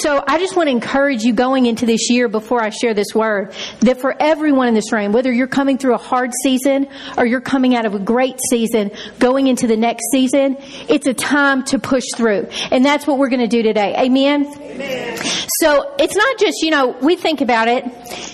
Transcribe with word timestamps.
So 0.00 0.24
I 0.26 0.38
just 0.38 0.56
want 0.56 0.68
to 0.68 0.70
encourage 0.70 1.24
you 1.24 1.34
going 1.34 1.66
into 1.66 1.84
this 1.84 2.08
year 2.08 2.26
before 2.26 2.62
I 2.62 2.70
share 2.70 2.94
this 2.94 3.14
word 3.14 3.52
that 3.80 4.00
for 4.00 4.16
everyone 4.18 4.66
in 4.68 4.74
this 4.74 4.92
room, 4.92 5.12
whether 5.12 5.30
you're 5.30 5.46
coming 5.46 5.76
through 5.76 5.94
a 5.94 5.98
hard 5.98 6.30
season 6.42 6.88
or 7.18 7.26
you're 7.26 7.42
coming 7.42 7.76
out 7.76 7.84
of 7.84 7.94
a 7.94 7.98
great 7.98 8.38
season, 8.48 8.92
going 9.18 9.46
into 9.46 9.66
the 9.66 9.76
next 9.76 10.04
season, 10.10 10.56
it's 10.88 11.06
a 11.06 11.12
time 11.12 11.64
to 11.64 11.78
push 11.78 12.04
through. 12.16 12.48
And 12.70 12.82
that's 12.82 13.06
what 13.06 13.18
we're 13.18 13.28
going 13.28 13.42
to 13.42 13.46
do 13.46 13.62
today. 13.62 13.94
Amen? 13.94 14.46
Amen. 14.46 15.18
So 15.60 15.94
it's 15.98 16.16
not 16.16 16.38
just, 16.38 16.62
you 16.62 16.70
know, 16.70 16.96
we 17.02 17.16
think 17.16 17.42
about 17.42 17.68
it 17.68 17.84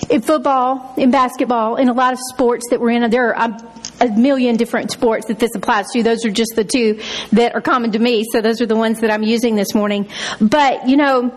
in 0.08 0.22
football, 0.22 0.94
in 0.96 1.10
basketball, 1.10 1.76
in 1.76 1.88
a 1.88 1.92
lot 1.92 2.12
of 2.12 2.20
sports 2.32 2.66
that 2.70 2.80
we're 2.80 2.90
in. 2.90 3.10
There 3.10 3.34
are 3.34 3.42
um, 3.42 3.56
a 4.00 4.06
million 4.08 4.56
different 4.56 4.92
sports 4.92 5.26
that 5.26 5.40
this 5.40 5.50
applies 5.56 5.86
to. 5.94 6.04
Those 6.04 6.24
are 6.24 6.30
just 6.30 6.52
the 6.54 6.64
two 6.64 7.00
that 7.32 7.56
are 7.56 7.60
common 7.60 7.90
to 7.92 7.98
me. 7.98 8.24
So 8.30 8.40
those 8.40 8.60
are 8.60 8.66
the 8.66 8.76
ones 8.76 9.00
that 9.00 9.10
I'm 9.10 9.24
using 9.24 9.56
this 9.56 9.74
morning. 9.74 10.08
But, 10.40 10.88
you 10.88 10.96
know, 10.96 11.34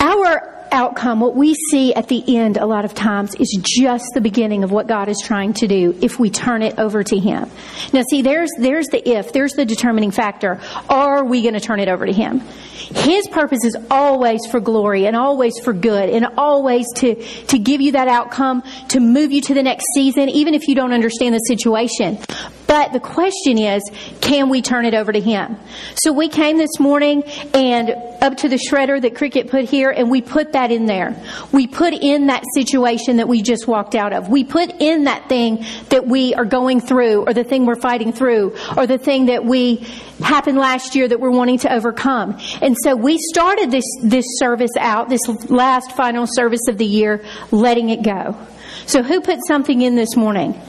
our 0.00 0.58
outcome, 0.70 1.20
what 1.20 1.34
we 1.34 1.54
see 1.70 1.94
at 1.94 2.08
the 2.08 2.36
end 2.36 2.56
a 2.56 2.66
lot 2.66 2.84
of 2.84 2.94
times 2.94 3.34
is 3.36 3.58
just 3.62 4.04
the 4.14 4.20
beginning 4.20 4.64
of 4.64 4.70
what 4.70 4.86
God 4.86 5.08
is 5.08 5.20
trying 5.22 5.54
to 5.54 5.66
do 5.66 5.96
if 6.00 6.18
we 6.18 6.30
turn 6.30 6.62
it 6.62 6.78
over 6.78 7.02
to 7.02 7.18
Him. 7.18 7.50
Now 7.92 8.02
see, 8.08 8.22
there's, 8.22 8.50
there's 8.58 8.86
the 8.88 9.06
if, 9.08 9.32
there's 9.32 9.52
the 9.52 9.64
determining 9.64 10.10
factor. 10.10 10.60
Are 10.88 11.24
we 11.24 11.42
going 11.42 11.54
to 11.54 11.60
turn 11.60 11.80
it 11.80 11.88
over 11.88 12.06
to 12.06 12.12
Him? 12.12 12.40
His 12.40 13.28
purpose 13.28 13.64
is 13.64 13.76
always 13.90 14.40
for 14.50 14.60
glory 14.60 15.06
and 15.06 15.16
always 15.16 15.58
for 15.62 15.72
good 15.72 16.08
and 16.08 16.26
always 16.36 16.86
to, 16.96 17.14
to 17.46 17.58
give 17.58 17.80
you 17.80 17.92
that 17.92 18.08
outcome, 18.08 18.62
to 18.88 19.00
move 19.00 19.32
you 19.32 19.40
to 19.42 19.54
the 19.54 19.62
next 19.62 19.84
season, 19.94 20.28
even 20.28 20.54
if 20.54 20.68
you 20.68 20.74
don't 20.74 20.92
understand 20.92 21.34
the 21.34 21.38
situation. 21.38 22.18
But 22.68 22.92
the 22.92 23.00
question 23.00 23.56
is, 23.56 23.82
can 24.20 24.50
we 24.50 24.60
turn 24.60 24.84
it 24.84 24.92
over 24.92 25.10
to 25.10 25.20
Him? 25.20 25.56
So 25.96 26.12
we 26.12 26.28
came 26.28 26.58
this 26.58 26.78
morning 26.78 27.24
and 27.54 27.90
up 28.20 28.36
to 28.36 28.48
the 28.48 28.56
shredder 28.58 29.00
that 29.00 29.16
Cricket 29.16 29.50
put 29.50 29.64
here 29.64 29.90
and 29.90 30.10
we 30.10 30.20
put 30.20 30.52
that 30.52 30.70
in 30.70 30.84
there. 30.84 31.16
We 31.50 31.66
put 31.66 31.94
in 31.94 32.26
that 32.26 32.44
situation 32.54 33.16
that 33.16 33.26
we 33.26 33.40
just 33.40 33.66
walked 33.66 33.94
out 33.94 34.12
of. 34.12 34.28
We 34.28 34.44
put 34.44 34.70
in 34.80 35.04
that 35.04 35.30
thing 35.30 35.64
that 35.88 36.06
we 36.06 36.34
are 36.34 36.44
going 36.44 36.82
through 36.82 37.24
or 37.26 37.32
the 37.32 37.42
thing 37.42 37.64
we're 37.64 37.80
fighting 37.80 38.12
through 38.12 38.54
or 38.76 38.86
the 38.86 38.98
thing 38.98 39.26
that 39.26 39.46
we 39.46 39.76
happened 40.22 40.58
last 40.58 40.94
year 40.94 41.08
that 41.08 41.20
we're 41.20 41.30
wanting 41.30 41.60
to 41.60 41.72
overcome. 41.72 42.38
And 42.60 42.76
so 42.82 42.94
we 42.94 43.16
started 43.18 43.70
this, 43.70 43.84
this 44.02 44.26
service 44.38 44.76
out, 44.78 45.08
this 45.08 45.26
last 45.48 45.92
final 45.92 46.26
service 46.26 46.68
of 46.68 46.76
the 46.76 46.84
year, 46.84 47.24
letting 47.50 47.88
it 47.88 48.02
go. 48.02 48.36
So 48.84 49.02
who 49.02 49.22
put 49.22 49.38
something 49.46 49.80
in 49.80 49.94
this 49.94 50.16
morning? 50.16 50.60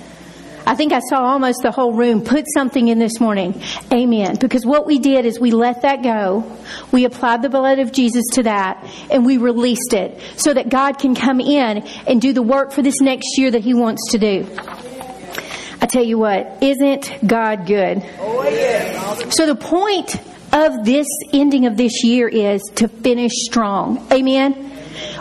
I 0.65 0.75
think 0.75 0.93
I 0.93 0.99
saw 1.09 1.23
almost 1.23 1.59
the 1.63 1.71
whole 1.71 1.93
room 1.93 2.21
put 2.21 2.45
something 2.53 2.87
in 2.87 2.99
this 2.99 3.19
morning. 3.19 3.61
Amen. 3.91 4.37
Because 4.39 4.65
what 4.65 4.85
we 4.85 4.99
did 4.99 5.25
is 5.25 5.39
we 5.39 5.51
let 5.51 5.81
that 5.81 6.03
go. 6.03 6.43
We 6.91 7.05
applied 7.05 7.41
the 7.41 7.49
blood 7.49 7.79
of 7.79 7.91
Jesus 7.91 8.23
to 8.33 8.43
that 8.43 8.85
and 9.09 9.25
we 9.25 9.37
released 9.37 9.93
it 9.93 10.19
so 10.37 10.53
that 10.53 10.69
God 10.69 10.99
can 10.99 11.15
come 11.15 11.39
in 11.39 11.79
and 12.07 12.21
do 12.21 12.33
the 12.33 12.41
work 12.41 12.71
for 12.71 12.81
this 12.81 13.01
next 13.01 13.37
year 13.37 13.51
that 13.51 13.61
He 13.61 13.73
wants 13.73 14.11
to 14.11 14.19
do. 14.19 14.47
I 15.81 15.85
tell 15.85 16.03
you 16.03 16.17
what, 16.17 16.61
isn't 16.61 17.25
God 17.25 17.65
good? 17.65 18.03
Oh, 18.19 18.43
yeah. 18.43 19.29
So 19.29 19.45
the 19.45 19.55
point 19.55 20.17
of 20.51 20.83
this 20.83 21.07
ending 21.31 21.65
of 21.65 21.77
this 21.77 22.03
year 22.03 22.27
is 22.27 22.61
to 22.75 22.87
finish 22.87 23.31
strong. 23.33 24.05
Amen. 24.11 24.68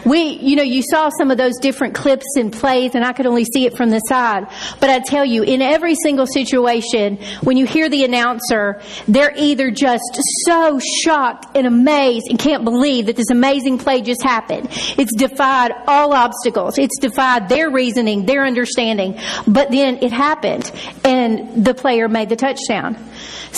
We, 0.08 0.38
you 0.40 0.56
know, 0.56 0.62
you 0.62 0.82
saw 0.82 1.10
some 1.10 1.30
of 1.30 1.38
those 1.38 1.58
different 1.58 1.94
clips 1.94 2.26
and 2.36 2.52
plays, 2.52 2.94
and 2.94 3.04
I 3.04 3.12
could 3.12 3.26
only 3.26 3.44
see 3.44 3.66
it 3.66 3.76
from 3.76 3.90
the 3.90 3.98
side. 4.00 4.46
But 4.80 4.90
I 4.90 5.00
tell 5.00 5.24
you, 5.24 5.42
in 5.42 5.60
every 5.60 5.94
single 6.02 6.26
situation, 6.26 7.16
when 7.42 7.56
you 7.56 7.66
hear 7.66 7.88
the 7.88 8.04
announcer, 8.04 8.80
they're 9.06 9.34
either 9.36 9.70
just 9.70 10.20
so 10.44 10.80
shocked 11.02 11.56
and 11.56 11.66
amazed 11.66 12.26
and 12.30 12.38
can't 12.38 12.64
believe 12.64 13.06
that 13.06 13.16
this 13.16 13.30
amazing 13.30 13.78
play 13.78 14.00
just 14.00 14.22
happened. 14.22 14.68
It's 14.70 15.14
defied 15.14 15.72
all 15.86 16.12
obstacles. 16.12 16.78
It's 16.78 16.98
defied 16.98 17.48
their 17.48 17.70
reasoning, 17.70 18.26
their 18.26 18.44
understanding. 18.44 19.18
But 19.46 19.70
then 19.70 19.98
it 20.02 20.12
happened, 20.12 20.70
and 21.04 21.64
the 21.64 21.74
player 21.74 22.08
made 22.08 22.28
the 22.28 22.36
touchdown. 22.36 22.96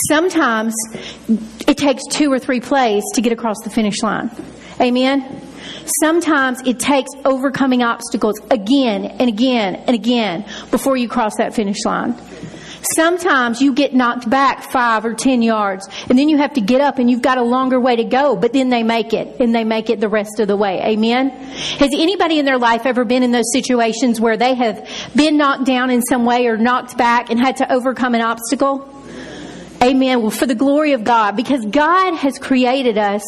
Sometimes 0.08 0.74
it 1.66 1.76
takes 1.76 2.02
two 2.10 2.32
or 2.32 2.38
three 2.38 2.60
plays 2.60 3.02
to 3.14 3.20
get 3.20 3.32
across 3.32 3.56
the 3.62 3.70
finish 3.70 4.02
line. 4.02 4.30
Amen? 4.80 5.49
Sometimes 6.00 6.60
it 6.66 6.78
takes 6.78 7.10
overcoming 7.24 7.82
obstacles 7.82 8.40
again 8.50 9.04
and 9.04 9.28
again 9.28 9.76
and 9.76 9.94
again 9.94 10.44
before 10.70 10.96
you 10.96 11.08
cross 11.08 11.36
that 11.36 11.54
finish 11.54 11.84
line. 11.84 12.14
Sometimes 12.96 13.60
you 13.60 13.74
get 13.74 13.94
knocked 13.94 14.28
back 14.28 14.62
five 14.62 15.04
or 15.04 15.14
ten 15.14 15.42
yards 15.42 15.88
and 16.08 16.18
then 16.18 16.28
you 16.28 16.38
have 16.38 16.54
to 16.54 16.60
get 16.60 16.80
up 16.80 16.98
and 16.98 17.10
you've 17.10 17.22
got 17.22 17.38
a 17.38 17.42
longer 17.42 17.78
way 17.78 17.96
to 17.96 18.04
go, 18.04 18.36
but 18.36 18.52
then 18.52 18.70
they 18.70 18.82
make 18.82 19.12
it 19.12 19.40
and 19.40 19.54
they 19.54 19.64
make 19.64 19.90
it 19.90 20.00
the 20.00 20.08
rest 20.08 20.40
of 20.40 20.48
the 20.48 20.56
way. 20.56 20.80
Amen? 20.82 21.30
Has 21.30 21.90
anybody 21.92 22.38
in 22.38 22.44
their 22.44 22.58
life 22.58 22.86
ever 22.86 23.04
been 23.04 23.22
in 23.22 23.32
those 23.32 23.52
situations 23.52 24.20
where 24.20 24.36
they 24.36 24.54
have 24.54 24.88
been 25.14 25.36
knocked 25.36 25.64
down 25.64 25.90
in 25.90 26.02
some 26.02 26.24
way 26.24 26.46
or 26.46 26.56
knocked 26.56 26.96
back 26.96 27.30
and 27.30 27.38
had 27.38 27.58
to 27.58 27.70
overcome 27.72 28.14
an 28.14 28.22
obstacle? 28.22 28.88
Amen. 29.82 30.20
Well, 30.20 30.30
for 30.30 30.44
the 30.44 30.54
glory 30.54 30.92
of 30.92 31.04
God, 31.04 31.36
because 31.36 31.64
God 31.64 32.14
has 32.14 32.38
created 32.38 32.98
us 32.98 33.22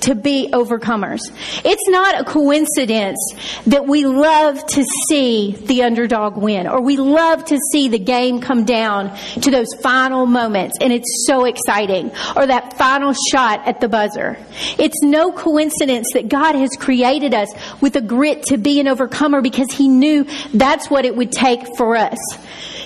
to 0.00 0.14
be 0.14 0.48
overcomers. 0.54 1.20
It's 1.66 1.86
not 1.88 2.18
a 2.18 2.24
coincidence 2.24 3.18
that 3.66 3.86
we 3.86 4.06
love 4.06 4.64
to 4.68 4.84
see 5.10 5.52
the 5.66 5.82
underdog 5.82 6.38
win, 6.38 6.66
or 6.66 6.80
we 6.80 6.96
love 6.96 7.44
to 7.46 7.58
see 7.72 7.88
the 7.88 7.98
game 7.98 8.40
come 8.40 8.64
down 8.64 9.14
to 9.42 9.50
those 9.50 9.68
final 9.82 10.24
moments, 10.24 10.78
and 10.80 10.94
it's 10.94 11.26
so 11.26 11.44
exciting, 11.44 12.10
or 12.34 12.46
that 12.46 12.78
final 12.78 13.14
shot 13.30 13.68
at 13.68 13.82
the 13.82 13.88
buzzer. 13.88 14.38
It's 14.78 15.02
no 15.02 15.30
coincidence 15.30 16.06
that 16.14 16.30
God 16.30 16.54
has 16.54 16.70
created 16.70 17.34
us 17.34 17.52
with 17.82 17.96
a 17.96 18.00
grit 18.00 18.44
to 18.44 18.56
be 18.56 18.80
an 18.80 18.88
overcomer 18.88 19.42
because 19.42 19.70
He 19.72 19.90
knew 19.90 20.26
that's 20.54 20.88
what 20.88 21.04
it 21.04 21.14
would 21.14 21.32
take 21.32 21.76
for 21.76 21.96
us. 21.96 22.16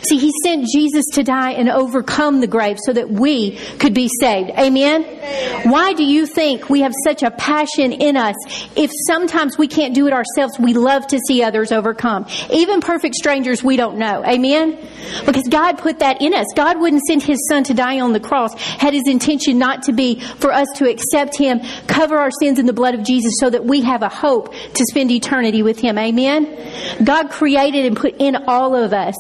See, 0.09 0.19
He 0.19 0.33
sent 0.43 0.67
Jesus 0.67 1.05
to 1.13 1.23
die 1.23 1.53
and 1.53 1.69
overcome 1.69 2.41
the 2.41 2.47
grave 2.47 2.79
so 2.85 2.93
that 2.93 3.11
we 3.11 3.59
could 3.79 3.95
be 3.95 4.09
saved. 4.21 4.51
Amen? 4.51 5.05
Amen? 5.05 5.71
Why 5.71 5.93
do 5.93 6.05
you 6.05 6.27
think 6.27 6.69
we 6.69 6.81
have 6.81 6.93
such 7.05 7.23
a 7.23 7.31
passion 7.31 7.93
in 7.93 8.17
us 8.17 8.35
if 8.77 8.91
sometimes 9.07 9.57
we 9.57 9.69
can't 9.69 9.95
do 9.95 10.07
it 10.07 10.13
ourselves? 10.13 10.59
We 10.59 10.75
love 10.75 11.07
to 11.09 11.19
see 11.27 11.43
others 11.43 11.73
overcome. 11.73 12.27
Even 12.51 12.81
perfect 12.81 13.15
strangers 13.15 13.63
we 13.63 13.77
don't 13.77 13.99
know. 13.99 14.25
Amen? 14.25 14.79
Because 15.25 15.47
God 15.49 15.79
put 15.79 16.01
that 16.01 16.21
in 16.21 16.35
us. 16.35 16.47
God 16.57 16.81
wouldn't 16.81 17.03
send 17.03 17.23
His 17.23 17.39
Son 17.49 17.65
to 17.65 17.75
die 17.75 18.01
on 18.01 18.13
the 18.13 18.21
cross 18.21 18.55
had 18.55 18.95
His 18.95 19.05
intention 19.07 19.59
not 19.59 19.83
to 19.85 19.93
be 19.93 20.21
for 20.21 20.53
us 20.53 20.69
to 20.77 20.89
accept 20.89 21.37
Him, 21.37 21.61
cover 21.87 22.17
our 22.17 22.31
sins 22.41 22.59
in 22.59 22.67
the 22.67 22.73
blood 22.73 22.95
of 22.95 23.05
Jesus 23.05 23.35
so 23.39 23.51
that 23.51 23.65
we 23.65 23.83
have 23.83 24.03
a 24.03 24.09
hope 24.09 24.53
to 24.75 24.85
spend 24.87 25.11
eternity 25.11 25.63
with 25.63 25.79
Him. 25.79 25.99
Amen? 25.99 27.05
God 27.05 27.31
created 27.31 27.87
and 27.87 27.97
put 27.97 28.17
in 28.19 28.37
all 28.47 28.75
of 28.75 28.93
us 28.93 29.15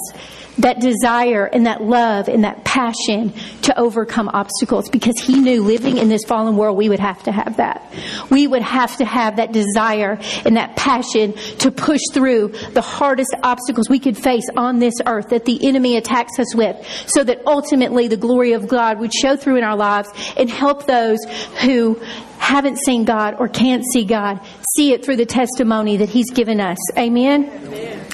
that 0.58 0.80
desire 0.80 1.46
and 1.46 1.66
that 1.66 1.82
love 1.82 2.28
and 2.28 2.44
that 2.44 2.64
passion 2.64 3.32
to 3.62 3.78
overcome 3.78 4.28
obstacles 4.28 4.88
because 4.90 5.18
he 5.20 5.38
knew 5.38 5.62
living 5.62 5.96
in 5.96 6.08
this 6.08 6.24
fallen 6.24 6.56
world 6.56 6.76
we 6.76 6.88
would 6.88 7.00
have 7.00 7.22
to 7.22 7.32
have 7.32 7.56
that. 7.56 7.92
We 8.30 8.46
would 8.46 8.62
have 8.62 8.96
to 8.98 9.04
have 9.04 9.36
that 9.36 9.52
desire 9.52 10.18
and 10.44 10.56
that 10.56 10.76
passion 10.76 11.32
to 11.58 11.70
push 11.70 12.00
through 12.12 12.48
the 12.72 12.80
hardest 12.80 13.34
obstacles 13.42 13.88
we 13.88 13.98
could 13.98 14.16
face 14.16 14.46
on 14.56 14.78
this 14.78 14.94
earth 15.06 15.30
that 15.30 15.44
the 15.44 15.66
enemy 15.66 15.96
attacks 15.96 16.38
us 16.38 16.54
with 16.54 16.76
so 17.06 17.24
that 17.24 17.40
ultimately 17.46 18.08
the 18.08 18.16
glory 18.16 18.52
of 18.52 18.68
God 18.68 18.98
would 19.00 19.12
show 19.14 19.36
through 19.36 19.56
in 19.56 19.64
our 19.64 19.76
lives 19.76 20.08
and 20.36 20.50
help 20.50 20.86
those 20.86 21.18
who 21.62 22.00
haven't 22.38 22.78
seen 22.78 23.04
God 23.04 23.36
or 23.38 23.48
can't 23.48 23.84
see 23.92 24.04
God 24.04 24.40
see 24.76 24.92
it 24.92 25.04
through 25.04 25.16
the 25.16 25.26
testimony 25.26 25.98
that 25.98 26.08
he's 26.08 26.30
given 26.30 26.60
us. 26.60 26.78
Amen. 26.98 27.44
Amen. 27.44 28.06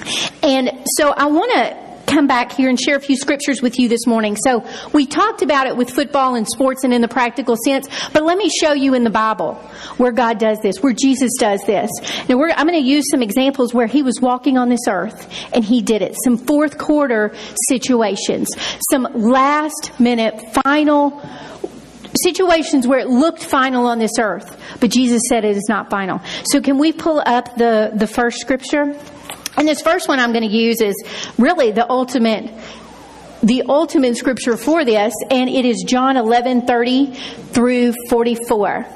And 0.43 0.71
so 0.97 1.11
I 1.11 1.27
want 1.27 1.53
to 1.53 1.88
come 2.09 2.27
back 2.27 2.53
here 2.53 2.69
and 2.69 2.81
share 2.81 2.97
a 2.97 3.01
few 3.01 3.17
scriptures 3.17 3.63
with 3.63 3.79
you 3.79 3.89
this 3.89 4.07
morning. 4.07 4.37
So 4.37 4.65
we 4.93 5.07
talked 5.07 5.43
about 5.43 5.67
it 5.67 5.77
with 5.77 5.91
football 5.91 6.35
and 6.35 6.49
sports 6.49 6.85
and 6.85 6.93
in 6.93 7.03
the 7.03 7.09
practical 7.09 7.57
sense, 7.65 7.87
but 8.13 8.25
let 8.25 8.39
me 8.39 8.51
show 8.61 8.73
you 8.73 8.95
in 8.95 9.05
the 9.05 9.11
Bible 9.11 9.55
where 9.99 10.13
God 10.13 10.39
does 10.39 10.59
this, 10.61 10.83
where 10.83 10.93
Jesus 10.93 11.31
does 11.39 11.63
this. 11.65 11.91
Now 12.29 12.41
I'm 12.43 12.67
going 12.67 12.83
to 12.83 12.89
use 12.89 13.05
some 13.11 13.23
examples 13.23 13.75
where 13.75 13.87
he 13.87 14.03
was 14.03 14.21
walking 14.21 14.57
on 14.57 14.69
this 14.69 14.89
earth 14.89 15.29
and 15.53 15.65
he 15.65 15.83
did 15.83 16.03
it. 16.03 16.17
Some 16.25 16.37
fourth 16.37 16.79
quarter 16.79 17.35
situations, 17.69 18.49
some 18.91 19.07
last 19.15 19.93
minute 20.01 20.55
final 20.65 21.23
situations 22.23 22.87
where 22.87 22.99
it 22.99 23.09
looked 23.09 23.45
final 23.45 23.87
on 23.87 23.99
this 23.99 24.19
earth, 24.19 24.59
but 24.81 24.91
Jesus 24.91 25.23
said 25.29 25.45
it 25.45 25.57
is 25.57 25.67
not 25.69 25.91
final. 25.91 26.21
So 26.45 26.61
can 26.61 26.79
we 26.79 26.93
pull 26.93 27.23
up 27.25 27.57
the, 27.57 27.93
the 27.95 28.07
first 28.07 28.39
scripture? 28.39 28.99
And 29.59 29.67
this 29.67 29.83
first 29.83 30.07
one 30.07 30.21
I'm 30.21 30.33
going 30.33 30.49
to 30.49 30.57
use 30.57 30.81
is 30.81 30.95
really 31.37 31.73
the 31.73 31.91
ultimate 31.91 32.51
the 33.43 33.63
ultimate 33.69 34.17
scripture 34.17 34.57
for 34.57 34.85
this, 34.85 35.15
and 35.31 35.49
it 35.49 35.65
is 35.65 35.85
John 35.87 36.17
11 36.17 36.67
30 36.67 37.15
through 37.15 37.93
44. 38.09 38.87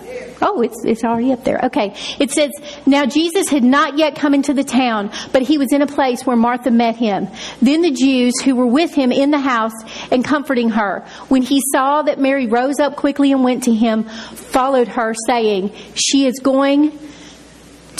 Oh, 0.45 0.61
it's, 0.63 0.85
it's 0.85 1.05
already 1.05 1.33
up 1.33 1.45
there. 1.45 1.61
Okay. 1.67 1.95
It 2.19 2.33
says, 2.33 2.51
Now 2.85 3.07
Jesus 3.07 3.49
had 3.49 3.63
not 3.63 3.99
yet 3.99 4.17
come 4.17 4.35
into 4.35 4.53
the 4.53 4.65
town, 4.65 5.13
but 5.33 5.43
he 5.43 5.59
was 5.59 5.73
in 5.73 5.83
a 5.83 5.87
place 5.87 6.27
where 6.27 6.35
Martha 6.35 6.73
met 6.73 6.97
him. 6.97 7.29
Then 7.61 7.83
the 7.83 7.93
Jews 7.93 8.35
who 8.43 8.57
were 8.57 8.67
with 8.67 8.93
him 8.93 9.13
in 9.13 9.31
the 9.31 9.39
house 9.39 9.75
and 10.11 10.25
comforting 10.25 10.71
her, 10.71 11.07
when 11.29 11.43
he 11.43 11.63
saw 11.73 12.03
that 12.03 12.19
Mary 12.19 12.49
rose 12.49 12.81
up 12.81 12.97
quickly 12.97 13.31
and 13.31 13.45
went 13.45 13.65
to 13.65 13.73
him, 13.75 14.03
followed 14.03 14.89
her, 14.89 15.15
saying, 15.29 15.73
She 15.95 16.27
is 16.27 16.41
going 16.41 16.99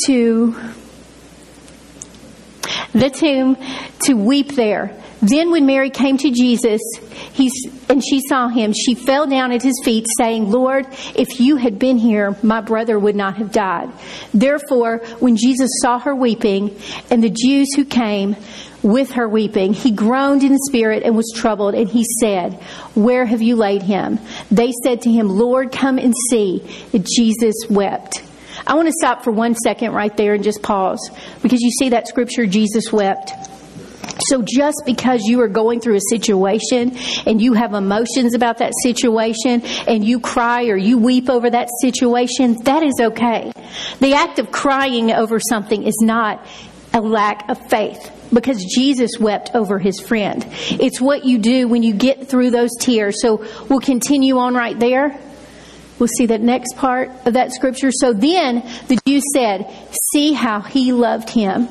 to 0.07 0.57
the 2.93 3.11
tomb 3.11 3.57
to 4.05 4.15
weep 4.15 4.55
there. 4.55 4.97
Then 5.23 5.53
when 5.53 5.67
Mary 5.67 5.91
came 5.91 6.19
to 6.19 6.31
Jesus, 6.31 6.81
he, 7.33 7.49
and 7.89 8.03
she 8.05 8.21
saw 8.29 8.49
him, 8.49 8.73
she 8.73 8.97
fell 8.97 9.27
down 9.27 9.53
at 9.53 9.63
his 9.63 9.81
feet, 9.85 10.07
saying, 10.19 10.51
Lord, 10.51 10.87
if 11.15 11.39
you 11.39 11.57
had 11.57 11.79
been 11.79 11.97
here, 11.97 12.37
my 12.43 12.61
brother 12.61 12.99
would 12.99 13.15
not 13.15 13.37
have 13.37 13.53
died. 13.53 13.89
Therefore, 14.35 14.99
when 15.21 15.37
Jesus 15.37 15.71
saw 15.81 16.01
her 16.01 16.15
weeping, 16.15 16.77
and 17.09 17.23
the 17.23 17.31
Jews 17.31 17.69
who 17.77 17.85
came 17.85 18.35
with 18.83 19.13
her 19.13 19.29
weeping, 19.29 19.75
he 19.75 19.93
groaned 19.93 20.43
in 20.43 20.59
spirit 20.59 21.05
and 21.05 21.17
was 21.17 21.33
troubled, 21.37 21.75
and 21.75 21.89
he 21.89 22.05
said, 22.21 22.55
Where 22.95 23.25
have 23.25 23.41
you 23.41 23.55
laid 23.55 23.83
him? 23.83 24.19
They 24.51 24.73
said 24.83 25.03
to 25.03 25.11
him, 25.11 25.29
Lord, 25.29 25.71
come 25.71 25.99
and 25.99 26.15
see. 26.31 26.63
And 26.93 27.07
Jesus 27.07 27.55
wept. 27.71 28.25
I 28.67 28.75
want 28.75 28.89
to 28.89 28.95
stop 28.99 29.25
for 29.25 29.33
one 29.33 29.55
second 29.55 29.93
right 29.93 30.17
there 30.17 30.35
and 30.35 30.45
just 30.45 30.63
pause 30.63 31.11
because 31.43 31.61
you 31.61 31.71
see 31.71 31.91
that 31.91 32.09
scripture, 32.09 32.47
Jesus 32.47 32.93
wept. 32.93 33.33
So 34.29 34.43
just 34.43 34.83
because 34.85 35.23
you 35.23 35.41
are 35.41 35.49
going 35.49 35.81
through 35.81 35.97
a 35.97 36.01
situation 36.11 36.97
and 37.27 37.41
you 37.41 37.55
have 37.55 37.75
emotions 37.75 38.35
about 38.35 38.59
that 38.59 38.73
situation 38.83 39.63
and 39.87 40.05
you 40.05 40.21
cry 40.21 40.67
or 40.67 40.77
you 40.77 40.99
weep 40.99 41.29
over 41.29 41.49
that 41.51 41.69
situation, 41.81 42.63
that 42.65 42.83
is 42.83 42.95
okay. 43.01 43.53
The 44.01 44.15
act 44.15 44.39
of 44.39 44.53
crying 44.53 45.11
over 45.11 45.41
something 45.41 45.83
is 45.83 45.97
not 46.01 46.47
a 46.95 47.01
lack 47.01 47.49
of 47.49 47.59
faith 47.71 48.11
because 48.33 48.65
Jesus 48.65 49.13
wept 49.19 49.51
over 49.55 49.79
his 49.79 50.01
friend. 50.01 50.45
It's 50.51 51.01
what 51.01 51.25
you 51.25 51.39
do 51.39 51.69
when 51.69 51.83
you 51.83 51.95
get 51.95 52.29
through 52.29 52.51
those 52.51 52.71
tears. 52.79 53.21
So 53.21 53.45
we'll 53.69 53.81
continue 53.81 54.39
on 54.39 54.55
right 54.55 54.79
there. 54.79 55.19
We'll 56.03 56.09
see 56.09 56.27
that 56.27 56.41
next 56.41 56.77
part 56.77 57.13
of 57.27 57.35
that 57.35 57.53
scripture. 57.53 57.93
So 57.93 58.13
then 58.13 58.69
the 58.89 58.99
Jews 59.07 59.23
said, 59.33 59.73
See 60.13 60.33
how 60.33 60.61
he 60.61 60.93
loved 60.93 61.31
him. 61.31 61.69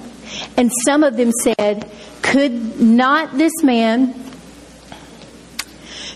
And 0.55 0.71
some 0.85 1.03
of 1.03 1.17
them 1.17 1.33
said, 1.33 1.91
Could 2.21 2.79
not 2.79 3.37
this 3.37 3.51
man 3.61 4.13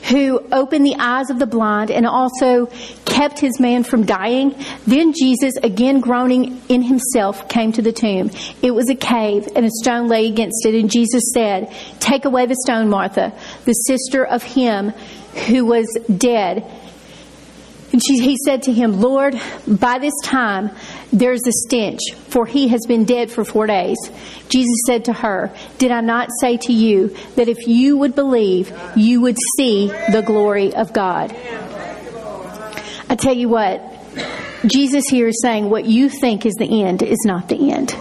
who 0.08 0.40
opened 0.54 0.86
the 0.86 0.96
eyes 0.98 1.30
of 1.30 1.40
the 1.40 1.46
blind 1.46 1.92
and 1.92 2.08
also 2.08 2.68
kept 3.04 3.38
his 3.38 3.60
man 3.60 3.84
from 3.84 4.06
dying. 4.06 4.56
Then 4.88 5.12
Jesus, 5.12 5.58
again 5.58 6.00
groaning 6.00 6.62
in 6.70 6.84
himself, 6.84 7.50
came 7.50 7.74
to 7.74 7.82
the 7.82 7.92
tomb. 7.92 8.32
It 8.62 8.72
was 8.72 8.90
a 8.90 8.96
cave, 8.96 9.50
and 9.58 9.66
a 9.66 9.70
stone 9.70 10.08
lay 10.08 10.28
against 10.28 10.66
it. 10.66 10.74
And 10.74 10.90
Jesus 10.90 11.34
said, 11.34 11.70
Take 12.00 12.24
away 12.24 12.46
the 12.46 12.56
stone, 12.64 12.88
Martha, 12.88 13.34
the 13.66 13.74
sister 13.74 14.24
of 14.24 14.42
him 14.42 14.92
who 15.50 15.66
was 15.66 15.88
dead. 16.16 16.66
And 17.96 18.04
she, 18.06 18.20
he 18.20 18.36
said 18.44 18.64
to 18.64 18.74
him, 18.74 19.00
Lord, 19.00 19.40
by 19.66 20.00
this 20.00 20.16
time 20.22 20.70
there's 21.14 21.48
a 21.48 21.52
stench, 21.54 22.02
for 22.28 22.46
he 22.46 22.68
has 22.68 22.82
been 22.86 23.06
dead 23.06 23.32
for 23.32 23.46
four 23.46 23.68
days. 23.68 23.96
Jesus 24.50 24.76
said 24.86 25.06
to 25.06 25.14
her, 25.14 25.50
Did 25.78 25.92
I 25.92 26.02
not 26.02 26.28
say 26.42 26.58
to 26.58 26.74
you 26.74 27.16
that 27.38 27.48
if 27.48 27.68
you 27.68 27.96
would 27.96 28.14
believe, 28.14 28.78
you 28.98 29.22
would 29.22 29.38
see 29.56 29.88
the 30.12 30.22
glory 30.28 30.76
of 30.76 30.92
God? 30.92 31.34
I 33.10 33.16
tell 33.16 33.34
you 33.34 33.48
what, 33.48 33.82
Jesus 34.66 35.06
here 35.10 35.30
is 35.30 35.42
saying 35.42 35.70
what 35.70 35.86
you 35.86 36.10
think 36.10 36.46
is 36.46 36.56
the 36.56 36.84
end 36.84 37.02
is 37.02 37.20
not 37.24 37.48
the 37.48 37.72
end. 37.72 37.96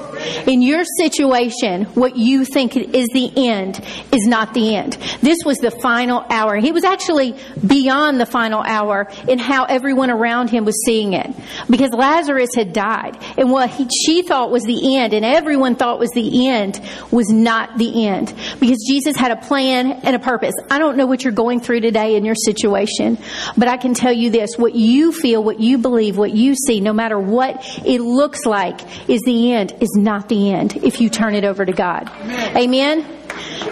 In 0.46 0.62
your 0.62 0.84
situation, 0.98 1.84
what 1.94 2.16
you 2.16 2.44
think 2.44 2.76
is 2.76 3.08
the 3.12 3.32
end 3.36 3.80
is 4.12 4.26
not 4.26 4.54
the 4.54 4.76
end. 4.76 4.94
This 5.20 5.38
was 5.44 5.58
the 5.58 5.70
final 5.70 6.24
hour. 6.30 6.56
He 6.56 6.72
was 6.72 6.84
actually 6.84 7.36
beyond 7.66 8.20
the 8.20 8.26
final 8.26 8.62
hour 8.62 9.08
in 9.28 9.38
how 9.38 9.64
everyone 9.64 10.10
around 10.10 10.50
him 10.50 10.64
was 10.64 10.84
seeing 10.84 11.12
it. 11.12 11.30
Because 11.68 11.90
Lazarus 11.90 12.50
had 12.54 12.72
died. 12.72 13.18
And 13.36 13.50
what 13.50 13.70
he, 13.70 13.88
she 13.88 14.22
thought 14.22 14.50
was 14.50 14.62
the 14.64 14.96
end 14.96 15.12
and 15.12 15.24
everyone 15.24 15.76
thought 15.76 15.98
was 15.98 16.10
the 16.10 16.48
end 16.48 16.80
was 17.10 17.28
not 17.30 17.78
the 17.78 18.06
end. 18.06 18.32
Because 18.60 18.84
Jesus 18.86 19.16
had 19.16 19.32
a 19.32 19.36
plan 19.36 19.92
and 19.92 20.14
a 20.14 20.18
purpose. 20.18 20.54
I 20.70 20.78
don't 20.78 20.96
know 20.96 21.06
what 21.06 21.24
you're 21.24 21.32
going 21.32 21.60
through 21.60 21.80
today 21.80 22.16
in 22.16 22.24
your 22.24 22.34
situation, 22.34 23.18
but 23.56 23.68
I 23.68 23.76
can 23.76 23.94
tell 23.94 24.12
you 24.12 24.30
this. 24.30 24.56
What 24.56 24.74
you 24.74 25.12
feel, 25.12 25.42
what 25.42 25.60
you 25.60 25.78
believe, 25.78 26.16
what 26.16 26.32
you 26.32 26.54
see, 26.54 26.80
no 26.80 26.92
matter 26.92 27.18
what 27.18 27.64
it 27.84 28.00
looks 28.00 28.44
like, 28.46 28.80
is 29.08 29.20
the 29.22 29.52
end, 29.52 29.74
is 29.80 29.92
not 29.96 30.13
the 30.28 30.52
end 30.52 30.76
if 30.76 31.00
you 31.00 31.08
turn 31.08 31.34
it 31.34 31.44
over 31.44 31.64
to 31.64 31.72
God. 31.72 32.10
Amen? 32.56 33.06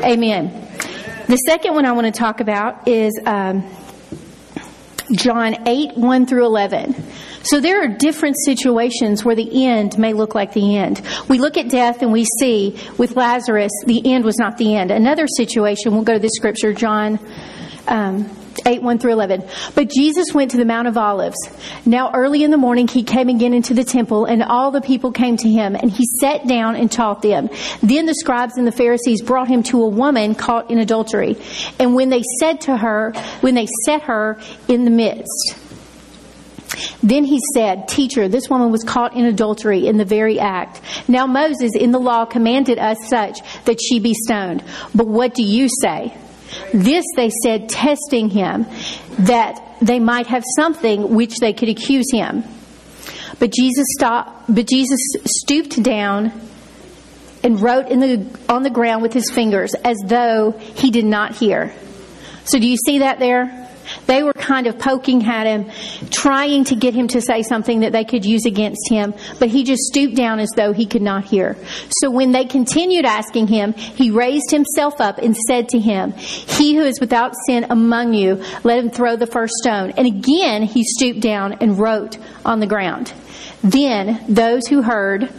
Amen. 0.03 0.69
The 1.29 1.37
second 1.37 1.75
one 1.75 1.87
I 1.87 1.93
want 1.93 2.13
to 2.13 2.19
talk 2.19 2.41
about 2.41 2.89
is 2.89 3.13
um, 3.25 3.65
John 5.13 5.67
8, 5.69 5.97
1 5.97 6.27
through 6.27 6.45
11. 6.45 6.95
So 7.45 7.61
there 7.61 7.83
are 7.83 7.89
different 7.89 8.37
situations 8.45 9.25
where 9.25 9.35
the 9.35 9.67
end 9.67 9.99
may 9.99 10.13
look 10.13 10.35
like 10.35 10.53
the 10.53 10.77
end. 10.77 11.03
We 11.29 11.39
look 11.39 11.57
at 11.57 11.69
death 11.69 12.03
and 12.03 12.13
we 12.13 12.25
see 12.41 12.79
with 12.99 13.17
Lazarus, 13.17 13.73
the 13.85 14.13
end 14.13 14.25
was 14.25 14.39
not 14.39 14.59
the 14.59 14.77
end. 14.77 14.91
Another 14.91 15.27
situation, 15.27 15.93
we'll 15.93 16.03
go 16.03 16.15
to 16.15 16.19
the 16.19 16.31
scripture, 16.31 16.73
John 16.73 17.19
um, 17.89 18.31
8, 18.67 18.83
1 18.83 18.99
through 18.99 19.13
11. 19.13 19.45
But 19.75 19.91
Jesus 19.91 20.27
went 20.35 20.51
to 20.53 20.57
the 20.57 20.65
Mount 20.65 20.89
of 20.89 20.97
Olives. 20.97 21.37
Now 21.85 22.11
early 22.15 22.43
in 22.43 22.51
the 22.51 22.57
morning 22.57 22.89
he 22.89 23.03
came 23.03 23.29
again 23.29 23.55
into 23.55 23.75
the 23.75 23.85
temple 23.85 24.25
and 24.25 24.43
all 24.43 24.71
the 24.71 24.81
people 24.81 25.13
came 25.13 25.37
to 25.39 25.49
him 25.49 25.75
and 25.75 25.91
he 25.91 26.05
sat 26.21 26.47
down 26.47 26.77
and 26.77 26.91
taught 26.91 27.23
them. 27.23 27.49
Then 27.83 28.07
the 28.07 28.15
scribes 28.15 28.57
and 28.57 28.67
the 28.67 28.73
Pharisees 28.73 29.23
brought 29.23 29.49
him 29.49 29.63
to 29.65 29.83
a 29.83 29.89
woman 29.89 30.35
caught 30.35 30.71
in 30.71 30.79
adultery. 30.79 31.37
And 31.79 31.95
when 31.95 32.11
they 32.11 32.23
said 32.41 32.63
to 32.63 32.77
her, 32.77 33.13
when 33.41 33.55
they 33.55 33.69
set 33.85 34.03
her 34.03 34.41
in 34.69 34.85
the 34.85 34.91
midst, 34.91 35.57
then 37.03 37.25
he 37.25 37.41
said, 37.55 37.89
Teacher, 37.89 38.29
this 38.29 38.49
woman 38.49 38.71
was 38.71 38.85
caught 38.85 39.15
in 39.15 39.25
adultery 39.25 39.87
in 39.87 39.97
the 39.97 40.05
very 40.05 40.39
act. 40.39 40.81
Now 41.09 41.27
Moses 41.27 41.73
in 41.75 41.91
the 41.91 41.99
law 41.99 42.25
commanded 42.25 42.79
us 42.79 42.97
such 43.09 43.39
that 43.65 43.81
she 43.83 44.01
be 44.01 44.15
stoned. 44.15 44.63
But 44.95 45.07
what 45.07 45.35
do 45.35 45.43
you 45.43 45.69
say? 45.81 46.17
This 46.73 47.05
they 47.17 47.31
said, 47.43 47.69
testing 47.69 48.31
him, 48.31 48.67
that 49.21 49.77
they 49.81 49.99
might 49.99 50.27
have 50.27 50.45
something 50.57 51.15
which 51.15 51.39
they 51.39 51.53
could 51.53 51.69
accuse 51.69 52.07
him. 52.13 52.45
But 53.39 53.53
Jesus 53.53 53.87
stopped, 53.99 54.55
but 54.55 54.69
Jesus 54.69 55.01
stooped 55.25 55.83
down 55.83 56.33
and 57.43 57.61
wrote 57.61 57.89
in 57.89 58.01
the, 58.01 58.39
on 58.49 58.63
the 58.63 58.71
ground 58.71 59.03
with 59.03 59.13
his 59.13 59.31
fingers 59.31 59.75
as 59.75 59.97
though 60.07 60.53
he 60.53 60.91
did 60.91 61.05
not 61.05 61.35
hear. 61.35 61.75
So 62.45 62.59
do 62.59 62.69
you 62.69 62.77
see 62.77 63.01
that 63.01 63.19
there? 63.19 63.62
They 64.07 64.23
were 64.23 64.33
kind 64.33 64.67
of 64.67 64.79
poking 64.79 65.25
at 65.25 65.47
him, 65.47 65.71
trying 66.11 66.65
to 66.65 66.77
get 66.77 66.95
him 66.95 67.09
to 67.09 67.21
say 67.21 67.43
something 67.43 67.81
that 67.81 67.93
they 67.93 68.05
could 68.05 68.25
use 68.25 68.47
against 68.47 68.89
him, 68.89 69.15
but 69.39 69.49
he 69.49 69.65
just 69.65 69.83
stooped 69.83 70.15
down 70.15 70.41
as 70.41 70.51
though 70.57 70.73
he 70.73 70.87
could 70.87 71.03
not 71.03 71.25
hear. 71.25 71.57
So 72.01 72.11
when 72.11 72.33
they 72.33 72.45
continued 72.45 73.05
asking 73.05 73.49
him, 73.49 73.73
he 73.73 74.11
raised 74.11 74.51
himself 74.51 75.01
up 75.01 75.19
and 75.19 75.37
said 75.37 75.69
to 75.71 75.79
him, 75.79 76.13
He 76.13 76.75
who 76.75 76.83
is 76.83 77.01
without 77.01 77.35
sin 77.47 77.67
among 77.71 78.15
you, 78.15 78.43
let 78.65 78.79
him 78.79 78.91
throw 78.91 79.17
the 79.17 79.27
first 79.27 79.55
stone. 79.55 79.93
And 79.93 80.07
again 80.07 80.63
he 80.63 80.85
stooped 80.85 81.21
down 81.21 81.55
and 81.55 81.79
wrote 81.79 82.19
on 82.45 82.61
the 82.61 82.67
ground. 82.67 83.13
Then 83.63 84.25
those 84.29 84.67
who 84.67 84.83
heard 84.83 85.33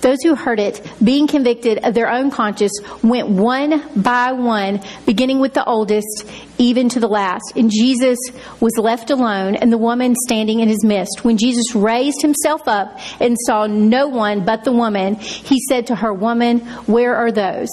Those 0.00 0.18
who 0.22 0.34
heard 0.34 0.58
it, 0.58 0.80
being 1.02 1.26
convicted 1.26 1.84
of 1.84 1.94
their 1.94 2.10
own 2.10 2.30
conscience, 2.30 2.72
went 3.02 3.28
one 3.28 3.82
by 4.00 4.32
one, 4.32 4.80
beginning 5.04 5.40
with 5.40 5.54
the 5.54 5.64
oldest, 5.64 6.26
even 6.58 6.88
to 6.90 7.00
the 7.00 7.08
last. 7.08 7.52
And 7.56 7.70
Jesus 7.70 8.18
was 8.60 8.76
left 8.78 9.10
alone, 9.10 9.56
and 9.56 9.72
the 9.72 9.78
woman 9.78 10.14
standing 10.26 10.60
in 10.60 10.68
his 10.68 10.84
midst. 10.84 11.24
When 11.24 11.36
Jesus 11.36 11.74
raised 11.74 12.22
himself 12.22 12.66
up 12.66 12.98
and 13.20 13.36
saw 13.46 13.66
no 13.66 14.08
one 14.08 14.44
but 14.44 14.64
the 14.64 14.72
woman, 14.72 15.16
he 15.16 15.60
said 15.68 15.88
to 15.88 15.94
her, 15.94 16.12
Woman, 16.12 16.60
where 16.86 17.14
are 17.16 17.32
those? 17.32 17.68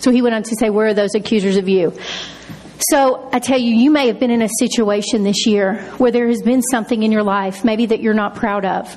So 0.00 0.10
he 0.10 0.22
went 0.22 0.34
on 0.34 0.42
to 0.44 0.56
say, 0.56 0.70
Where 0.70 0.88
are 0.88 0.94
those 0.94 1.14
accusers 1.14 1.56
of 1.56 1.68
you? 1.68 1.96
So 2.90 3.28
I 3.32 3.38
tell 3.38 3.58
you, 3.58 3.74
you 3.74 3.90
may 3.90 4.06
have 4.06 4.18
been 4.18 4.30
in 4.30 4.42
a 4.42 4.48
situation 4.58 5.22
this 5.22 5.46
year 5.46 5.82
where 5.98 6.10
there 6.10 6.28
has 6.28 6.42
been 6.42 6.62
something 6.62 7.02
in 7.02 7.12
your 7.12 7.22
life, 7.22 7.62
maybe 7.62 7.86
that 7.86 8.00
you're 8.00 8.14
not 8.14 8.36
proud 8.36 8.64
of. 8.64 8.96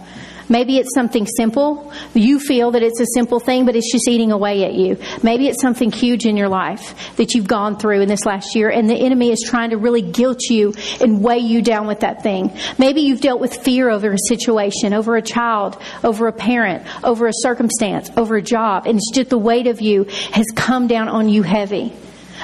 Maybe 0.50 0.78
it's 0.78 0.94
something 0.94 1.26
simple. 1.26 1.92
You 2.14 2.40
feel 2.40 2.72
that 2.72 2.84
it's 2.84 3.00
a 3.00 3.06
simple 3.14 3.40
thing, 3.40 3.66
but 3.66 3.76
it's 3.76 3.92
just 3.92 4.08
eating 4.08 4.32
away 4.32 4.64
at 4.64 4.74
you. 4.74 4.98
Maybe 5.22 5.48
it's 5.48 5.62
something 5.62 5.92
huge 5.92 6.26
in 6.26 6.38
your 6.38 6.50
life 6.50 7.16
that 7.18 7.34
you've 7.34 7.48
gone 7.48 7.78
through 7.78 8.02
in 8.02 8.10
this 8.10 8.26
last 8.26 8.56
year, 8.56 8.70
and 8.70 8.90
the 8.90 8.96
enemy 8.96 9.32
is 9.32 9.44
trying 9.46 9.72
to 9.72 9.78
really 9.78 10.02
guilt 10.02 10.42
you 10.50 10.74
and 11.02 11.24
weigh 11.24 11.40
you 11.40 11.62
down 11.62 11.88
with 11.88 12.02
that 12.02 12.24
thing. 12.24 12.52
Maybe 12.78 13.02
you've 13.02 13.22
dealt 13.22 13.40
with 13.40 13.56
fear 13.56 13.90
over 13.90 14.12
a 14.12 14.18
situation, 14.28 14.94
over 14.94 15.16
a 15.16 15.22
child, 15.22 15.78
over 16.04 16.28
a 16.28 16.34
parent, 16.34 16.86
over 17.04 17.28
a 17.28 17.34
circumstance, 17.34 18.10
over 18.18 18.36
a 18.36 18.42
job, 18.42 18.86
and 18.86 18.98
it's 18.98 19.12
just 19.14 19.30
the 19.30 19.38
weight 19.38 19.68
of 19.68 19.82
you 19.82 20.06
has 20.32 20.46
come 20.56 20.88
down 20.88 21.08
on 21.08 21.30
you 21.30 21.44
heavy. 21.44 21.94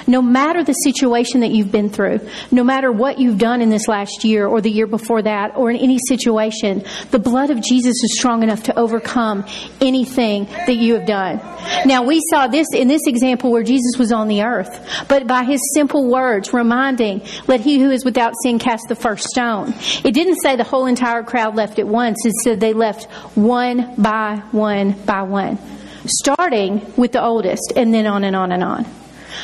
No 0.10 0.24
matter 0.24 0.64
the 0.64 0.74
situation 0.74 1.42
that 1.42 1.52
you've 1.52 1.72
been 1.72 1.92
through, 1.92 2.20
no 2.50 2.64
matter 2.64 2.92
what 2.92 3.20
you've 3.20 3.38
done 3.38 3.62
in 3.62 3.70
this 3.70 3.88
last 3.88 4.24
year 4.24 4.48
or 4.48 4.60
the 4.60 4.72
year 4.72 4.88
before 4.88 5.22
that 5.22 5.56
or 5.56 5.70
in 5.70 5.78
any 5.78 6.00
situation, 6.08 6.84
the 7.12 7.20
blood 7.20 7.52
of 7.52 7.62
Jesus 7.62 7.94
is 8.04 8.18
strong 8.18 8.42
enough 8.42 8.64
to 8.64 8.78
overcome 8.78 9.46
anything 9.80 10.46
that 10.46 10.78
you 10.78 10.96
have 10.96 11.06
done. 11.06 11.40
Now 11.86 12.02
we 12.02 12.22
saw 12.32 12.48
this 12.48 12.66
in 12.74 12.88
this 12.88 13.04
example 13.06 13.52
where 13.52 13.62
Jesus 13.62 14.00
was 14.00 14.12
on 14.12 14.28
the 14.28 14.42
earth, 14.42 15.06
but 15.08 15.28
by 15.28 15.44
his 15.44 15.62
simple 15.76 16.10
words 16.10 16.54
reminding, 16.54 17.22
let 17.48 17.60
he 17.62 17.78
who 17.78 17.92
is 17.92 18.04
without 18.04 18.34
sin 18.42 18.58
cast 18.58 18.88
the 18.90 18.96
first 18.96 19.28
stone. 19.28 19.76
It 20.04 20.16
didn't 20.16 20.42
say 20.42 20.56
the 20.56 20.64
whole 20.64 20.88
entire 20.88 21.22
crowd 21.22 21.56
left 21.56 21.78
at 21.78 21.88
once. 21.88 22.26
It 22.26 22.34
said 22.44 22.60
they 22.60 22.74
left 22.74 23.04
one 23.38 23.94
by 23.96 24.42
one 24.50 24.94
by 25.06 25.22
one, 25.22 25.60
starting 26.08 26.94
with 26.96 27.12
the 27.12 27.24
oldest 27.24 27.74
and 27.76 27.94
then 27.94 28.08
on 28.08 28.24
and 28.24 28.36
on 28.36 28.52
and 28.52 28.64
on. 28.64 28.99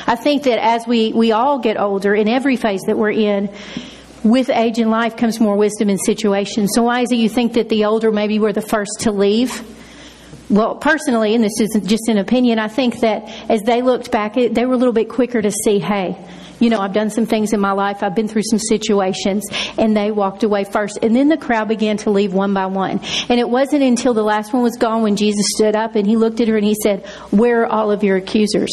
I 0.08 0.16
think 0.16 0.44
that 0.44 0.60
as 0.60 0.88
we, 0.88 1.14
we 1.14 1.32
all 1.32 1.60
get 1.60 1.80
older 1.80 2.14
in 2.16 2.28
every 2.28 2.56
phase 2.56 2.82
that 2.88 2.98
we're 2.98 3.12
in, 3.12 3.50
with 4.24 4.50
age 4.50 4.80
and 4.80 4.90
life 4.90 5.16
comes 5.18 5.40
more 5.40 5.56
wisdom 5.56 5.90
in 5.90 6.00
situations. 6.00 6.72
So 6.74 6.84
why 6.84 7.02
is 7.02 7.12
it 7.12 7.18
you 7.18 7.30
think 7.30 7.54
that 7.54 7.70
the 7.70 7.86
older 7.86 8.12
maybe 8.12 8.40
were 8.40 8.54
the 8.54 8.62
first 8.62 9.02
to 9.02 9.12
leave? 9.12 9.64
Well, 10.50 10.75
personally, 10.75 11.36
and 11.36 11.44
this 11.44 11.60
isn't 11.60 11.88
just 11.88 12.08
an 12.08 12.18
opinion, 12.18 12.60
I 12.60 12.68
think 12.68 13.00
that 13.00 13.30
as 13.50 13.62
they 13.62 13.82
looked 13.82 14.12
back, 14.12 14.34
they 14.36 14.66
were 14.66 14.74
a 14.74 14.78
little 14.78 14.94
bit 14.94 15.10
quicker 15.10 15.42
to 15.42 15.52
see, 15.52 15.80
hey, 15.80 16.18
you 16.60 16.70
know, 16.70 16.80
I've 16.80 16.94
done 16.94 17.10
some 17.10 17.25
things 17.25 17.52
in 17.54 17.60
my 17.60 17.72
life, 17.72 18.02
I've 18.02 18.16
been 18.16 18.28
through 18.28 18.44
some 18.44 18.60
situations, 18.60 19.46
and 19.78 19.96
they 19.96 20.12
walked 20.12 20.44
away 20.44 20.64
first. 20.64 21.00
And 21.02 21.16
then 21.16 21.28
the 21.28 21.38
crowd 21.38 21.68
began 21.68 21.98
to 21.98 22.12
leave 22.12 22.34
one 22.34 22.54
by 22.54 22.68
one. 22.68 23.02
And 23.30 23.40
it 23.40 23.50
wasn't 23.50 23.84
until 23.84 24.14
the 24.14 24.24
last 24.24 24.54
one 24.54 24.64
was 24.64 24.78
gone 24.78 25.02
when 25.02 25.16
Jesus 25.16 25.46
stood 25.56 25.75
up 25.75 25.96
and 25.96 26.08
he 26.08 26.16
looked 26.16 26.40
at 26.40 26.48
her 26.48 26.56
and 26.56 26.66
he 26.66 26.75
said, 26.82 27.06
Where 27.32 27.64
are 27.64 27.68
all 27.68 27.92
of 27.92 28.04
your 28.04 28.18
accusers? 28.18 28.72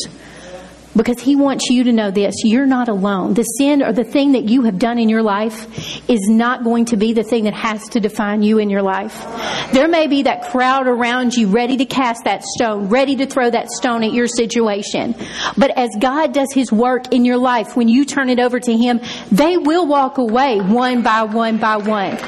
Because 0.97 1.21
he 1.21 1.37
wants 1.37 1.71
you 1.71 1.85
to 1.85 1.93
know 1.93 2.11
this 2.11 2.35
you're 2.45 2.67
not 2.67 2.89
alone. 2.89 3.35
The 3.35 3.43
sin 3.43 3.83
or 3.83 3.93
the 3.93 4.05
thing 4.05 4.33
that 4.33 4.45
you 4.45 4.63
have 4.63 4.79
done 4.79 4.99
in 4.99 5.09
your 5.09 5.23
life 5.23 5.67
is 6.09 6.29
not 6.29 6.65
going 6.65 6.87
to 6.87 6.97
be 6.97 7.13
the 7.13 7.23
thing 7.23 7.45
that 7.45 7.55
has 7.55 7.89
to 7.91 8.01
define 8.01 8.43
you 8.43 8.59
in 8.59 8.71
your 8.71 8.83
life. 8.83 9.25
There 9.73 9.89
may 9.89 10.07
be 10.07 10.25
that 10.25 10.51
crowd 10.51 10.87
around 10.87 11.35
you 11.35 11.49
ready 11.49 11.77
to 11.79 11.85
cast 11.85 12.25
that 12.25 12.43
stone, 12.43 12.89
ready 12.89 13.17
to 13.17 13.27
throw 13.27 13.51
that 13.51 13.71
stone 13.71 14.05
at 14.05 14.13
your 14.13 14.27
situation. 14.27 15.15
But 15.57 15.77
as 15.77 15.91
God 15.99 16.35
does 16.35 16.49
his 16.53 16.71
work 16.71 17.13
in 17.13 17.25
your 17.25 17.39
life, 17.39 17.77
when 17.77 17.89
you 17.89 18.05
turn 18.05 18.29
it 18.29 18.39
over 18.39 18.61
to 18.61 18.77
him, 18.77 19.01
they 19.31 19.57
will 19.57 19.87
walk 19.87 20.19
away 20.19 20.61
one 20.61 21.03
by 21.03 21.23
one 21.23 21.59
by 21.59 21.79
one. 21.79 22.19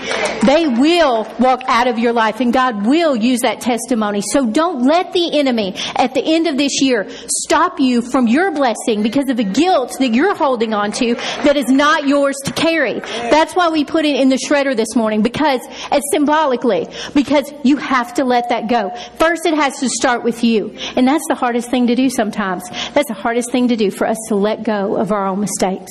They 0.45 0.69
will 0.69 1.27
walk 1.39 1.63
out 1.67 1.87
of 1.87 1.99
your 1.99 2.13
life 2.13 2.41
and 2.41 2.53
God 2.53 2.87
will 2.87 3.15
use 3.15 3.41
that 3.41 3.61
testimony. 3.61 4.23
So 4.23 4.47
don't 4.47 4.85
let 4.85 5.13
the 5.13 5.39
enemy 5.39 5.75
at 5.97 6.15
the 6.15 6.23
end 6.25 6.47
of 6.47 6.57
this 6.57 6.81
year 6.81 7.07
stop 7.29 7.81
you 7.81 8.03
from 8.03 8.27
your 8.27 8.54
blessing 8.55 9.03
because 9.03 9.29
of 9.29 9.37
the 9.37 9.45
guilt 9.45 9.97
that 9.99 10.15
you're 10.15 10.35
holding 10.35 10.73
on 10.75 10.93
to 10.93 11.15
that 11.45 11.57
is 11.57 11.69
not 11.69 12.07
yours 12.07 12.37
to 12.45 12.53
carry. 12.53 13.01
That's 13.01 13.55
why 13.55 13.69
we 13.69 13.85
put 13.85 14.05
it 14.05 14.17
in 14.17 14.29
the 14.29 14.37
shredder 14.37 14.77
this 14.77 14.95
morning 14.97 15.23
because 15.23 15.61
it's 15.93 16.11
symbolically, 16.13 16.89
because 17.15 17.53
you 17.63 17.77
have 17.77 18.15
to 18.15 18.25
let 18.25 18.49
that 18.49 18.69
go. 18.69 18.91
First, 19.19 19.47
it 19.47 19.55
has 19.55 19.79
to 19.81 19.89
start 19.89 20.25
with 20.25 20.45
you. 20.45 20.77
And 20.97 21.07
that's 21.07 21.25
the 21.29 21.35
hardest 21.35 21.71
thing 21.71 21.87
to 21.89 21.95
do 21.95 22.09
sometimes. 22.09 22.63
That's 22.93 23.09
the 23.09 23.15
hardest 23.15 23.51
thing 23.53 23.69
to 23.69 23.77
do 23.77 23.91
for 23.91 24.07
us 24.07 24.19
to 24.29 24.35
let 24.35 24.63
go 24.63 24.97
of 24.97 25.13
our 25.13 25.27
own 25.27 25.41
mistakes. 25.41 25.91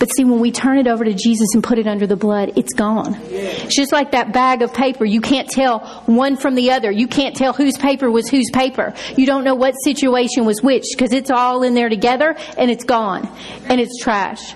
But 0.00 0.08
see, 0.12 0.24
when 0.24 0.40
we 0.40 0.50
turn 0.50 0.78
it 0.78 0.86
over 0.86 1.04
to 1.04 1.12
Jesus 1.12 1.54
and 1.54 1.62
put 1.62 1.78
it 1.78 1.86
under 1.86 2.06
the 2.06 2.16
blood, 2.16 2.54
it's 2.56 2.72
gone. 2.72 3.16
It's 3.28 3.76
just 3.76 3.92
like 3.92 4.12
that 4.12 4.32
bag 4.32 4.62
of 4.62 4.72
paper. 4.72 5.04
You 5.04 5.20
can't 5.20 5.48
tell 5.48 5.80
one 6.06 6.36
from 6.36 6.54
the 6.54 6.72
other. 6.72 6.90
You 6.90 7.06
can't 7.06 7.36
tell 7.36 7.52
whose 7.52 7.76
paper 7.76 8.10
was 8.10 8.28
whose 8.28 8.50
paper. 8.50 8.94
You 9.16 9.26
don't 9.26 9.44
know 9.44 9.54
what 9.54 9.74
situation 9.84 10.46
was 10.46 10.62
which 10.62 10.86
because 10.96 11.12
it's 11.12 11.30
all 11.30 11.62
in 11.62 11.74
there 11.74 11.90
together 11.90 12.34
and 12.56 12.70
it's 12.70 12.84
gone 12.84 13.28
and 13.66 13.78
it's 13.78 14.02
trash. 14.02 14.54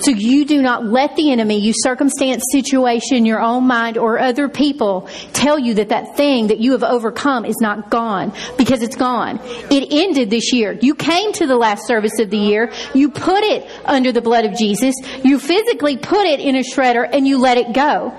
So 0.00 0.10
you 0.10 0.44
do 0.44 0.62
not 0.62 0.84
let 0.84 1.14
the 1.16 1.30
enemy, 1.30 1.60
you 1.60 1.72
circumstance, 1.74 2.42
situation, 2.50 3.24
your 3.24 3.40
own 3.40 3.66
mind, 3.66 3.96
or 3.96 4.18
other 4.18 4.48
people 4.48 5.08
tell 5.32 5.58
you 5.58 5.74
that 5.74 5.90
that 5.90 6.16
thing 6.16 6.48
that 6.48 6.58
you 6.58 6.72
have 6.72 6.82
overcome 6.82 7.44
is 7.44 7.56
not 7.60 7.88
gone 7.88 8.32
because 8.58 8.82
it's 8.82 8.96
gone. 8.96 9.40
It 9.70 9.88
ended 9.92 10.28
this 10.28 10.52
year. 10.52 10.76
You 10.80 10.94
came 10.94 11.32
to 11.34 11.46
the 11.46 11.56
last 11.56 11.86
service 11.86 12.18
of 12.18 12.30
the 12.30 12.36
year. 12.36 12.72
You 12.94 13.10
put 13.10 13.44
it 13.44 13.70
under 13.84 14.12
the 14.12 14.20
blood 14.20 14.44
of 14.44 14.56
Jesus. 14.56 14.94
You 15.22 15.38
physically 15.38 15.96
put 15.96 16.26
it 16.26 16.40
in 16.40 16.56
a 16.56 16.62
shredder 16.62 17.08
and 17.10 17.26
you 17.26 17.38
let 17.38 17.56
it 17.56 17.72
go. 17.72 18.12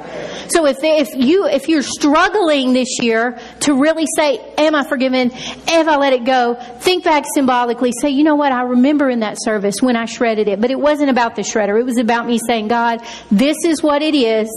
So 0.50 0.66
if, 0.66 0.78
if 0.82 1.10
you, 1.16 1.48
if 1.48 1.68
you're 1.68 1.84
struggling 1.84 2.74
this 2.74 3.00
year 3.02 3.40
to 3.62 3.74
really 3.74 4.06
say, 4.16 4.40
am 4.58 4.74
I 4.74 4.88
forgiven? 4.88 5.32
Have 5.32 5.88
I 5.88 5.98
let 5.98 6.14
it 6.14 6.24
go? 6.24 6.56
Think 6.80 7.04
back 7.04 7.26
symbolically. 7.34 7.92
Say, 8.02 8.10
you 8.10 8.24
know 8.24 8.36
what? 8.36 8.52
I 8.52 8.62
remember 8.62 9.10
in 9.10 9.20
that 9.20 9.38
service 9.40 9.82
when 9.82 9.96
I 9.96 10.06
shredded 10.06 10.48
it, 10.48 10.62
but 10.62 10.72
it 10.72 10.80
wasn't 10.80 11.10
about 11.10 11.36
the 11.36 11.44
shredder. 11.58 11.80
It 11.80 11.86
was 11.86 11.98
about 11.98 12.28
me 12.28 12.40
saying, 12.46 12.68
God, 12.68 13.02
this 13.32 13.58
is 13.66 13.82
what 13.82 14.02
it 14.02 14.16
is. 14.16 14.50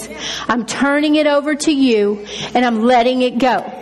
I'm 0.49 0.66
turning 0.66 1.16
it 1.16 1.26
over 1.26 1.54
to 1.54 1.73
you 1.73 2.26
and 2.54 2.64
I'm 2.64 2.83
letting 2.83 3.23
it 3.23 3.38
go. 3.38 3.80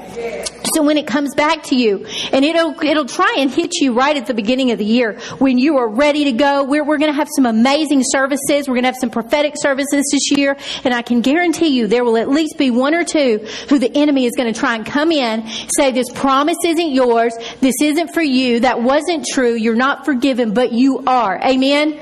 So 0.75 0.83
when 0.83 0.97
it 0.97 1.07
comes 1.07 1.35
back 1.35 1.63
to 1.65 1.77
you, 1.77 2.07
and 2.33 2.45
it'll 2.45 2.75
it'll 2.83 3.07
try 3.07 3.37
and 3.39 3.51
hit 3.51 3.81
you 3.81 3.95
right 3.95 4.17
at 4.17 4.27
the 4.27 4.35
beginning 4.35 4.71
of 4.71 4.79
the 4.79 4.85
year 4.85 5.19
when 5.39 5.59
you 5.59 5.79
are 5.79 5.89
ready 5.89 6.25
to 6.25 6.33
go. 6.33 6.65
We're 6.65 6.85
we're 6.85 6.99
going 6.99 7.11
to 7.11 7.17
have 7.17 7.29
some 7.35 7.47
amazing 7.47 8.03
services. 8.05 8.69
We're 8.69 8.75
going 8.75 8.83
to 8.83 8.89
have 8.89 8.97
some 8.97 9.11
prophetic 9.11 9.55
services 9.57 10.05
this 10.13 10.31
year, 10.37 10.57
and 10.85 10.93
I 10.93 11.03
can 11.03 11.21
guarantee 11.21 11.69
you 11.69 11.87
there 11.87 12.05
will 12.05 12.17
at 12.17 12.29
least 12.29 12.59
be 12.59 12.71
one 12.71 12.95
or 12.95 13.05
two 13.05 13.47
who 13.69 13.79
the 13.79 13.91
enemy 13.97 14.27
is 14.27 14.33
going 14.37 14.53
to 14.53 14.59
try 14.59 14.75
and 14.75 14.85
come 14.85 15.11
in, 15.11 15.47
say 15.75 15.93
this 15.93 16.11
promise 16.13 16.59
isn't 16.65 16.91
yours, 16.91 17.35
this 17.61 17.77
isn't 17.81 18.13
for 18.13 18.23
you, 18.23 18.61
that 18.61 18.83
wasn't 18.83 19.25
true, 19.27 19.55
you're 19.55 19.75
not 19.75 20.05
forgiven, 20.05 20.53
but 20.53 20.73
you 20.73 21.03
are. 21.07 21.41
Amen. 21.43 21.99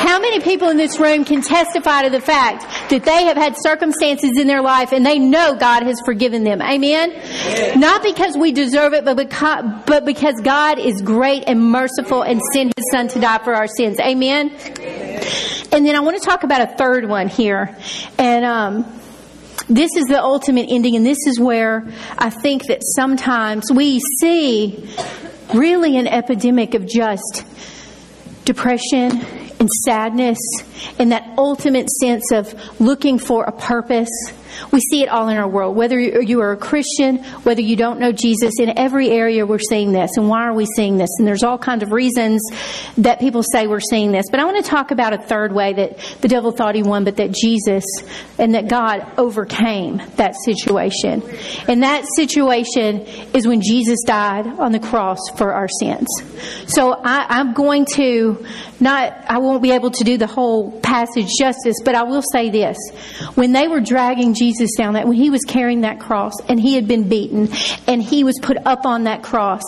How 0.00 0.18
many 0.18 0.40
people 0.40 0.49
in 0.50 0.76
this 0.76 0.98
room 0.98 1.24
can 1.24 1.42
testify 1.42 2.02
to 2.02 2.10
the 2.10 2.20
fact 2.20 2.62
that 2.90 3.04
they 3.04 3.24
have 3.24 3.36
had 3.36 3.54
circumstances 3.58 4.32
in 4.36 4.48
their 4.48 4.62
life 4.62 4.92
and 4.92 5.06
they 5.06 5.18
know 5.18 5.54
God 5.54 5.84
has 5.84 6.00
forgiven 6.04 6.42
them? 6.42 6.60
Amen. 6.60 7.78
Not 7.78 8.02
because 8.02 8.36
we 8.36 8.50
deserve 8.50 8.92
it, 8.94 9.04
but 9.04 9.16
because, 9.16 9.64
but 9.86 10.04
because 10.04 10.40
God 10.42 10.78
is 10.78 11.00
great 11.02 11.44
and 11.46 11.62
merciful 11.70 12.22
and 12.22 12.40
sent 12.52 12.72
His 12.76 12.90
Son 12.90 13.08
to 13.08 13.20
die 13.20 13.38
for 13.38 13.54
our 13.54 13.68
sins. 13.68 14.00
Amen. 14.00 14.50
And 15.72 15.86
then 15.86 15.94
I 15.94 16.00
want 16.00 16.20
to 16.20 16.28
talk 16.28 16.42
about 16.42 16.62
a 16.62 16.76
third 16.76 17.08
one 17.08 17.28
here, 17.28 17.76
and 18.18 18.44
um, 18.44 19.00
this 19.68 19.94
is 19.96 20.06
the 20.06 20.20
ultimate 20.20 20.66
ending, 20.68 20.96
and 20.96 21.06
this 21.06 21.28
is 21.28 21.38
where 21.38 21.86
I 22.18 22.30
think 22.30 22.66
that 22.66 22.80
sometimes 22.82 23.70
we 23.72 24.00
see 24.20 24.88
really 25.54 25.96
an 25.96 26.08
epidemic 26.08 26.74
of 26.74 26.88
just 26.88 27.44
depression 28.44 29.10
and 29.60 29.68
sadness 29.84 30.38
and 30.98 31.12
that 31.12 31.34
ultimate 31.38 31.88
sense 31.90 32.32
of 32.32 32.52
looking 32.80 33.18
for 33.18 33.44
a 33.44 33.52
purpose 33.52 34.08
we 34.72 34.80
see 34.80 35.02
it 35.02 35.08
all 35.08 35.28
in 35.28 35.36
our 35.36 35.48
world. 35.48 35.76
Whether 35.76 35.98
you 35.98 36.40
are 36.40 36.52
a 36.52 36.56
Christian, 36.56 37.18
whether 37.42 37.60
you 37.60 37.76
don't 37.76 37.98
know 38.00 38.12
Jesus, 38.12 38.54
in 38.58 38.78
every 38.78 39.10
area 39.10 39.46
we're 39.46 39.58
seeing 39.58 39.92
this. 39.92 40.12
And 40.16 40.28
why 40.28 40.44
are 40.44 40.54
we 40.54 40.66
seeing 40.76 40.96
this? 40.96 41.10
And 41.18 41.26
there's 41.26 41.42
all 41.42 41.58
kinds 41.58 41.82
of 41.82 41.92
reasons 41.92 42.42
that 42.98 43.20
people 43.20 43.42
say 43.42 43.66
we're 43.66 43.80
seeing 43.80 44.12
this. 44.12 44.26
But 44.30 44.40
I 44.40 44.44
want 44.44 44.64
to 44.64 44.68
talk 44.70 44.90
about 44.90 45.12
a 45.12 45.18
third 45.18 45.52
way 45.52 45.72
that 45.72 45.98
the 46.20 46.28
devil 46.28 46.52
thought 46.52 46.74
he 46.74 46.82
won, 46.82 47.04
but 47.04 47.16
that 47.16 47.32
Jesus 47.32 47.84
and 48.38 48.54
that 48.54 48.68
God 48.68 49.06
overcame 49.18 49.98
that 50.16 50.34
situation. 50.44 51.22
And 51.68 51.82
that 51.82 52.04
situation 52.16 53.00
is 53.34 53.46
when 53.46 53.60
Jesus 53.60 54.00
died 54.06 54.46
on 54.46 54.72
the 54.72 54.80
cross 54.80 55.18
for 55.36 55.52
our 55.52 55.68
sins. 55.80 56.06
So 56.66 56.92
I, 56.92 57.26
I'm 57.28 57.54
going 57.54 57.86
to 57.94 58.44
not, 58.80 59.12
I 59.28 59.38
won't 59.50 59.62
be 59.62 59.72
able 59.72 59.90
to 59.90 60.04
do 60.04 60.16
the 60.16 60.26
whole 60.28 60.70
passage 60.80 61.28
justice, 61.38 61.76
but 61.84 61.96
I 61.96 62.04
will 62.04 62.22
say 62.22 62.50
this. 62.50 62.78
When 63.34 63.52
they 63.52 63.66
were 63.66 63.80
dragging 63.80 64.34
Jesus 64.34 64.70
down 64.76 64.94
that, 64.94 65.08
when 65.08 65.16
he 65.16 65.28
was 65.28 65.42
carrying 65.42 65.80
that 65.80 65.98
cross 65.98 66.32
and 66.48 66.60
he 66.60 66.74
had 66.74 66.86
been 66.86 67.08
beaten 67.08 67.48
and 67.88 68.00
he 68.00 68.22
was 68.22 68.38
put 68.40 68.56
up 68.64 68.86
on 68.86 69.04
that 69.04 69.22
cross 69.22 69.62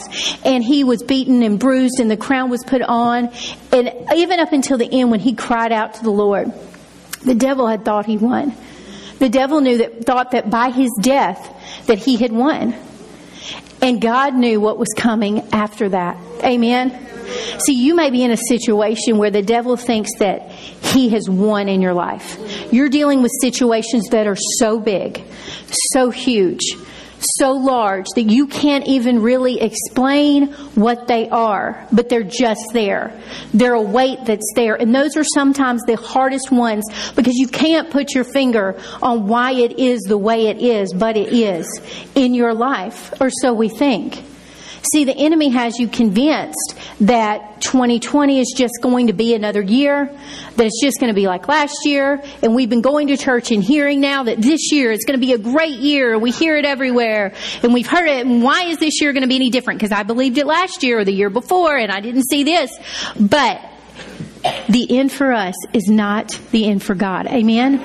and 0.45 0.63
he 0.63 0.85
was 0.85 1.03
beaten 1.03 1.43
and 1.43 1.59
bruised 1.59 1.99
and 1.99 2.11
the 2.11 2.17
crown 2.17 2.49
was 2.49 2.63
put 2.65 2.83
on 2.83 3.31
and 3.73 3.93
even 4.15 4.39
up 4.39 4.53
until 4.53 4.79
the 4.79 4.89
end 4.93 5.11
when 5.11 5.21
he 5.21 5.35
cried 5.35 5.73
out 5.73 5.95
to 5.95 6.03
the 6.05 6.11
Lord, 6.11 6.53
the 7.25 7.35
devil 7.35 7.67
had 7.67 7.85
thought 7.85 8.07
he 8.07 8.17
won. 8.17 8.55
The 9.19 9.29
devil 9.29 9.61
knew 9.61 9.79
that, 9.79 10.05
thought 10.05 10.33
that 10.33 10.51
by 10.51 10.71
his 10.71 10.91
death 11.01 11.85
that 11.87 11.99
he 11.99 12.17
had 12.17 12.33
won. 12.33 12.75
And 13.83 14.01
God 14.01 14.35
knew 14.35 14.61
what 14.61 14.79
was 14.79 14.89
coming 14.97 15.41
after 15.53 15.89
that. 15.89 16.17
Amen. 16.45 17.09
See, 17.67 17.75
you 17.75 17.95
may 17.95 18.11
be 18.11 18.23
in 18.23 18.31
a 18.31 18.37
situation 18.37 19.19
where 19.19 19.31
the 19.31 19.43
devil 19.43 19.77
thinks 19.77 20.11
that 20.19 20.51
he 20.51 21.09
has 21.11 21.29
won 21.29 21.69
in 21.69 21.81
your 21.83 21.95
life. 21.95 22.39
You're 22.73 22.89
dealing 22.89 23.23
with 23.23 23.33
situations 23.41 24.09
that 24.11 24.27
are 24.27 24.37
so 24.59 24.79
big, 24.79 25.23
so 25.93 26.11
huge, 26.11 26.77
so 27.37 27.53
large 27.53 28.07
that 28.15 28.23
you 28.23 28.47
can't 28.47 28.87
even 28.87 29.21
really 29.23 29.61
explain 29.61 30.53
what 30.75 31.07
they 31.07 31.29
are, 31.29 31.87
but 31.93 32.09
they're 32.09 32.23
just 32.23 32.65
there. 32.73 33.19
They're 33.55 33.75
a 33.75 33.83
weight 33.83 34.19
that's 34.25 34.51
there. 34.55 34.75
And 34.75 34.95
those 34.95 35.17
are 35.17 35.25
sometimes 35.35 35.83
the 35.87 35.97
hardest 35.97 36.51
ones 36.51 36.85
because 37.15 37.35
you 37.37 37.49
can't 37.49 37.91
put 37.91 38.15
your 38.15 38.25
finger 38.25 38.81
on 39.03 39.27
why 39.27 39.53
it 39.53 39.79
is 39.79 40.01
the 40.03 40.19
way 40.19 40.47
it 40.47 40.59
is, 40.59 40.93
but 40.93 41.17
it 41.17 41.33
is 41.33 41.67
in 42.15 42.35
your 42.35 42.55
life, 42.55 43.13
or 43.21 43.31
so 43.31 43.53
we 43.53 43.69
think. 43.69 44.23
See, 44.91 45.05
the 45.05 45.17
enemy 45.17 45.51
has 45.51 45.79
you 45.79 45.87
convinced 45.87 46.75
that 47.03 47.61
2020 47.61 48.41
is 48.41 48.53
just 48.57 48.75
going 48.83 49.07
to 49.07 49.13
be 49.13 49.35
another 49.35 49.63
year, 49.63 50.11
that 50.57 50.67
it's 50.67 50.81
just 50.83 50.99
going 50.99 51.11
to 51.11 51.15
be 51.15 51.27
like 51.27 51.47
last 51.47 51.87
year, 51.87 52.23
and 52.43 52.55
we've 52.55 52.69
been 52.69 52.81
going 52.81 53.07
to 53.09 53.17
church 53.17 53.53
and 53.53 53.63
hearing 53.63 54.01
now 54.01 54.25
that 54.25 54.43
this 54.43 54.73
year 54.73 54.91
is 54.91 55.05
going 55.05 55.19
to 55.19 55.25
be 55.25 55.33
a 55.33 55.39
great 55.39 55.79
year. 55.79 56.19
We 56.19 56.33
hear 56.33 56.57
it 56.57 56.65
everywhere, 56.65 57.35
and 57.63 57.73
we've 57.73 57.87
heard 57.87 58.09
it, 58.09 58.27
and 58.27 58.43
why 58.43 58.65
is 58.65 58.79
this 58.79 59.01
year 59.01 59.13
going 59.13 59.23
to 59.23 59.29
be 59.29 59.37
any 59.37 59.51
different? 59.51 59.79
Because 59.79 59.93
I 59.93 60.03
believed 60.03 60.39
it 60.39 60.47
last 60.47 60.83
year 60.83 60.99
or 60.99 61.05
the 61.05 61.13
year 61.13 61.31
before, 61.31 61.77
and 61.77 61.93
I 61.93 62.01
didn't 62.01 62.25
see 62.25 62.43
this. 62.43 62.77
But 63.19 63.61
the 64.69 64.99
end 64.99 65.13
for 65.13 65.33
us 65.33 65.55
is 65.73 65.89
not 65.89 66.39
the 66.51 66.67
end 66.67 66.83
for 66.83 66.95
God. 66.95 67.27
Amen? 67.27 67.81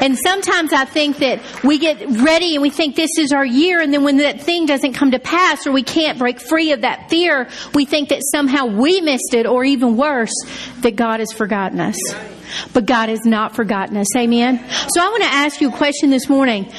And 0.00 0.18
sometimes 0.18 0.72
I 0.72 0.84
think 0.84 1.18
that 1.18 1.40
we 1.64 1.78
get 1.78 2.00
ready 2.22 2.54
and 2.54 2.62
we 2.62 2.70
think 2.70 2.96
this 2.96 3.18
is 3.18 3.32
our 3.32 3.44
year, 3.44 3.80
and 3.80 3.92
then 3.92 4.04
when 4.04 4.18
that 4.18 4.42
thing 4.42 4.66
doesn't 4.66 4.94
come 4.94 5.10
to 5.12 5.18
pass 5.18 5.66
or 5.66 5.72
we 5.72 5.82
can't 5.82 6.18
break 6.18 6.40
free 6.40 6.72
of 6.72 6.82
that 6.82 7.10
fear, 7.10 7.48
we 7.74 7.84
think 7.84 8.10
that 8.10 8.20
somehow 8.22 8.66
we 8.66 9.00
missed 9.00 9.34
it, 9.34 9.46
or 9.46 9.64
even 9.64 9.96
worse, 9.96 10.34
that 10.80 10.96
God 10.96 11.20
has 11.20 11.32
forgotten 11.32 11.80
us. 11.80 11.98
But 12.72 12.86
God 12.86 13.08
has 13.08 13.24
not 13.24 13.56
forgotten 13.56 13.96
us. 13.96 14.14
Amen? 14.16 14.64
So 14.94 15.00
I 15.00 15.08
want 15.08 15.22
to 15.24 15.28
ask 15.28 15.60
you 15.60 15.68
a 15.68 15.76
question 15.76 16.10
this 16.10 16.28
morning. 16.28 16.72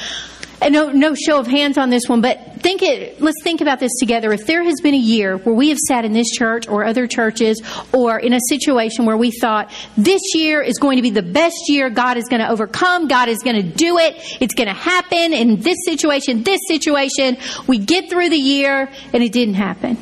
No, 0.62 0.90
no 0.90 1.14
show 1.14 1.40
of 1.40 1.48
hands 1.48 1.78
on 1.78 1.90
this 1.90 2.04
one, 2.08 2.22
but 2.22 2.62
think 2.62 2.82
it, 2.82 3.22
let's 3.22 3.42
think 3.44 3.62
about 3.62 3.80
this 3.80 3.92
together. 4.00 4.34
If 4.34 4.48
there 4.48 4.64
has 4.64 4.82
been 4.82 4.96
a 4.96 4.98
year 4.98 5.38
where 5.38 5.54
we 5.54 5.70
have 5.70 5.78
sat 5.78 6.04
in 6.04 6.14
this 6.14 6.30
church 6.30 6.68
or 6.68 6.84
other 6.84 7.08
churches 7.08 7.62
or 7.94 8.20
in 8.20 8.34
a 8.34 8.40
situation 8.50 9.06
where 9.06 9.16
we 9.16 9.32
thought 9.32 9.72
this 9.96 10.22
year 10.34 10.62
is 10.62 10.78
going 10.80 10.98
to 10.98 11.02
be 11.02 11.12
the 11.12 11.22
best 11.22 11.56
year, 11.68 11.90
God 11.90 12.18
is 12.18 12.26
going 12.26 12.42
to 12.42 12.50
overcome, 12.50 13.08
God 13.08 13.30
is 13.30 13.40
going 13.44 13.56
to 13.56 13.64
do 13.64 14.00
it, 14.00 14.16
it's 14.42 14.56
going 14.56 14.68
to 14.68 14.74
happen 14.74 15.32
in 15.34 15.62
this 15.62 15.78
situation, 15.86 16.44
this 16.44 16.60
situation, 16.68 17.38
we 17.68 17.78
get 17.78 18.10
through 18.10 18.30
the 18.30 18.38
year 18.38 18.90
and 19.14 19.24
it 19.24 19.32
didn't 19.32 19.56
happen. 19.56 19.98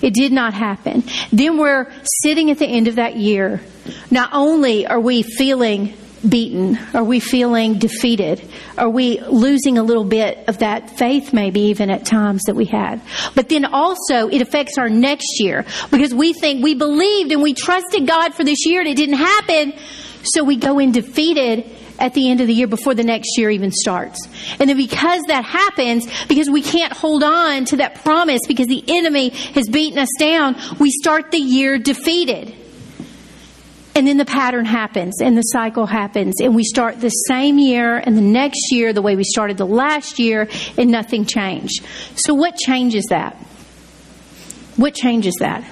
It 0.00 0.14
did 0.14 0.32
not 0.32 0.54
happen. 0.54 1.04
Then 1.32 1.58
we're 1.58 1.92
sitting 2.22 2.50
at 2.50 2.58
the 2.58 2.66
end 2.66 2.88
of 2.88 2.96
that 2.96 3.16
year. 3.16 3.60
Not 4.10 4.30
only 4.32 4.86
are 4.86 5.00
we 5.00 5.22
feeling 5.22 5.94
beaten? 6.26 6.78
Are 6.94 7.04
we 7.04 7.20
feeling 7.20 7.78
defeated? 7.78 8.42
Are 8.76 8.88
we 8.88 9.20
losing 9.20 9.78
a 9.78 9.82
little 9.82 10.04
bit 10.04 10.48
of 10.48 10.58
that 10.58 10.98
faith, 10.98 11.32
maybe 11.32 11.60
even 11.60 11.90
at 11.90 12.06
times 12.06 12.42
that 12.46 12.54
we 12.54 12.64
had? 12.64 13.00
But 13.34 13.48
then 13.48 13.64
also, 13.64 14.28
it 14.28 14.40
affects 14.40 14.78
our 14.78 14.88
next 14.88 15.40
year 15.40 15.64
because 15.90 16.14
we 16.14 16.32
think 16.32 16.62
we 16.62 16.74
believed 16.74 17.32
and 17.32 17.42
we 17.42 17.54
trusted 17.54 18.06
God 18.06 18.34
for 18.34 18.44
this 18.44 18.66
year 18.66 18.80
and 18.80 18.88
it 18.88 18.96
didn't 18.96 19.16
happen. 19.16 19.74
So 20.22 20.44
we 20.44 20.56
go 20.56 20.78
in 20.78 20.92
defeated 20.92 21.64
at 21.98 22.14
the 22.14 22.30
end 22.30 22.40
of 22.40 22.46
the 22.46 22.54
year 22.54 22.66
before 22.66 22.94
the 22.94 23.04
next 23.04 23.36
year 23.36 23.50
even 23.50 23.72
starts. 23.72 24.28
And 24.58 24.68
then 24.68 24.76
because 24.76 25.22
that 25.28 25.44
happens, 25.44 26.06
because 26.26 26.48
we 26.48 26.62
can't 26.62 26.92
hold 26.92 27.22
on 27.22 27.64
to 27.66 27.76
that 27.78 28.02
promise 28.04 28.40
because 28.46 28.66
the 28.66 28.84
enemy 28.88 29.30
has 29.30 29.68
beaten 29.68 29.98
us 29.98 30.08
down, 30.18 30.56
we 30.78 30.90
start 30.90 31.30
the 31.30 31.38
year 31.38 31.78
defeated. 31.78 32.54
And 33.98 34.06
then 34.06 34.16
the 34.16 34.24
pattern 34.24 34.64
happens 34.64 35.20
and 35.20 35.36
the 35.36 35.42
cycle 35.42 35.84
happens 35.84 36.40
and 36.40 36.54
we 36.54 36.62
start 36.62 37.00
the 37.00 37.08
same 37.08 37.58
year 37.58 37.96
and 37.96 38.16
the 38.16 38.22
next 38.22 38.70
year 38.70 38.92
the 38.92 39.02
way 39.02 39.16
we 39.16 39.24
started 39.24 39.56
the 39.56 39.66
last 39.66 40.20
year 40.20 40.48
and 40.76 40.92
nothing 40.92 41.24
changed. 41.24 41.84
So 42.14 42.32
what 42.32 42.56
changes 42.56 43.06
that? 43.10 43.34
What 44.76 44.94
changes 44.94 45.34
that? 45.40 45.64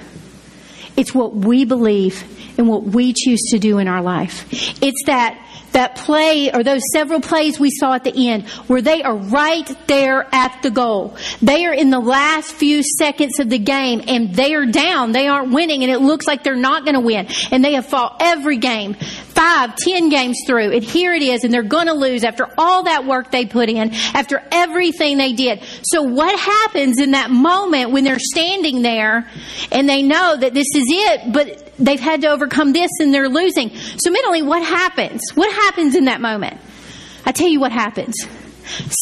It's 0.97 1.15
what 1.15 1.35
we 1.35 1.63
believe 1.63 2.21
and 2.57 2.67
what 2.67 2.83
we 2.83 3.13
choose 3.13 3.39
to 3.51 3.59
do 3.59 3.77
in 3.77 3.87
our 3.87 4.01
life. 4.01 4.45
It's 4.83 5.05
that 5.05 5.41
that 5.73 5.95
play 5.95 6.51
or 6.51 6.63
those 6.63 6.81
several 6.91 7.21
plays 7.21 7.59
we 7.59 7.69
saw 7.71 7.93
at 7.93 8.03
the 8.03 8.29
end 8.29 8.47
where 8.67 8.81
they 8.81 9.03
are 9.03 9.15
right 9.15 9.69
there 9.87 10.27
at 10.31 10.61
the 10.63 10.71
goal. 10.71 11.17
They 11.41 11.65
are 11.65 11.73
in 11.73 11.89
the 11.89 11.99
last 11.99 12.53
few 12.53 12.83
seconds 12.83 13.39
of 13.39 13.49
the 13.49 13.59
game 13.59 14.01
and 14.07 14.33
they 14.33 14.53
are 14.53 14.65
down. 14.65 15.11
They 15.11 15.27
aren't 15.27 15.51
winning 15.51 15.83
and 15.83 15.91
it 15.91 15.99
looks 15.99 16.27
like 16.27 16.43
they're 16.43 16.55
not 16.55 16.83
going 16.83 16.95
to 16.95 17.01
win. 17.01 17.27
And 17.51 17.63
they 17.63 17.73
have 17.73 17.85
fought 17.85 18.17
every 18.21 18.57
game, 18.57 18.93
five, 18.93 19.75
ten 19.75 20.09
games 20.09 20.41
through. 20.47 20.73
And 20.73 20.83
here 20.83 21.13
it 21.13 21.21
is 21.21 21.43
and 21.43 21.53
they're 21.53 21.63
going 21.63 21.87
to 21.87 21.93
lose 21.93 22.23
after 22.23 22.47
all 22.57 22.83
that 22.83 23.05
work 23.05 23.31
they 23.31 23.45
put 23.45 23.69
in, 23.69 23.93
after 24.13 24.41
everything 24.51 25.17
they 25.17 25.33
did. 25.33 25.61
So 25.83 26.03
what 26.03 26.37
happens 26.39 26.99
in 26.99 27.11
that 27.11 27.29
moment 27.29 27.91
when 27.91 28.03
they're 28.03 28.19
standing 28.19 28.81
there 28.81 29.29
and 29.71 29.87
they 29.87 30.01
know 30.01 30.37
that 30.37 30.53
this 30.53 30.67
is 30.75 30.85
it, 30.87 31.33
but 31.33 31.66
they've 31.79 31.99
had 31.99 32.21
to 32.21 32.27
overcome 32.27 32.73
this 32.73 32.91
and 32.99 33.13
they're 33.13 33.29
losing. 33.29 33.75
So 33.75 34.09
mentally, 34.11 34.41
what 34.41 34.63
happens? 34.63 35.21
What 35.35 35.51
happens 35.51 35.95
in 35.95 36.05
that 36.05 36.21
moment? 36.21 36.57
I 37.25 37.31
tell 37.31 37.47
you 37.47 37.59
what 37.59 37.71
happens 37.71 38.15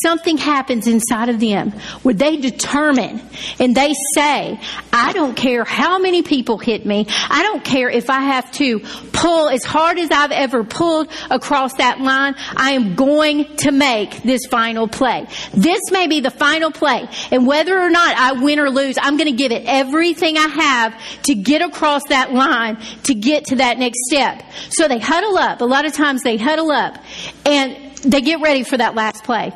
something 0.04 0.38
happens 0.38 0.88
inside 0.88 1.30
of 1.30 1.40
them 1.40 1.72
where 2.04 2.14
they 2.14 2.38
determine 2.38 3.22
and 3.60 3.76
they 3.76 3.94
say, 4.16 4.60
I 4.94 5.14
don't 5.14 5.36
care 5.36 5.64
how 5.64 6.00
many 6.00 6.22
people 6.22 6.58
hit 6.58 6.86
me. 6.86 7.08
I 7.30 7.44
don't 7.44 7.64
care 7.64 7.90
if 7.90 8.10
I 8.10 8.22
have 8.22 8.52
to 8.54 8.80
pull 9.14 9.50
as 9.50 9.64
hard 9.64 9.98
as 9.98 10.12
I've 10.12 10.32
ever 10.32 10.64
pulled 10.64 11.10
across 11.30 11.74
that 11.76 12.00
line. 12.00 12.36
I 12.56 12.72
am 12.72 12.96
going 12.96 13.56
to 13.58 13.72
make 13.72 14.24
this 14.24 14.46
final 14.46 14.88
play. 14.88 15.28
This 15.54 15.82
may 15.92 16.08
be 16.08 16.20
the 16.20 16.32
final 16.32 16.72
play. 16.72 17.08
And 17.32 17.48
whether 17.48 17.78
or 17.78 17.90
not 17.90 18.16
I 18.18 18.34
win 18.34 18.60
or 18.60 18.70
lose, 18.70 18.98
I'm 19.02 19.18
going 19.18 19.30
to 19.30 19.38
give 19.38 19.52
it 19.52 19.64
everything 19.66 20.38
I 20.38 20.48
have 20.48 21.24
to 21.24 21.36
get 21.36 21.62
across 21.62 22.04
that 22.10 22.34
line 22.34 22.78
to 23.04 23.14
get 23.14 23.46
to 23.46 23.58
that 23.58 23.78
next 23.78 24.00
step. 24.08 24.44
So 24.70 24.88
they 24.88 25.00
huddle 25.00 25.38
up. 25.38 25.62
A 25.62 25.66
lot 25.66 25.86
of 25.86 25.94
times 25.94 26.24
they 26.24 26.38
huddle 26.38 26.72
up 26.72 26.98
and 27.46 27.85
they 28.06 28.22
get 28.22 28.42
ready 28.42 28.64
for 28.64 28.78
that 28.78 28.96
last 28.96 29.24
play. 29.24 29.52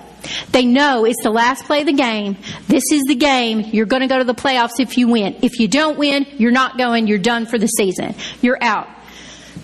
They 0.52 0.66
know 0.66 1.06
it's 1.06 1.22
the 1.24 1.30
last 1.30 1.66
play 1.66 1.82
of 1.82 1.86
the 1.86 1.94
game. 1.94 2.38
This 2.68 2.84
is 2.92 3.04
the 3.08 3.16
game. 3.16 3.62
You're 3.62 3.86
going 3.86 4.02
to 4.02 4.08
go 4.08 4.18
to 4.18 4.24
the 4.24 4.34
playoffs 4.34 4.80
if 4.80 4.98
you 4.98 5.08
win. 5.08 5.38
If 5.42 5.60
you 5.60 5.68
don't 5.68 5.98
win, 5.98 6.26
you're 6.38 6.52
not 6.52 6.78
going. 6.78 7.08
You're 7.08 7.20
done 7.20 7.46
for 7.46 7.58
the 7.58 7.68
season. 7.68 8.16
You're 8.42 8.62
out. 8.62 8.88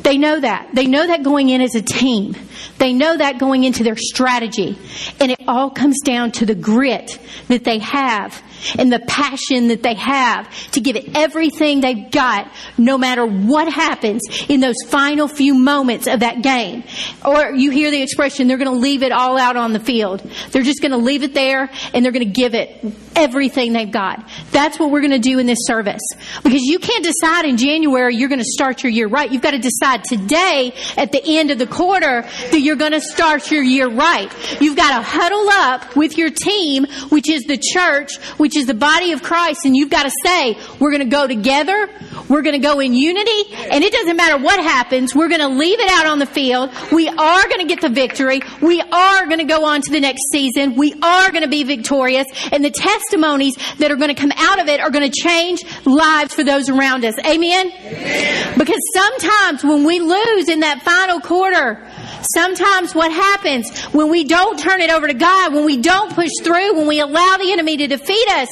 They 0.05 0.19
know 0.19 0.39
that. 0.39 0.69
They 0.71 0.85
know 0.85 1.07
that 1.07 1.23
going 1.23 1.49
in 1.49 1.61
as 1.61 1.73
a 1.73 1.81
team. 1.81 2.35
They 2.77 2.93
know 2.93 3.17
that 3.17 3.39
going 3.39 3.63
into 3.63 3.83
their 3.83 3.95
strategy. 3.97 4.77
And 5.19 5.31
it 5.31 5.41
all 5.47 5.71
comes 5.71 5.99
down 6.05 6.31
to 6.33 6.45
the 6.45 6.53
grit 6.53 7.17
that 7.47 7.63
they 7.63 7.79
have 7.79 8.39
and 8.77 8.93
the 8.93 8.99
passion 8.99 9.69
that 9.69 9.81
they 9.81 9.95
have 9.95 10.47
to 10.71 10.79
give 10.79 10.95
it 10.95 11.15
everything 11.15 11.81
they've 11.81 12.11
got, 12.11 12.51
no 12.77 12.99
matter 12.99 13.25
what 13.25 13.67
happens 13.73 14.21
in 14.47 14.59
those 14.59 14.75
final 14.85 15.27
few 15.27 15.55
moments 15.55 16.05
of 16.05 16.19
that 16.19 16.43
game. 16.43 16.83
Or 17.25 17.51
you 17.51 17.71
hear 17.71 17.89
the 17.89 18.03
expression, 18.03 18.47
they're 18.47 18.57
going 18.57 18.71
to 18.71 18.79
leave 18.79 19.01
it 19.01 19.11
all 19.11 19.39
out 19.39 19.57
on 19.57 19.73
the 19.73 19.79
field. 19.79 20.19
They're 20.51 20.61
just 20.61 20.81
going 20.81 20.91
to 20.91 20.97
leave 20.97 21.23
it 21.23 21.33
there 21.33 21.71
and 21.95 22.05
they're 22.05 22.11
going 22.11 22.27
to 22.27 22.31
give 22.31 22.53
it 22.53 22.85
everything 23.15 23.73
they've 23.73 23.91
got. 23.91 24.27
That's 24.51 24.79
what 24.79 24.91
we're 24.91 25.01
going 25.01 25.11
to 25.11 25.19
do 25.19 25.39
in 25.39 25.45
this 25.45 25.59
service. 25.61 26.01
Because 26.43 26.61
you 26.61 26.79
can't 26.79 27.03
decide 27.03 27.45
in 27.45 27.57
January 27.57 28.15
you're 28.15 28.29
going 28.29 28.39
to 28.39 28.45
start 28.45 28.83
your 28.83 28.91
year 28.91 29.07
right. 29.07 29.31
You've 29.31 29.41
got 29.41 29.51
to 29.51 29.59
decide 29.59 30.03
today 30.03 30.73
at 30.97 31.11
the 31.11 31.21
end 31.23 31.51
of 31.51 31.59
the 31.59 31.67
quarter 31.67 32.21
that 32.51 32.59
you're 32.59 32.75
going 32.75 32.91
to 32.91 33.01
start 33.01 33.51
your 33.51 33.63
year 33.63 33.89
right. 33.89 34.31
You've 34.61 34.75
got 34.75 34.97
to 34.97 35.01
huddle 35.01 35.49
up 35.49 35.95
with 35.95 36.17
your 36.17 36.29
team, 36.29 36.85
which 37.09 37.29
is 37.29 37.43
the 37.43 37.57
church, 37.57 38.17
which 38.37 38.55
is 38.55 38.65
the 38.65 38.73
body 38.73 39.11
of 39.11 39.23
Christ, 39.23 39.65
and 39.65 39.75
you've 39.75 39.89
got 39.89 40.03
to 40.03 40.11
say, 40.23 40.57
we're 40.79 40.91
going 40.91 41.03
to 41.03 41.09
go 41.09 41.27
together, 41.27 41.89
we're 42.29 42.41
going 42.41 42.59
to 42.59 42.65
go 42.65 42.79
in 42.79 42.93
unity, 42.93 43.53
and 43.71 43.83
it 43.83 43.91
doesn't 43.91 44.15
matter 44.15 44.41
what 44.41 44.59
happens, 44.59 45.15
we're 45.15 45.29
going 45.29 45.41
to 45.41 45.47
leave 45.47 45.79
it 45.79 45.89
out 45.91 46.05
on 46.05 46.19
the 46.19 46.25
field, 46.25 46.71
we 46.91 47.07
are 47.07 47.43
going 47.47 47.59
to 47.59 47.67
get 47.67 47.81
the 47.81 47.89
victory, 47.89 48.41
we 48.61 48.81
are 48.81 49.25
going 49.25 49.39
to 49.39 49.45
go 49.45 49.65
on 49.65 49.81
to 49.81 49.91
the 49.91 49.99
next 49.99 50.21
season, 50.31 50.75
we 50.75 50.93
are 51.01 51.31
going 51.31 51.43
to 51.43 51.49
be 51.49 51.63
victorious, 51.63 52.27
and 52.51 52.63
the 52.63 52.71
testimonies 53.05 53.55
that 53.77 53.91
are 53.91 53.95
going 53.95 54.13
to 54.13 54.19
come 54.19 54.31
out 54.35 54.59
of 54.59 54.67
it 54.67 54.79
are 54.79 54.89
going 54.89 55.09
to 55.09 55.21
change 55.21 55.63
lives 55.85 56.33
for 56.33 56.43
those 56.43 56.69
around 56.69 57.05
us. 57.05 57.13
Amen? 57.25 57.71
Amen. 57.71 58.57
Because 58.57 58.79
sometimes 58.93 59.63
when 59.63 59.85
we 59.85 59.99
lose 59.99 60.49
in 60.49 60.61
that 60.61 60.81
final 60.81 61.19
quarter, 61.19 61.85
Sometimes 62.33 62.95
what 62.95 63.11
happens 63.11 63.79
when 63.93 64.09
we 64.09 64.23
don't 64.23 64.57
turn 64.57 64.81
it 64.81 64.89
over 64.89 65.07
to 65.07 65.13
God, 65.13 65.53
when 65.53 65.63
we 65.63 65.77
don't 65.77 66.11
push 66.13 66.31
through, 66.41 66.75
when 66.75 66.87
we 66.87 66.99
allow 66.99 67.37
the 67.37 67.51
enemy 67.51 67.77
to 67.77 67.87
defeat 67.87 68.27
us, 68.29 68.47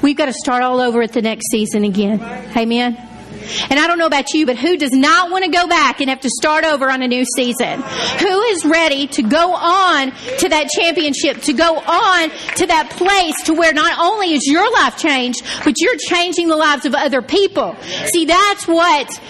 we've 0.00 0.16
got 0.16 0.26
to 0.26 0.32
start 0.32 0.62
all 0.62 0.80
over 0.80 1.02
at 1.02 1.12
the 1.12 1.22
next 1.22 1.50
season 1.50 1.84
again. 1.84 2.20
Amen. 2.56 3.09
And 3.68 3.78
I 3.78 3.86
don't 3.86 3.98
know 3.98 4.06
about 4.06 4.32
you, 4.32 4.46
but 4.46 4.56
who 4.56 4.76
does 4.76 4.92
not 4.92 5.30
want 5.30 5.44
to 5.44 5.50
go 5.50 5.66
back 5.66 6.00
and 6.00 6.10
have 6.10 6.20
to 6.20 6.30
start 6.30 6.64
over 6.64 6.90
on 6.90 7.02
a 7.02 7.08
new 7.08 7.24
season? 7.36 7.82
Who 8.20 8.42
is 8.42 8.64
ready 8.64 9.06
to 9.08 9.22
go 9.22 9.54
on 9.54 10.12
to 10.38 10.48
that 10.48 10.68
championship, 10.68 11.42
to 11.42 11.52
go 11.52 11.78
on 11.78 12.30
to 12.56 12.66
that 12.66 12.90
place 12.90 13.34
to 13.44 13.54
where 13.54 13.72
not 13.72 13.98
only 13.98 14.34
is 14.34 14.46
your 14.46 14.70
life 14.72 14.96
changed, 14.96 15.42
but 15.64 15.74
you're 15.78 15.96
changing 16.08 16.48
the 16.48 16.56
lives 16.56 16.84
of 16.84 16.94
other 16.94 17.22
people? 17.22 17.76
See, 18.12 18.24
that's 18.24 18.66
what 18.66 19.20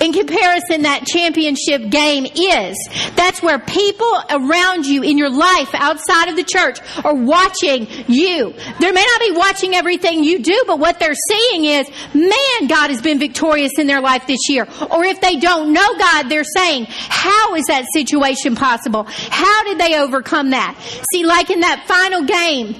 in 0.00 0.12
comparison 0.12 0.82
that 0.82 1.04
championship 1.06 1.90
game 1.90 2.26
is. 2.26 2.76
That's 3.14 3.42
where 3.42 3.58
people 3.58 4.10
around 4.30 4.86
you 4.86 5.02
in 5.02 5.18
your 5.18 5.30
life 5.30 5.68
outside 5.74 6.28
of 6.28 6.36
the 6.36 6.44
church 6.44 6.78
are 7.04 7.14
watching 7.14 7.86
you. 8.08 8.54
They 8.80 8.92
may 8.92 9.04
not 9.04 9.20
be 9.20 9.32
watching 9.32 9.74
everything 9.74 10.24
you 10.24 10.38
do, 10.40 10.64
but 10.66 10.78
what 10.78 10.98
they're 10.98 11.14
seeing 11.14 11.64
is, 11.66 11.88
man, 12.14 12.68
God 12.68 12.90
has 12.90 13.02
been 13.02 13.18
victorious 13.18 13.72
in 13.78 13.86
their 13.86 14.00
life 14.00 14.26
this 14.26 14.48
year. 14.48 14.66
Or 14.90 15.04
if 15.04 15.20
they 15.20 15.36
don't 15.36 15.72
know 15.72 15.98
God, 15.98 16.28
they're 16.28 16.44
saying, 16.44 16.86
how 16.88 17.54
is 17.54 17.66
that 17.66 17.84
situation 17.92 18.56
possible? 18.56 19.04
How 19.06 19.64
did 19.64 19.78
they 19.78 20.00
overcome 20.00 20.50
that? 20.50 20.78
See, 21.12 21.24
like 21.24 21.50
in 21.50 21.60
that 21.60 21.84
final 21.86 22.24
game, 22.24 22.74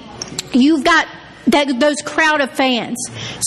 you've 0.53 0.83
got 0.83 1.07
that 1.47 1.79
those 1.79 1.97
crowd 2.05 2.41
of 2.41 2.51
fans 2.51 2.97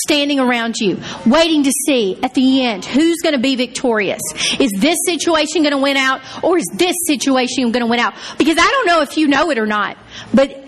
standing 0.04 0.40
around 0.40 0.76
you, 0.76 1.00
waiting 1.26 1.62
to 1.64 1.70
see 1.86 2.18
at 2.22 2.34
the 2.34 2.64
end 2.64 2.84
who's 2.84 3.20
going 3.22 3.34
to 3.34 3.40
be 3.40 3.56
victorious. 3.56 4.20
Is 4.58 4.70
this 4.78 4.98
situation 5.06 5.62
going 5.62 5.74
to 5.74 5.82
win 5.82 5.96
out 5.96 6.20
or 6.42 6.58
is 6.58 6.66
this 6.74 6.96
situation 7.06 7.70
going 7.70 7.84
to 7.84 7.90
win 7.90 8.00
out? 8.00 8.14
Because 8.38 8.58
I 8.58 8.68
don't 8.68 8.86
know 8.86 9.02
if 9.02 9.16
you 9.16 9.28
know 9.28 9.50
it 9.50 9.58
or 9.58 9.66
not, 9.66 9.96
but 10.32 10.60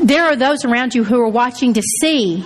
there 0.00 0.24
are 0.24 0.36
those 0.36 0.64
around 0.64 0.94
you 0.94 1.04
who 1.04 1.20
are 1.20 1.28
watching 1.28 1.74
to 1.74 1.82
see 2.00 2.44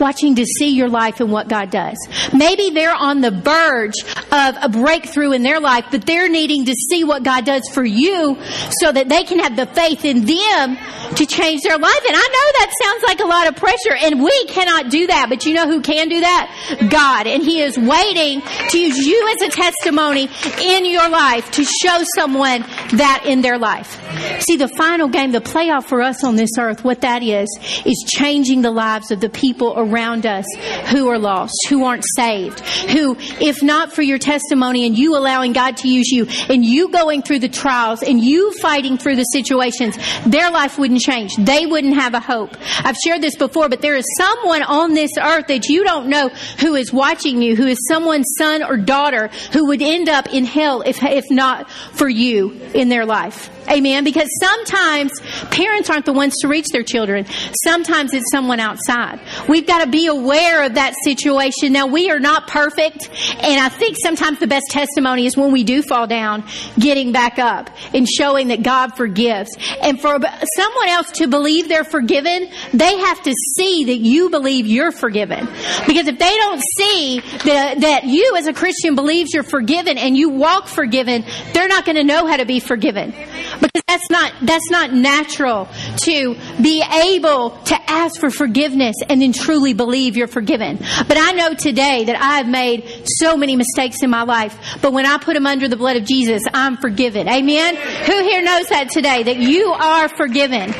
watching 0.00 0.34
to 0.36 0.44
see 0.44 0.70
your 0.70 0.88
life 0.88 1.20
and 1.20 1.30
what 1.30 1.48
God 1.48 1.70
does. 1.70 1.96
Maybe 2.32 2.70
they're 2.70 2.94
on 2.94 3.20
the 3.20 3.30
verge 3.30 3.94
of 4.32 4.56
a 4.62 4.68
breakthrough 4.68 5.32
in 5.32 5.42
their 5.42 5.60
life, 5.60 5.84
but 5.90 6.06
they're 6.06 6.28
needing 6.28 6.64
to 6.64 6.74
see 6.74 7.04
what 7.04 7.22
God 7.22 7.44
does 7.44 7.62
for 7.72 7.84
you 7.84 8.36
so 8.80 8.90
that 8.90 9.08
they 9.08 9.24
can 9.24 9.38
have 9.38 9.56
the 9.56 9.66
faith 9.66 10.04
in 10.04 10.24
them 10.24 10.78
to 11.16 11.26
change 11.26 11.62
their 11.62 11.78
life. 11.78 12.02
And 12.08 12.16
I 12.16 12.26
know 12.26 12.46
that 12.58 12.72
sounds 12.82 13.02
like 13.04 13.20
a 13.20 13.26
lot 13.26 13.48
of 13.48 13.56
pressure, 13.56 13.94
and 14.00 14.22
we 14.22 14.44
cannot 14.46 14.90
do 14.90 15.06
that, 15.08 15.26
but 15.28 15.44
you 15.44 15.54
know 15.54 15.66
who 15.66 15.82
can 15.82 16.08
do 16.08 16.20
that? 16.20 16.88
God. 16.90 17.26
And 17.26 17.42
He 17.42 17.60
is 17.60 17.76
waiting 17.76 18.40
to 18.70 18.78
use 18.78 18.98
you 18.98 19.36
as 19.36 19.48
a 19.48 19.50
testimony 19.50 20.28
in 20.60 20.86
your 20.86 21.08
life 21.10 21.50
to 21.52 21.64
show 21.64 22.02
someone 22.14 22.62
that 22.92 23.24
in 23.26 23.42
their 23.42 23.58
life. 23.58 24.00
See, 24.42 24.56
the 24.56 24.68
final 24.68 25.08
game, 25.08 25.32
the 25.32 25.40
playoff 25.40 25.84
for 25.84 26.00
us 26.00 26.24
on 26.24 26.36
this 26.36 26.50
earth, 26.58 26.84
what 26.84 27.02
that 27.02 27.22
is, 27.22 27.48
is 27.84 28.04
changing 28.06 28.62
the 28.62 28.70
lives 28.70 29.10
of 29.10 29.20
the 29.20 29.28
people 29.28 29.74
around 29.76 29.89
us 30.26 30.46
who 30.90 31.08
are 31.08 31.18
lost, 31.18 31.54
who 31.68 31.84
aren't 31.84 32.04
saved, 32.16 32.60
who, 32.60 33.16
if 33.40 33.62
not 33.62 33.92
for 33.92 34.02
your 34.02 34.18
testimony 34.18 34.86
and 34.86 34.96
you 34.96 35.16
allowing 35.16 35.52
God 35.52 35.76
to 35.78 35.88
use 35.88 36.08
you 36.08 36.26
and 36.48 36.64
you 36.64 36.90
going 36.90 37.22
through 37.22 37.40
the 37.40 37.48
trials 37.48 38.02
and 38.02 38.20
you 38.20 38.52
fighting 38.52 38.98
through 38.98 39.16
the 39.16 39.24
situations, 39.24 39.98
their 40.26 40.50
life 40.50 40.78
wouldn't 40.78 41.00
change. 41.00 41.36
They 41.36 41.66
wouldn't 41.66 41.94
have 41.94 42.14
a 42.14 42.20
hope. 42.20 42.56
I've 42.78 42.96
shared 42.96 43.22
this 43.22 43.36
before, 43.36 43.68
but 43.68 43.82
there 43.82 43.96
is 43.96 44.04
someone 44.16 44.62
on 44.62 44.94
this 44.94 45.12
earth 45.20 45.48
that 45.48 45.68
you 45.68 45.84
don't 45.84 46.08
know 46.08 46.28
who 46.60 46.74
is 46.74 46.92
watching 46.92 47.42
you, 47.42 47.56
who 47.56 47.66
is 47.66 47.78
someone's 47.88 48.32
son 48.38 48.62
or 48.62 48.76
daughter 48.76 49.28
who 49.52 49.66
would 49.66 49.82
end 49.82 50.08
up 50.08 50.32
in 50.32 50.44
hell 50.44 50.82
if, 50.82 51.02
if 51.02 51.24
not 51.30 51.70
for 51.70 52.08
you 52.08 52.52
in 52.74 52.88
their 52.88 53.06
life. 53.06 53.50
Amen. 53.70 54.04
Because 54.04 54.28
sometimes 54.40 55.12
parents 55.50 55.88
aren't 55.88 56.04
the 56.04 56.12
ones 56.12 56.34
to 56.40 56.48
reach 56.48 56.66
their 56.72 56.82
children. 56.82 57.26
Sometimes 57.64 58.12
it's 58.12 58.30
someone 58.32 58.58
outside. 58.58 59.20
We've 59.48 59.66
got 59.66 59.84
to 59.84 59.90
be 59.90 60.06
aware 60.06 60.64
of 60.64 60.74
that 60.74 60.94
situation. 61.04 61.72
Now, 61.72 61.86
we 61.86 62.10
are 62.10 62.18
not 62.18 62.48
perfect. 62.48 63.08
And 63.40 63.60
I 63.60 63.68
think 63.68 63.96
sometimes 64.02 64.40
the 64.40 64.46
best 64.46 64.66
testimony 64.70 65.26
is 65.26 65.36
when 65.36 65.52
we 65.52 65.62
do 65.62 65.82
fall 65.82 66.06
down, 66.06 66.44
getting 66.78 67.12
back 67.12 67.38
up 67.38 67.70
and 67.94 68.08
showing 68.08 68.48
that 68.48 68.62
God 68.62 68.96
forgives. 68.96 69.50
And 69.80 70.00
for 70.00 70.18
someone 70.56 70.88
else 70.88 71.10
to 71.12 71.28
believe 71.28 71.68
they're 71.68 71.84
forgiven, 71.84 72.48
they 72.72 72.98
have 72.98 73.22
to 73.22 73.32
see 73.56 73.84
that 73.84 73.98
you 73.98 74.30
believe 74.30 74.66
you're 74.66 74.92
forgiven. 74.92 75.46
Because 75.86 76.08
if 76.08 76.18
they 76.18 76.36
don't 76.36 76.62
see 76.76 77.20
that, 77.44 77.80
that 77.80 78.04
you 78.04 78.34
as 78.36 78.46
a 78.46 78.52
Christian 78.52 78.96
believes 78.96 79.32
you're 79.32 79.42
forgiven 79.42 79.96
and 79.96 80.16
you 80.16 80.28
walk 80.28 80.66
forgiven, 80.66 81.24
they're 81.52 81.68
not 81.68 81.84
going 81.84 81.96
to 81.96 82.04
know 82.04 82.26
how 82.26 82.36
to 82.36 82.46
be 82.46 82.58
forgiven 82.58 83.14
because 83.60 83.82
that's 83.86 84.10
not 84.10 84.32
that's 84.42 84.70
not 84.70 84.92
natural 84.92 85.68
to 86.04 86.36
be 86.62 86.82
able 87.04 87.50
to 87.50 87.76
ask 87.90 88.20
for 88.20 88.30
forgiveness 88.30 88.96
and 89.08 89.20
then 89.20 89.32
truly 89.32 89.72
believe 89.72 90.16
you're 90.16 90.26
forgiven. 90.26 90.78
But 90.78 91.16
I 91.18 91.32
know 91.32 91.54
today 91.54 92.04
that 92.04 92.16
I've 92.20 92.48
made 92.48 93.06
so 93.18 93.36
many 93.36 93.56
mistakes 93.56 94.02
in 94.02 94.10
my 94.10 94.22
life, 94.22 94.78
but 94.80 94.92
when 94.92 95.06
I 95.06 95.18
put 95.18 95.34
them 95.34 95.46
under 95.46 95.68
the 95.68 95.76
blood 95.76 95.96
of 95.96 96.04
Jesus, 96.04 96.42
I'm 96.52 96.76
forgiven. 96.76 97.28
Amen. 97.28 97.76
Who 97.76 98.22
here 98.22 98.42
knows 98.42 98.68
that 98.68 98.90
today 98.90 99.22
that 99.24 99.36
you 99.36 99.66
are 99.66 100.08
forgiven? 100.08 100.72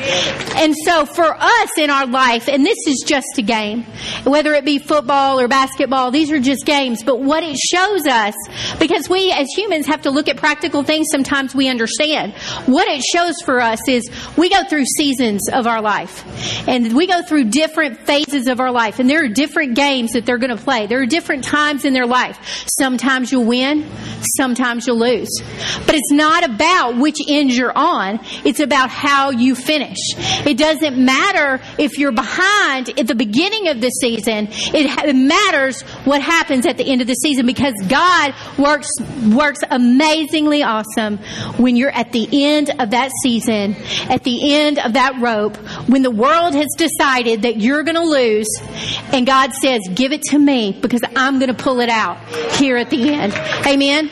And 0.55 0.75
so 0.85 1.05
for 1.05 1.35
us 1.35 1.69
in 1.77 1.89
our 1.89 2.07
life, 2.07 2.47
and 2.47 2.65
this 2.65 2.77
is 2.87 3.03
just 3.05 3.27
a 3.37 3.41
game, 3.41 3.83
whether 4.23 4.53
it 4.53 4.65
be 4.65 4.79
football 4.79 5.39
or 5.39 5.47
basketball, 5.47 6.11
these 6.11 6.31
are 6.31 6.39
just 6.39 6.65
games, 6.65 7.03
but 7.03 7.19
what 7.19 7.43
it 7.43 7.57
shows 7.57 8.05
us 8.07 8.33
because 8.79 9.09
we 9.09 9.31
as 9.31 9.47
humans 9.55 9.85
have 9.87 10.01
to 10.03 10.11
look 10.11 10.27
at 10.27 10.37
practical 10.37 10.83
things 10.83 11.07
sometimes 11.11 11.53
we 11.53 11.67
understand 11.67 12.33
what 12.71 12.87
it 12.87 13.03
shows 13.03 13.35
for 13.43 13.59
us 13.59 13.87
is 13.87 14.09
we 14.37 14.49
go 14.49 14.63
through 14.63 14.85
seasons 14.85 15.41
of 15.51 15.67
our 15.67 15.81
life 15.81 16.25
and 16.67 16.95
we 16.95 17.07
go 17.07 17.21
through 17.23 17.45
different 17.45 17.99
phases 17.99 18.47
of 18.47 18.59
our 18.59 18.71
life 18.71 18.99
and 18.99 19.09
there 19.09 19.23
are 19.23 19.27
different 19.27 19.75
games 19.75 20.11
that 20.13 20.25
they're 20.25 20.37
going 20.37 20.55
to 20.55 20.61
play. 20.61 20.87
There 20.87 21.01
are 21.01 21.05
different 21.05 21.43
times 21.43 21.85
in 21.85 21.93
their 21.93 22.05
life. 22.05 22.65
Sometimes 22.79 23.31
you'll 23.31 23.45
win, 23.45 23.89
sometimes 24.37 24.87
you'll 24.87 24.99
lose. 24.99 25.29
But 25.85 25.95
it's 25.95 26.11
not 26.11 26.49
about 26.49 26.97
which 26.97 27.17
end 27.27 27.51
you're 27.51 27.75
on. 27.75 28.19
It's 28.45 28.59
about 28.59 28.89
how 28.89 29.31
you 29.31 29.55
finish. 29.55 29.97
It 30.45 30.57
doesn't 30.57 30.97
matter 30.97 31.61
if 31.77 31.97
you're 31.97 32.11
behind 32.11 32.97
at 32.99 33.07
the 33.07 33.15
beginning 33.15 33.67
of 33.67 33.81
the 33.81 33.89
season. 33.89 34.47
It 34.51 35.15
matters 35.15 35.81
what 36.05 36.21
happens 36.21 36.65
at 36.65 36.77
the 36.77 36.85
end 36.85 37.01
of 37.01 37.07
the 37.07 37.15
season 37.15 37.45
because 37.45 37.73
God 37.87 38.33
works, 38.57 38.89
works 39.33 39.59
amazingly 39.69 40.63
awesome 40.63 41.17
when 41.57 41.75
you're 41.75 41.91
at 41.91 42.11
the 42.11 42.27
end 42.31 42.60
end 42.61 42.79
of 42.79 42.91
that 42.91 43.11
season, 43.21 43.75
at 44.09 44.23
the 44.23 44.53
end 44.53 44.79
of 44.79 44.93
that 44.93 45.19
rope, 45.19 45.57
when 45.87 46.01
the 46.01 46.11
world 46.11 46.55
has 46.55 46.67
decided 46.77 47.43
that 47.43 47.57
you're 47.57 47.83
going 47.83 47.95
to 47.95 48.03
lose, 48.03 48.47
and 49.11 49.25
God 49.25 49.53
says, 49.53 49.81
Give 49.93 50.11
it 50.11 50.21
to 50.23 50.39
me 50.39 50.77
because 50.79 51.01
I'm 51.15 51.39
going 51.39 51.53
to 51.53 51.63
pull 51.63 51.79
it 51.79 51.89
out 51.89 52.17
here 52.55 52.77
at 52.77 52.89
the 52.89 53.09
end. 53.09 53.33
Amen. 53.65 54.09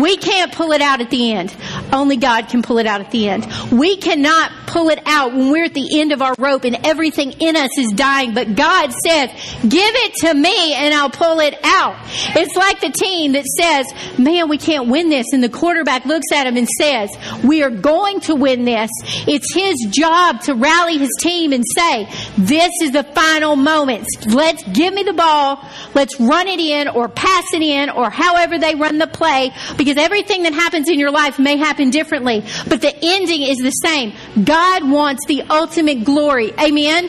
We 0.00 0.16
can't 0.16 0.52
pull 0.52 0.72
it 0.72 0.80
out 0.80 1.00
at 1.00 1.10
the 1.10 1.32
end. 1.32 1.54
Only 1.92 2.16
God 2.16 2.48
can 2.48 2.62
pull 2.62 2.78
it 2.78 2.86
out 2.86 3.00
at 3.00 3.10
the 3.10 3.28
end. 3.28 3.46
We 3.70 3.96
cannot 3.96 4.50
pull 4.72 4.88
it 4.88 5.00
out 5.04 5.32
when 5.34 5.50
we're 5.50 5.64
at 5.64 5.74
the 5.74 6.00
end 6.00 6.12
of 6.12 6.22
our 6.22 6.34
rope 6.38 6.64
and 6.64 6.78
everything 6.84 7.32
in 7.32 7.56
us 7.56 7.78
is 7.78 7.92
dying. 7.92 8.32
But 8.32 8.56
God 8.56 8.90
says, 9.06 9.30
give 9.60 9.92
it 9.94 10.14
to 10.26 10.34
me 10.34 10.74
and 10.74 10.94
I'll 10.94 11.10
pull 11.10 11.40
it 11.40 11.54
out. 11.62 11.96
It's 12.34 12.56
like 12.56 12.80
the 12.80 12.90
team 12.90 13.32
that 13.32 13.44
says, 13.44 13.86
man, 14.18 14.48
we 14.48 14.56
can't 14.56 14.88
win 14.88 15.10
this. 15.10 15.26
And 15.32 15.44
the 15.44 15.50
quarterback 15.50 16.06
looks 16.06 16.32
at 16.32 16.46
him 16.46 16.56
and 16.56 16.66
says, 16.66 17.10
we 17.44 17.62
are 17.62 17.70
going 17.70 18.20
to 18.20 18.34
win 18.34 18.64
this. 18.64 18.90
It's 19.28 19.52
his 19.54 19.76
job 19.90 20.40
to 20.42 20.54
rally 20.54 20.96
his 20.96 21.10
team 21.20 21.52
and 21.52 21.64
say, 21.76 22.08
this 22.38 22.72
is 22.82 22.92
the 22.92 23.04
final 23.04 23.56
moments. 23.56 24.08
Let's 24.26 24.62
give 24.62 24.94
me 24.94 25.02
the 25.02 25.12
ball. 25.12 25.62
Let's 25.94 26.18
run 26.18 26.48
it 26.48 26.60
in 26.60 26.88
or 26.88 27.08
pass 27.08 27.44
it 27.52 27.62
in 27.62 27.90
or 27.90 28.08
however 28.08 28.58
they 28.58 28.74
run 28.74 28.96
the 28.96 29.06
play 29.06 29.52
because 29.76 29.98
everything 29.98 30.44
that 30.44 30.54
happens 30.54 30.88
in 30.88 30.98
your 30.98 31.10
life 31.10 31.38
may 31.38 31.56
happen 31.56 31.90
differently, 31.90 32.42
but 32.68 32.80
the 32.80 32.94
ending 33.02 33.42
is 33.42 33.58
the 33.58 33.70
same. 33.70 34.12
God 34.42 34.61
wants 34.84 35.26
the 35.26 35.42
ultimate 35.50 36.04
glory. 36.04 36.52
Amen? 36.58 37.08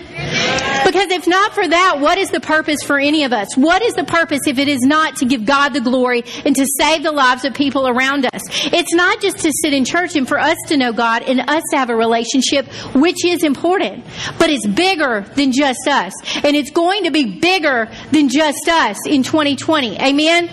Because 0.85 1.11
if 1.11 1.27
not 1.27 1.53
for 1.53 1.67
that, 1.67 1.99
what 1.99 2.17
is 2.17 2.29
the 2.29 2.39
purpose 2.39 2.79
for 2.83 2.99
any 2.99 3.23
of 3.23 3.31
us? 3.31 3.47
What 3.55 3.81
is 3.81 3.93
the 3.93 4.03
purpose 4.03 4.41
if 4.47 4.57
it 4.57 4.67
is 4.67 4.81
not 4.81 5.15
to 5.17 5.25
give 5.25 5.45
God 5.45 5.69
the 5.69 5.81
glory 5.81 6.23
and 6.45 6.55
to 6.55 6.65
save 6.77 7.03
the 7.03 7.11
lives 7.11 7.45
of 7.45 7.53
people 7.53 7.87
around 7.87 8.25
us? 8.25 8.41
It's 8.73 8.93
not 8.93 9.21
just 9.21 9.39
to 9.39 9.51
sit 9.61 9.73
in 9.73 9.85
church 9.85 10.15
and 10.15 10.27
for 10.27 10.39
us 10.39 10.57
to 10.67 10.77
know 10.77 10.91
God 10.91 11.23
and 11.23 11.41
us 11.41 11.63
to 11.71 11.77
have 11.77 11.89
a 11.89 11.95
relationship, 11.95 12.67
which 12.95 13.23
is 13.25 13.43
important, 13.43 14.03
but 14.37 14.49
it's 14.49 14.67
bigger 14.67 15.21
than 15.35 15.51
just 15.51 15.87
us. 15.87 16.13
And 16.43 16.55
it's 16.55 16.71
going 16.71 17.05
to 17.05 17.11
be 17.11 17.39
bigger 17.39 17.89
than 18.11 18.29
just 18.29 18.67
us 18.67 18.97
in 19.07 19.23
2020. 19.23 19.99
Amen? 19.99 20.49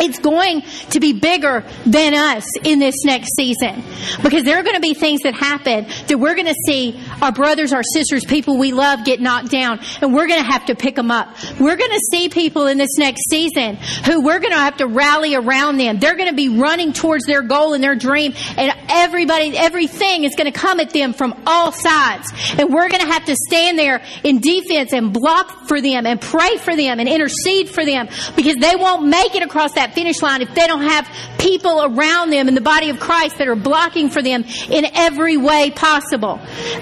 It's 0.00 0.18
going 0.18 0.62
to 0.90 1.00
be 1.00 1.12
bigger 1.12 1.64
than 1.84 2.14
us 2.14 2.46
in 2.64 2.78
this 2.78 3.04
next 3.04 3.34
season 3.36 3.82
because 4.22 4.44
there 4.44 4.58
are 4.58 4.62
going 4.62 4.76
to 4.76 4.80
be 4.80 4.94
things 4.94 5.22
that 5.22 5.34
happen 5.34 5.86
that 6.06 6.18
we're 6.20 6.34
going 6.34 6.46
to 6.46 6.54
see 6.66 7.00
our 7.22 7.32
brothers, 7.32 7.72
our 7.72 7.82
sisters, 7.82 8.24
people 8.24 8.58
we 8.58 8.72
love 8.72 9.04
get 9.04 9.20
knocked 9.20 9.50
down 9.50 9.80
and 10.00 10.14
we're 10.14 10.26
going 10.26 10.40
to 10.40 10.50
have 10.50 10.66
to 10.66 10.74
pick 10.74 10.94
them 10.94 11.10
up. 11.10 11.36
We're 11.58 11.76
going 11.76 11.90
to 11.90 12.00
see 12.10 12.28
people 12.28 12.66
in 12.66 12.78
this 12.78 12.98
next 12.98 13.28
season 13.28 13.76
who 14.04 14.22
we're 14.22 14.40
going 14.40 14.52
to 14.52 14.58
have 14.58 14.76
to 14.78 14.86
rally 14.86 15.34
around 15.34 15.78
them. 15.78 15.98
They're 15.98 16.16
going 16.16 16.28
to 16.28 16.34
be 16.34 16.48
running 16.48 16.92
towards 16.92 17.26
their 17.26 17.42
goal 17.42 17.74
and 17.74 17.82
their 17.82 17.94
dream 17.94 18.34
and 18.56 18.72
everybody, 18.88 19.56
everything 19.56 20.24
is 20.24 20.34
going 20.36 20.50
to 20.50 20.58
come 20.58 20.80
at 20.80 20.90
them 20.90 21.12
from 21.12 21.42
all 21.46 21.72
sides. 21.72 22.30
And 22.58 22.72
we're 22.72 22.88
going 22.88 23.02
to 23.02 23.12
have 23.12 23.24
to 23.26 23.36
stand 23.36 23.78
there 23.78 24.02
in 24.24 24.40
defense 24.40 24.92
and 24.92 25.12
block 25.12 25.66
for 25.68 25.80
them 25.80 26.06
and 26.06 26.20
pray 26.20 26.56
for 26.56 26.76
them 26.76 27.00
and 27.00 27.08
intercede 27.08 27.68
for 27.68 27.84
them 27.84 28.08
because 28.36 28.56
they 28.56 28.76
won't 28.76 29.06
make 29.06 29.34
it 29.34 29.42
across 29.42 29.72
that 29.74 29.94
finish 29.94 30.20
line 30.22 30.42
if 30.42 30.54
they 30.54 30.66
don't 30.66 30.82
have 30.82 31.08
people 31.38 31.82
around 31.84 32.30
them 32.30 32.48
in 32.48 32.54
the 32.54 32.60
body 32.60 32.90
of 32.90 33.00
Christ 33.00 33.38
that 33.38 33.48
are 33.48 33.56
blocking 33.56 34.10
for 34.10 34.22
them 34.22 34.44
in 34.68 34.86
every 34.94 35.36
way 35.36 35.70
possible. 35.70 36.09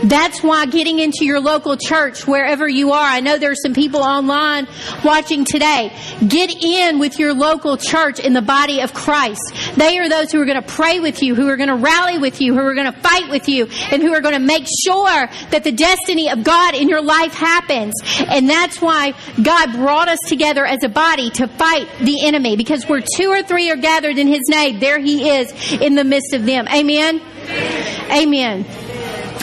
That's 0.03 0.43
why 0.43 0.67
getting 0.67 0.99
into 0.99 1.25
your 1.25 1.41
local 1.41 1.77
church, 1.77 2.27
wherever 2.27 2.69
you 2.69 2.93
are, 2.93 3.05
I 3.05 3.21
know 3.21 3.39
there's 3.39 3.63
some 3.63 3.75
people 3.75 4.03
online 4.03 4.67
watching 5.05 5.45
today. 5.45 5.93
Get 6.27 6.63
in 6.63 6.99
with 6.99 7.19
your 7.19 7.35
local 7.35 7.77
church 7.77 8.19
in 8.19 8.33
the 8.33 8.43
body 8.43 8.81
of 8.81 8.95
Christ. 8.95 9.41
They 9.77 9.99
are 9.99 10.09
those 10.09 10.33
who 10.33 10.41
are 10.41 10.47
going 10.47 10.63
to 10.63 10.69
pray 10.69 11.01
with 11.01 11.23
you, 11.23 11.35
who 11.35 11.49
are 11.49 11.57
going 11.57 11.69
to 11.69 11.77
rally 11.77 12.19
with 12.19 12.41
you, 12.41 12.55
who 12.55 12.61
are 12.61 12.75
going 12.75 12.93
to 12.93 13.01
fight 13.01 13.29
with 13.31 13.49
you, 13.49 13.67
and 13.91 14.03
who 14.03 14.13
are 14.13 14.21
going 14.21 14.35
to 14.35 14.41
make 14.41 14.67
sure 14.87 15.29
that 15.51 15.65
the 15.65 15.73
destiny 15.73 16.31
of 16.31 16.45
God 16.45 16.75
in 16.75 16.89
your 16.89 17.03
life 17.03 17.35
happens. 17.35 17.95
And 18.19 18.49
that's 18.49 18.81
why 18.81 19.15
God 19.43 19.73
brought 19.73 20.09
us 20.09 20.19
together 20.27 20.65
as 20.65 20.83
a 20.85 20.89
body 20.89 21.31
to 21.31 21.49
fight 21.49 21.89
the 22.01 22.27
enemy 22.27 22.57
because 22.57 22.89
where 22.89 23.03
two 23.17 23.31
or 23.31 23.43
three 23.43 23.71
are 23.71 23.77
gathered 23.77 24.19
in 24.19 24.27
his 24.27 24.43
name, 24.49 24.81
there 24.81 24.99
he 24.99 25.31
is 25.31 25.73
in 25.73 25.95
the 25.95 26.05
midst 26.05 26.35
of 26.35 26.45
them. 26.45 26.67
Amen. 26.69 27.21
Amen. 28.11 28.88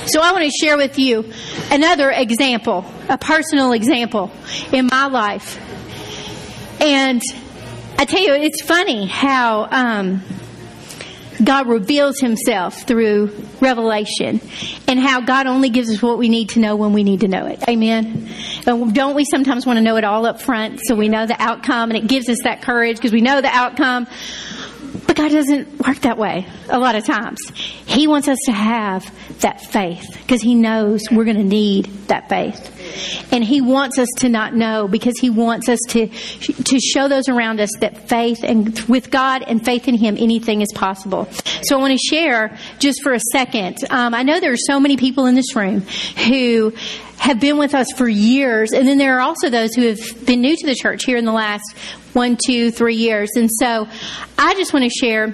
So 0.08 0.22
I 0.22 0.34
want 0.34 0.44
to 0.46 0.52
share 0.52 0.78
with 0.78 1.00
you 1.00 1.32
another 1.72 2.12
example, 2.12 2.86
a 3.10 3.18
personal 3.18 3.72
example 3.72 4.32
in 4.72 4.86
my 4.86 5.08
life. 5.08 5.60
And 6.80 7.22
I 7.98 8.06
tell 8.06 8.22
you, 8.22 8.34
it's 8.34 8.62
funny 8.62 9.08
how 9.08 9.68
um, 9.72 10.22
God 11.44 11.68
reveals 11.68 12.20
himself 12.20 12.84
through 12.84 13.36
revelation 13.60 14.42
and 14.88 15.00
how 15.00 15.22
God 15.22 15.48
only 15.48 15.70
gives 15.70 15.90
us 15.90 16.04
what 16.04 16.20
we 16.20 16.30
need 16.30 16.50
to 16.50 16.60
know 16.60 16.76
when 16.76 16.94
we 16.94 17.04
need 17.04 17.22
to 17.22 17.28
know 17.28 17.48
it. 17.48 17.64
Amen. 17.68 18.30
And 18.68 18.94
don't 18.94 19.16
we 19.16 19.26
sometimes 19.26 19.66
want 19.66 19.78
to 19.78 19.82
know 19.82 19.96
it 19.96 20.04
all 20.04 20.28
up 20.28 20.40
front 20.40 20.82
so 20.84 20.94
we 20.96 21.10
know 21.10 21.26
the 21.26 21.42
outcome 21.42 21.90
and 21.90 21.98
it 21.98 22.08
gives 22.08 22.30
us 22.30 22.38
that 22.44 22.62
courage 22.62 22.98
because 22.98 23.12
we 23.12 23.22
know 23.22 23.42
the 23.42 23.50
outcome. 23.50 24.08
But 25.08 25.16
God 25.16 25.32
doesn't 25.32 25.86
work 25.86 26.00
that 26.00 26.18
way 26.18 26.48
a 26.70 26.80
lot 26.80 26.96
of 26.96 27.06
times. 27.06 27.40
He 27.86 28.08
wants 28.08 28.28
us 28.28 28.38
to 28.46 28.52
have 28.52 29.10
that 29.42 29.62
faith 29.62 30.06
because 30.22 30.42
He 30.42 30.56
knows 30.56 31.02
we're 31.12 31.26
going 31.26 31.38
to 31.38 31.44
need 31.44 31.86
that 32.08 32.30
faith. 32.30 32.72
And 33.32 33.44
He 33.44 33.62
wants 33.62 33.98
us 34.00 34.10
to 34.18 34.30
not 34.30 34.56
know 34.56 34.88
because 34.88 35.16
He 35.20 35.30
wants 35.30 35.70
us 35.70 35.80
to, 35.90 36.08
to 36.08 36.80
show 36.80 37.08
those 37.08 37.30
around 37.30 37.60
us 37.60 37.70
that 37.80 38.08
faith 38.10 38.44
and 38.44 38.78
with 38.82 39.12
God 39.12 39.44
and 39.44 39.64
faith 39.64 39.88
in 39.88 39.96
Him, 39.96 40.16
anything 40.18 40.62
is 40.62 40.70
possible. 40.74 41.28
So 41.64 41.78
I 41.78 41.82
want 41.82 41.98
to 41.98 42.16
share 42.16 42.58
just 42.80 43.02
for 43.04 43.14
a 43.14 43.20
second. 43.32 43.78
Um, 43.90 44.14
I 44.14 44.24
know 44.24 44.40
there 44.40 44.54
are 44.54 44.58
so 44.58 44.80
many 44.80 44.98
people 44.98 45.26
in 45.26 45.36
this 45.36 45.56
room 45.56 45.82
who 46.28 46.74
have 47.18 47.40
been 47.40 47.58
with 47.58 47.74
us 47.74 47.88
for 47.96 48.08
years, 48.08 48.72
and 48.72 48.88
then 48.88 48.98
there 48.98 49.18
are 49.18 49.22
also 49.22 49.50
those 49.50 49.74
who 49.74 49.88
have 49.88 50.26
been 50.26 50.42
new 50.42 50.56
to 50.56 50.68
the 50.68 50.76
church 50.76 51.06
here 51.06 51.18
in 51.18 51.26
the 51.26 51.32
last 51.32 51.78
one, 52.14 52.38
two, 52.46 52.72
three 52.72 52.96
years. 52.96 53.32
And 53.36 53.50
so 53.52 53.88
I 54.38 54.54
just 54.56 54.74
want 54.74 54.84
to 54.84 54.90
share 54.90 55.34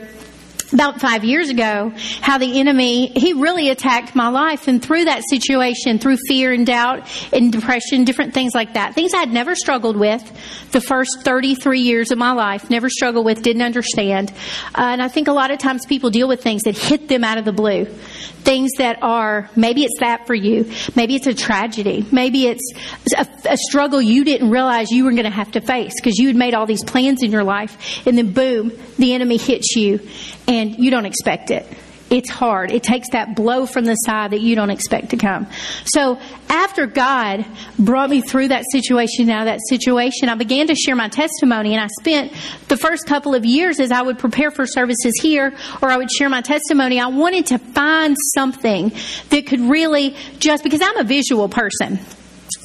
about 0.74 1.02
five 1.02 1.24
years 1.24 1.50
ago 1.50 1.92
how 2.22 2.38
the 2.38 2.60
enemy 2.60 3.08
he 3.08 3.34
really 3.34 3.70
attacked 3.70 4.16
my 4.16 4.30
life 4.30 4.68
and 4.68 4.84
through 4.84 5.06
that 5.06 5.24
situation 5.30 6.00
through 6.00 6.18
fear 6.28 6.54
and 6.54 6.66
doubt 6.66 7.08
and 7.34 7.52
depression 7.52 8.04
different 8.06 8.34
things 8.34 8.54
like 8.54 8.74
that. 8.74 8.96
Things 8.96 9.14
i 9.14 9.20
had 9.20 9.32
never 9.32 9.56
struggled 9.56 9.98
with 9.98 10.24
the 10.72 10.82
first 10.82 11.22
33 11.24 11.82
years 11.82 12.12
of 12.12 12.18
my 12.18 12.32
life 12.32 12.70
never 12.70 12.90
struggled 12.90 13.26
with 13.26 13.42
didn't 13.42 13.62
understand. 13.62 14.32
Uh, 14.76 14.92
and 14.92 15.02
i 15.02 15.08
think 15.08 15.28
a 15.28 15.34
lot 15.34 15.52
of 15.52 15.60
times 15.60 15.86
people 15.86 16.10
deal 16.10 16.28
with 16.28 16.42
things 16.42 16.64
that 16.64 16.78
hit 16.78 17.08
them 17.08 17.24
out 17.24 17.38
of 17.38 17.46
the 17.46 17.54
blue. 17.54 17.86
Things 17.86 18.72
that 18.78 18.98
are 19.04 19.50
maybe 19.56 19.84
it's 19.84 20.00
that 20.00 20.26
for 20.26 20.34
you. 20.34 20.72
Maybe 20.96 21.16
it's 21.16 21.28
a 21.28 21.34
tragedy. 21.34 22.06
Maybe 22.12 22.48
it's 22.48 22.74
a, 23.16 23.28
a 23.50 23.58
struggle 23.58 24.02
you 24.02 24.24
didn't 24.24 24.50
realize 24.50 24.90
you 24.90 25.04
were 25.04 25.12
going 25.12 25.26
to 25.26 25.30
have 25.30 25.52
to 25.52 25.62
face 25.62 25.94
because 25.96 26.18
you 26.18 26.28
had 26.28 26.36
made 26.36 26.54
all 26.54 26.66
these 26.66 26.84
plans 26.84 27.22
in 27.22 27.32
your 27.32 27.44
life 27.44 28.08
and 28.08 28.18
then 28.18 28.34
boom 28.34 28.72
the 28.98 29.14
enemy 29.14 29.38
hits 29.38 29.76
you 29.76 30.00
and 30.48 30.78
you 30.78 30.92
don't 30.92 31.06
expect 31.06 31.52
it 31.52 31.66
it's 32.12 32.30
hard. 32.30 32.72
It 32.72 32.84
takes 32.84 33.10
that 33.12 33.36
blow 33.38 33.66
from 33.66 33.86
the 33.86 33.96
side 33.96 34.32
that 34.32 34.42
you 34.42 34.54
don't 34.54 34.70
expect 34.70 35.12
to 35.12 35.18
come. 35.18 35.48
So 35.86 36.20
after 36.50 36.86
God 36.86 37.46
brought 37.80 38.10
me 38.10 38.22
through 38.22 38.50
that 38.50 38.66
situation, 38.70 39.28
now 39.28 39.46
that 39.46 39.60
situation, 39.70 40.28
I 40.28 40.36
began 40.36 40.68
to 40.68 40.76
share 40.76 40.96
my 40.96 41.08
testimony 41.08 41.74
and 41.74 41.82
I 41.82 41.88
spent 42.02 42.34
the 42.68 42.76
first 42.76 43.08
couple 43.08 43.34
of 43.34 43.46
years 43.46 43.80
as 43.80 43.94
I 43.94 44.02
would 44.02 44.20
prepare 44.20 44.52
for 44.52 44.68
services 44.68 45.14
here 45.22 45.56
or 45.82 45.90
I 45.90 45.96
would 45.96 46.12
share 46.12 46.30
my 46.30 46.42
testimony, 46.42 47.00
I 47.00 47.08
wanted 47.08 47.46
to 47.48 47.58
find 47.58 48.18
something 48.36 48.92
that 49.30 49.48
could 49.48 49.62
really 49.62 50.14
just, 50.38 50.66
because 50.66 50.82
I'm 50.82 50.98
a 50.98 51.06
visual 51.06 51.48
person. 51.48 51.98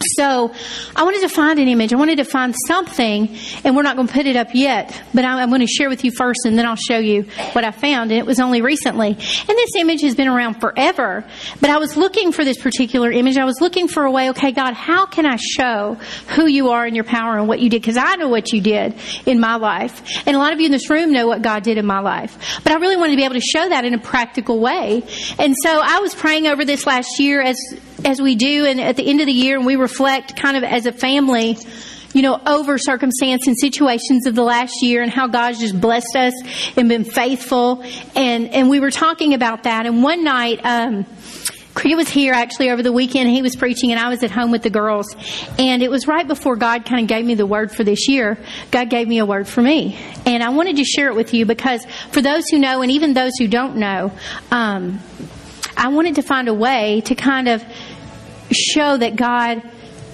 So 0.03 0.53
I 0.95 1.05
wanted 1.05 1.23
to 1.23 1.29
find 1.29 1.59
an 1.59 1.69
image. 1.69 1.93
I 1.93 1.97
wanted 1.97 2.19
to 2.19 2.25
find 2.25 2.55
something, 2.67 3.35
and 3.65 3.75
we're 3.75 3.83
not 3.83 3.97
going 3.97 4.09
to 4.09 4.13
put 4.13 4.27
it 4.27 4.37
up 4.37 4.49
yet, 4.53 5.03
but 5.15 5.25
I'm 5.25 5.49
going 5.49 5.61
to 5.63 5.67
share 5.67 5.89
with 5.89 6.05
you 6.05 6.11
first, 6.11 6.41
and 6.45 6.59
then 6.59 6.67
I'll 6.67 6.77
show 6.77 6.99
you 6.99 7.23
what 7.53 7.65
I 7.65 7.71
found. 7.71 8.11
And 8.11 8.19
it 8.19 8.27
was 8.27 8.39
only 8.39 8.63
recently. 8.63 9.09
And 9.09 9.17
this 9.49 9.75
image 9.77 10.03
has 10.03 10.15
been 10.15 10.29
around 10.29 10.61
forever, 10.61 11.25
but 11.61 11.71
I 11.71 11.79
was 11.79 11.97
looking 11.97 12.33
for 12.33 12.45
this 12.45 12.61
particular 12.61 13.11
image. 13.11 13.39
I 13.39 13.45
was 13.45 13.61
looking 13.61 13.89
for 13.89 14.05
a 14.05 14.11
way, 14.11 14.31
okay, 14.31 14.53
God, 14.53 14.75
how 14.75 15.07
can 15.07 15.27
I 15.27 15.37
show 15.37 15.95
who 16.29 16.47
you 16.47 16.71
are 16.71 16.85
and 16.85 16.95
your 16.95 17.05
power 17.05 17.39
and 17.39 17.49
what 17.49 17.61
you 17.61 17.71
did? 17.71 17.81
Because 17.81 17.97
I 17.97 18.17
know 18.17 18.29
what 18.29 18.53
you 18.53 18.61
did 18.61 18.95
in 19.25 19.41
my 19.41 19.57
life. 19.57 20.03
And 20.27 20.37
a 20.37 20.39
lot 20.39 20.53
of 20.53 20.61
you 20.61 20.67
in 20.67 20.73
this 20.73 20.91
room 20.91 21.13
know 21.13 21.27
what 21.27 21.43
God 21.43 21.63
did 21.63 21.79
in 21.79 21.87
my 21.87 22.01
life. 22.01 22.61
But 22.63 22.73
I 22.73 22.77
really 22.77 22.97
wanted 22.97 23.13
to 23.13 23.17
be 23.17 23.25
able 23.25 23.35
to 23.35 23.41
show 23.41 23.69
that 23.69 23.85
in 23.85 23.95
a 23.95 23.99
practical 23.99 24.61
way. 24.61 25.03
And 25.39 25.55
so 25.63 25.81
I 25.83 26.01
was 26.01 26.15
praying 26.15 26.47
over 26.47 26.65
this 26.65 26.87
last 26.87 27.19
year 27.19 27.41
as 27.41 27.57
as 28.05 28.21
we 28.21 28.37
do, 28.37 28.67
and 28.67 28.81
at 28.81 28.97
the 28.97 29.09
end 29.09 29.21
of 29.21 29.27
the 29.27 29.33
year, 29.33 29.57
and 29.57 29.67
we 29.67 29.75
reflect 29.87 30.35
kind 30.37 30.57
of 30.57 30.64
as 30.64 30.85
a 30.87 30.92
family, 30.92 31.57
you 32.12 32.22
know, 32.22 32.40
over 32.44 32.77
circumstance 32.77 33.46
and 33.46 33.57
situations 33.57 34.27
of 34.27 34.35
the 34.35 34.42
last 34.42 34.83
year 34.83 35.01
and 35.01 35.12
how 35.12 35.29
God's 35.29 35.61
just 35.61 35.81
blessed 35.81 36.16
us 36.16 36.35
and 36.77 36.88
been 36.88 37.05
faithful. 37.05 37.85
And, 38.16 38.49
and 38.53 38.68
we 38.68 38.81
were 38.81 38.90
talking 38.90 39.33
about 39.33 39.62
that. 39.62 39.87
And 39.87 40.03
one 40.03 40.25
night, 40.25 40.61
um, 40.64 41.07
was 41.85 42.09
here 42.09 42.33
actually 42.33 42.70
over 42.70 42.83
the 42.83 42.92
weekend. 42.92 43.31
He 43.31 43.42
was 43.42 43.55
preaching, 43.55 43.92
and 43.92 44.01
I 44.01 44.09
was 44.09 44.25
at 44.25 44.33
home 44.33 44.51
with 44.51 44.62
the 44.62 44.70
girls. 44.70 45.07
And 45.57 45.83
it 45.83 45.90
was 45.90 46.09
right 46.09 46.27
before 46.27 46.57
God 46.57 46.85
kind 46.85 47.03
of 47.03 47.07
gave 47.07 47.25
me 47.25 47.35
the 47.35 47.46
word 47.46 47.70
for 47.70 47.85
this 47.85 48.09
year. 48.09 48.38
God 48.72 48.90
gave 48.90 49.07
me 49.07 49.18
a 49.18 49.27
word 49.27 49.46
for 49.46 49.62
me, 49.62 49.96
and 50.27 50.42
I 50.42 50.49
wanted 50.49 50.77
to 50.79 50.85
share 50.85 51.09
it 51.09 51.14
with 51.14 51.33
you 51.33 51.46
because 51.46 51.87
for 52.11 52.20
those 52.20 52.44
who 52.51 52.59
know, 52.59 52.83
and 52.83 52.90
even 52.90 53.14
those 53.14 53.33
who 53.38 53.46
don't 53.46 53.77
know, 53.77 54.11
um, 54.51 54.99
I 55.77 55.88
wanted 55.88 56.16
to 56.16 56.22
find 56.22 56.49
a 56.49 56.55
way 56.55 57.03
to 57.03 57.14
kind 57.14 57.46
of 57.46 57.62
show 58.51 58.96
that 58.96 59.16
God 59.16 59.62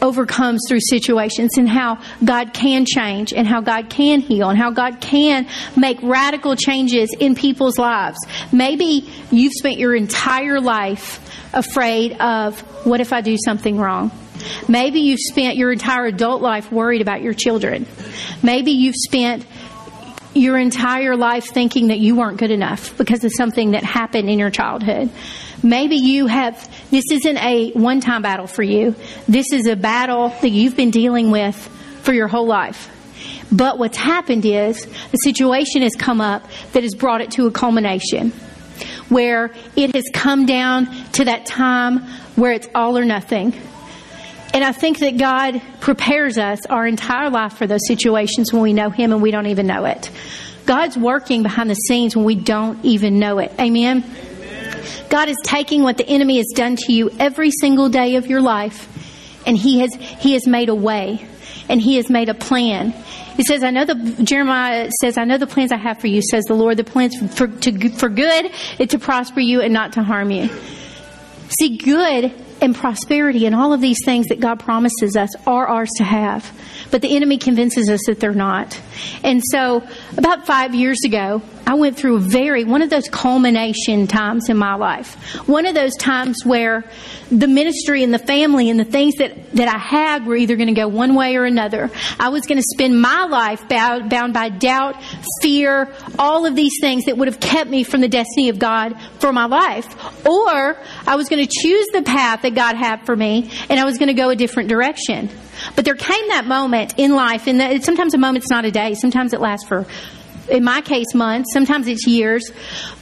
overcomes 0.03 0.61
through 0.69 0.81
situations 0.81 1.57
and 1.57 1.69
how 1.69 1.99
God 2.23 2.53
can 2.53 2.85
change 2.85 3.33
and 3.33 3.47
how 3.47 3.61
God 3.61 3.89
can 3.89 4.21
heal 4.21 4.51
and 4.51 4.59
how 4.59 4.71
God 4.71 5.01
can 5.01 5.47
make 5.77 5.99
radical 6.03 6.57
changes 6.57 7.15
in 7.19 7.35
people's 7.35 7.79
lives. 7.79 8.19
Maybe 8.53 9.09
you've 9.31 9.53
spent 9.53 9.79
your 9.79 9.95
entire 9.95 10.61
life 10.61 11.21
afraid 11.55 12.21
of 12.21 12.61
what 12.85 13.01
if 13.01 13.13
I 13.13 13.21
do 13.21 13.37
something 13.45 13.79
wrong? 13.79 14.11
Maybe 14.69 15.01
you've 15.01 15.21
spent 15.21 15.57
your 15.57 15.73
entire 15.73 16.07
adult 16.07 16.43
life 16.43 16.73
worried 16.73 17.01
about 17.01 17.23
your 17.23 17.35
children. 17.35 17.87
Maybe 18.43 18.73
you've 18.73 18.97
spent 18.97 19.47
your 20.35 20.59
entire 20.59 21.17
life 21.17 21.45
thinking 21.45 21.89
that 21.89 21.99
you 21.99 22.17
weren't 22.17 22.39
good 22.39 22.51
enough 22.51 22.97
because 22.97 23.23
of 23.25 23.33
something 23.33 23.73
that 23.73 23.85
happened 23.85 24.31
in 24.31 24.39
your 24.39 24.51
childhood. 24.51 25.11
Maybe 25.63 25.97
you 25.97 26.27
have, 26.27 26.69
this 26.91 27.05
isn't 27.11 27.39
a 27.39 27.71
one 27.73 28.01
time 28.01 28.23
battle 28.23 28.47
for 28.47 28.63
you. 28.63 28.95
This 29.29 29.53
is 29.53 29.67
a 29.67 29.77
battle 29.77 30.29
that 30.29 30.49
you've 30.49 30.77
been 30.77 30.91
dealing 30.91 31.31
with 31.31 31.57
for 32.03 32.13
your 32.13 32.29
whole 32.29 32.47
life. 32.47 32.89
But 33.53 33.79
what's 33.79 33.99
happened 33.99 34.45
is 34.47 34.87
the 34.87 35.19
situation 35.19 35.83
has 35.83 35.95
come 35.95 36.21
up 36.21 36.47
that 36.73 36.83
has 36.83 36.95
brought 36.95 37.21
it 37.21 37.33
to 37.33 37.47
a 37.47 37.51
culmination 37.51 38.33
where 39.09 39.53
it 39.77 39.95
has 39.95 40.05
come 40.13 40.47
down 40.47 40.87
to 41.13 41.27
that 41.27 41.45
time 41.45 41.99
where 42.35 42.53
it's 42.53 42.69
all 42.75 42.97
or 42.97 43.05
nothing. 43.05 43.55
And 44.55 44.65
I 44.65 44.73
think 44.73 44.99
that 44.99 45.17
God 45.17 45.63
prepares 45.81 46.39
us 46.39 46.67
our 46.67 46.87
entire 46.87 47.31
life 47.31 47.55
for 47.55 47.67
those 47.67 47.87
situations 47.87 48.53
when 48.53 48.63
we 48.63 48.73
know 48.73 48.91
Him 48.91 49.13
and 49.13 49.23
we 49.23 49.31
don't 49.31 49.47
even 49.47 49.67
know 49.67 49.85
it. 49.85 50.11
God's 50.67 50.97
working 50.97 51.43
behind 51.43 51.71
the 51.71 51.75
scenes 51.75 52.15
when 52.15 52.25
we 52.25 52.35
don't 52.35 52.83
even 52.85 53.19
know 53.19 53.39
it. 53.39 53.53
Amen. 53.59 54.05
God 55.09 55.29
is 55.29 55.37
taking 55.45 55.83
what 55.83 55.97
the 55.97 56.07
enemy 56.07 56.39
has 56.39 56.49
done 56.55 56.77
to 56.77 56.93
you 56.93 57.11
every 57.19 57.51
single 57.51 57.89
day 57.89 58.17
of 58.17 58.27
your 58.27 58.41
life, 58.41 58.89
and 59.47 59.57
He 59.57 59.81
has 59.81 59.95
He 59.95 60.33
has 60.35 60.47
made 60.47 60.69
a 60.69 60.75
way, 60.75 61.27
and 61.69 61.81
He 61.81 61.97
has 61.97 62.09
made 62.11 62.29
a 62.29 62.35
plan. 62.35 62.93
He 63.37 63.45
says, 63.45 63.63
"I 63.63 63.71
know 63.71 63.85
the 63.85 63.95
Jeremiah 64.23 64.91
says, 65.01 65.17
I 65.17 65.25
know 65.25 65.39
the 65.39 65.47
plans 65.47 65.73
I 65.73 65.79
have 65.79 65.99
for 65.99 66.07
you," 66.07 66.23
says 66.23 66.45
the 66.45 66.55
Lord, 66.55 66.77
the 66.77 66.85
plans 66.85 67.17
for 67.35 67.47
to, 67.47 67.89
for 67.91 68.09
good, 68.09 68.51
to 68.89 68.99
prosper 68.99 69.41
you, 69.41 69.61
and 69.61 69.73
not 69.73 69.95
to 69.95 70.03
harm 70.03 70.31
you. 70.31 70.49
See, 71.59 71.77
good 71.77 72.33
and 72.63 72.75
prosperity 72.75 73.45
and 73.45 73.55
all 73.55 73.73
of 73.73 73.81
these 73.81 73.99
things 74.05 74.29
that 74.29 74.41
God 74.41 74.61
promises 74.61 75.17
us 75.17 75.31
are 75.47 75.67
ours 75.67 75.91
to 75.97 76.05
have. 76.05 76.51
But 76.91 77.03
the 77.03 77.15
enemy 77.17 77.37
convinces 77.37 77.91
us 77.91 78.01
that 78.07 78.21
they're 78.21 78.33
not. 78.33 78.81
And 79.25 79.43
so, 79.51 79.83
about 80.17 80.47
five 80.47 80.75
years 80.75 80.99
ago, 81.05 81.43
I 81.67 81.75
went 81.75 81.97
through 81.97 82.17
a 82.17 82.21
very, 82.21 82.65
one 82.65 82.83
of 82.83 82.91
those 82.91 83.09
culmination 83.09 84.07
times 84.07 84.49
in 84.49 84.57
my 84.57 84.75
life. 84.75 85.15
One 85.49 85.67
of 85.67 85.75
those 85.75 85.95
times 85.97 86.45
where 86.45 86.85
the 87.31 87.47
ministry 87.47 88.03
and 88.03 88.13
the 88.13 88.19
family 88.19 88.69
and 88.69 88.79
the 88.79 88.85
things 88.85 89.15
that, 89.17 89.53
that 89.53 89.69
I 89.69 89.79
had 89.79 90.27
were 90.27 90.37
either 90.37 90.57
going 90.57 90.69
to 90.69 90.75
go 90.75 90.89
one 90.89 91.15
way 91.15 91.37
or 91.37 91.45
another. 91.45 91.91
I 92.19 92.31
was 92.31 92.47
going 92.47 92.59
to 92.59 92.67
spend 92.75 93.01
my 93.01 93.25
life 93.25 93.69
bound, 93.69 94.11
bound 94.11 94.35
by 94.35 94.49
doubt, 94.49 94.97
fear, 95.41 95.93
all 96.19 96.47
of 96.47 96.57
these 96.57 96.73
things 96.81 97.05
that 97.05 97.17
would 97.17 97.29
have 97.29 97.41
kept 97.41 97.71
me 97.71 97.85
from 97.85 98.01
the 98.01 98.09
destiny 98.09 98.49
of 98.49 98.59
God 98.59 99.01
for 99.21 99.33
my 99.33 99.47
life. 99.47 99.87
Or 100.27 100.77
I 101.07 101.17
was 101.17 101.29
going 101.29 101.47
to 101.47 101.51
choose 101.51 101.87
the 101.93 102.03
path 102.03 102.43
that 102.43 102.55
God 102.55 102.77
had 102.77 103.07
for 103.07 103.17
me 103.17 103.51
and 103.69 103.79
I 103.79 103.85
was 103.85 103.99
going 103.99 104.09
to 104.09 104.15
go 104.15 104.31
a 104.31 104.37
different 104.37 104.69
direction. 104.69 105.31
But 105.77 105.85
there 105.85 105.95
came 105.95 106.29
that 106.29 106.47
moment 106.47 106.95
in 106.97 107.15
life, 107.15 107.47
and 107.47 107.85
sometimes 107.85 108.15
a 108.15 108.19
moment's 108.19 108.51
not 108.51 108.65
a 108.65 108.71
day, 108.71 108.95
sometimes 108.95 109.33
it 109.33 109.41
lasts 109.41 109.67
for 109.67 109.87
in 110.49 110.65
my 110.65 110.81
case, 110.81 111.15
months, 111.15 111.53
sometimes 111.53 111.87
it's 111.89 112.07
years, 112.07 112.51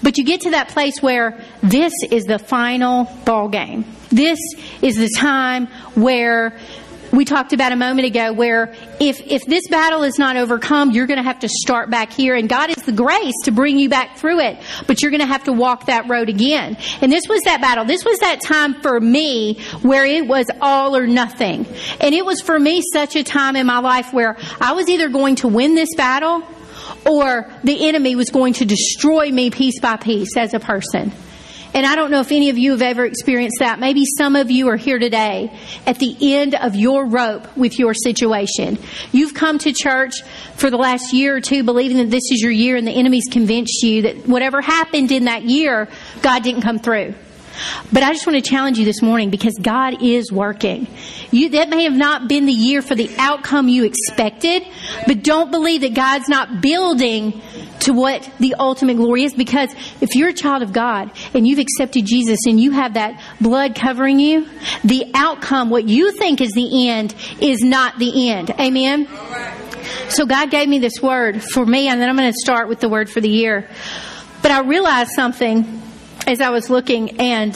but 0.02 0.18
you 0.18 0.24
get 0.24 0.42
to 0.42 0.50
that 0.50 0.68
place 0.68 1.02
where 1.02 1.42
this 1.62 1.92
is 2.10 2.24
the 2.24 2.38
final 2.38 3.04
ball 3.24 3.48
game. 3.48 3.84
This 4.10 4.38
is 4.82 4.96
the 4.96 5.10
time 5.16 5.66
where 5.94 6.58
we 7.12 7.24
talked 7.24 7.52
about 7.52 7.72
a 7.72 7.76
moment 7.76 8.06
ago 8.06 8.32
where 8.32 8.72
if, 9.00 9.20
if 9.26 9.44
this 9.46 9.68
battle 9.68 10.02
is 10.02 10.18
not 10.18 10.36
overcome, 10.36 10.92
you're 10.92 11.06
going 11.06 11.18
to 11.18 11.24
have 11.24 11.40
to 11.40 11.48
start 11.48 11.90
back 11.90 12.12
here. 12.12 12.34
And 12.34 12.48
God 12.48 12.70
is 12.70 12.84
the 12.84 12.92
grace 12.92 13.34
to 13.44 13.50
bring 13.50 13.78
you 13.78 13.88
back 13.88 14.16
through 14.16 14.40
it, 14.40 14.58
but 14.86 15.02
you're 15.02 15.10
going 15.10 15.20
to 15.20 15.26
have 15.26 15.44
to 15.44 15.52
walk 15.52 15.86
that 15.86 16.08
road 16.08 16.28
again. 16.28 16.76
And 17.00 17.10
this 17.10 17.24
was 17.28 17.42
that 17.42 17.60
battle. 17.60 17.84
This 17.84 18.04
was 18.04 18.18
that 18.20 18.40
time 18.40 18.74
for 18.74 19.00
me 19.00 19.60
where 19.82 20.04
it 20.04 20.26
was 20.26 20.46
all 20.60 20.96
or 20.96 21.06
nothing. 21.06 21.66
And 22.00 22.14
it 22.14 22.24
was 22.24 22.40
for 22.40 22.58
me 22.58 22.82
such 22.92 23.16
a 23.16 23.24
time 23.24 23.56
in 23.56 23.66
my 23.66 23.78
life 23.78 24.12
where 24.12 24.36
I 24.60 24.72
was 24.72 24.88
either 24.88 25.08
going 25.08 25.36
to 25.36 25.48
win 25.48 25.74
this 25.74 25.94
battle 25.96 26.42
or 27.08 27.50
the 27.64 27.88
enemy 27.88 28.16
was 28.16 28.30
going 28.30 28.54
to 28.54 28.64
destroy 28.64 29.30
me 29.30 29.50
piece 29.50 29.80
by 29.80 29.96
piece 29.96 30.36
as 30.36 30.54
a 30.54 30.60
person. 30.60 31.12
And 31.72 31.86
I 31.86 31.94
don't 31.94 32.10
know 32.10 32.20
if 32.20 32.32
any 32.32 32.50
of 32.50 32.58
you 32.58 32.72
have 32.72 32.82
ever 32.82 33.04
experienced 33.04 33.58
that. 33.60 33.78
Maybe 33.78 34.04
some 34.18 34.34
of 34.34 34.50
you 34.50 34.68
are 34.68 34.76
here 34.76 34.98
today 34.98 35.56
at 35.86 35.98
the 35.98 36.16
end 36.34 36.56
of 36.56 36.74
your 36.74 37.06
rope 37.06 37.56
with 37.56 37.78
your 37.78 37.94
situation. 37.94 38.76
You've 39.12 39.34
come 39.34 39.58
to 39.58 39.72
church 39.72 40.22
for 40.56 40.68
the 40.68 40.76
last 40.76 41.12
year 41.12 41.36
or 41.36 41.40
two 41.40 41.62
believing 41.62 41.98
that 41.98 42.10
this 42.10 42.24
is 42.32 42.42
your 42.42 42.50
year 42.50 42.76
and 42.76 42.86
the 42.86 42.92
enemy's 42.92 43.28
convinced 43.30 43.82
you 43.84 44.02
that 44.02 44.26
whatever 44.26 44.60
happened 44.60 45.12
in 45.12 45.26
that 45.26 45.44
year, 45.44 45.88
God 46.22 46.42
didn't 46.42 46.62
come 46.62 46.80
through. 46.80 47.14
But 47.92 48.02
I 48.02 48.12
just 48.12 48.26
want 48.26 48.42
to 48.42 48.48
challenge 48.48 48.78
you 48.78 48.84
this 48.84 49.02
morning 49.02 49.30
because 49.30 49.54
God 49.60 50.02
is 50.02 50.32
working. 50.32 50.86
You, 51.30 51.50
that 51.50 51.68
may 51.68 51.84
have 51.84 51.94
not 51.94 52.28
been 52.28 52.46
the 52.46 52.52
year 52.52 52.82
for 52.82 52.94
the 52.94 53.10
outcome 53.18 53.68
you 53.68 53.84
expected, 53.84 54.64
but 55.06 55.22
don't 55.22 55.50
believe 55.50 55.82
that 55.82 55.94
God's 55.94 56.28
not 56.28 56.60
building 56.60 57.40
to 57.80 57.92
what 57.92 58.30
the 58.38 58.54
ultimate 58.58 58.96
glory 58.96 59.24
is 59.24 59.34
because 59.34 59.72
if 60.00 60.14
you're 60.14 60.28
a 60.28 60.34
child 60.34 60.62
of 60.62 60.72
God 60.72 61.10
and 61.34 61.46
you've 61.46 61.58
accepted 61.58 62.04
Jesus 62.06 62.38
and 62.46 62.60
you 62.60 62.72
have 62.72 62.94
that 62.94 63.20
blood 63.40 63.74
covering 63.74 64.20
you, 64.20 64.46
the 64.84 65.10
outcome, 65.14 65.70
what 65.70 65.88
you 65.88 66.12
think 66.12 66.40
is 66.40 66.52
the 66.52 66.88
end, 66.88 67.14
is 67.40 67.62
not 67.62 67.98
the 67.98 68.30
end. 68.30 68.50
Amen? 68.50 69.08
So 70.08 70.26
God 70.26 70.50
gave 70.50 70.68
me 70.68 70.78
this 70.78 71.00
word 71.00 71.42
for 71.42 71.64
me, 71.64 71.88
and 71.88 72.00
then 72.00 72.08
I'm 72.08 72.16
going 72.16 72.30
to 72.30 72.38
start 72.38 72.68
with 72.68 72.80
the 72.80 72.88
word 72.88 73.08
for 73.08 73.20
the 73.20 73.28
year. 73.28 73.68
But 74.42 74.50
I 74.50 74.60
realized 74.60 75.10
something 75.14 75.79
as 76.30 76.40
I 76.40 76.50
was 76.50 76.70
looking, 76.70 77.20
and 77.20 77.52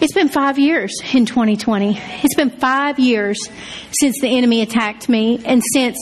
it's 0.00 0.12
been 0.12 0.28
five 0.28 0.58
years 0.58 0.92
in 1.14 1.24
2020. 1.24 1.96
It's 2.24 2.34
been 2.34 2.50
five 2.50 2.98
years 2.98 3.38
since 3.92 4.20
the 4.20 4.26
enemy 4.26 4.60
attacked 4.60 5.08
me 5.08 5.40
and 5.44 5.62
since 5.72 5.96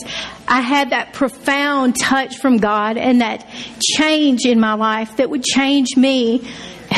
I 0.47 0.61
had 0.61 0.89
that 0.89 1.13
profound 1.13 1.95
touch 1.99 2.37
from 2.37 2.57
God 2.57 2.97
and 2.97 3.21
that 3.21 3.47
change 3.79 4.45
in 4.45 4.59
my 4.59 4.73
life 4.73 5.17
that 5.17 5.29
would 5.29 5.43
change 5.43 5.95
me 5.95 6.47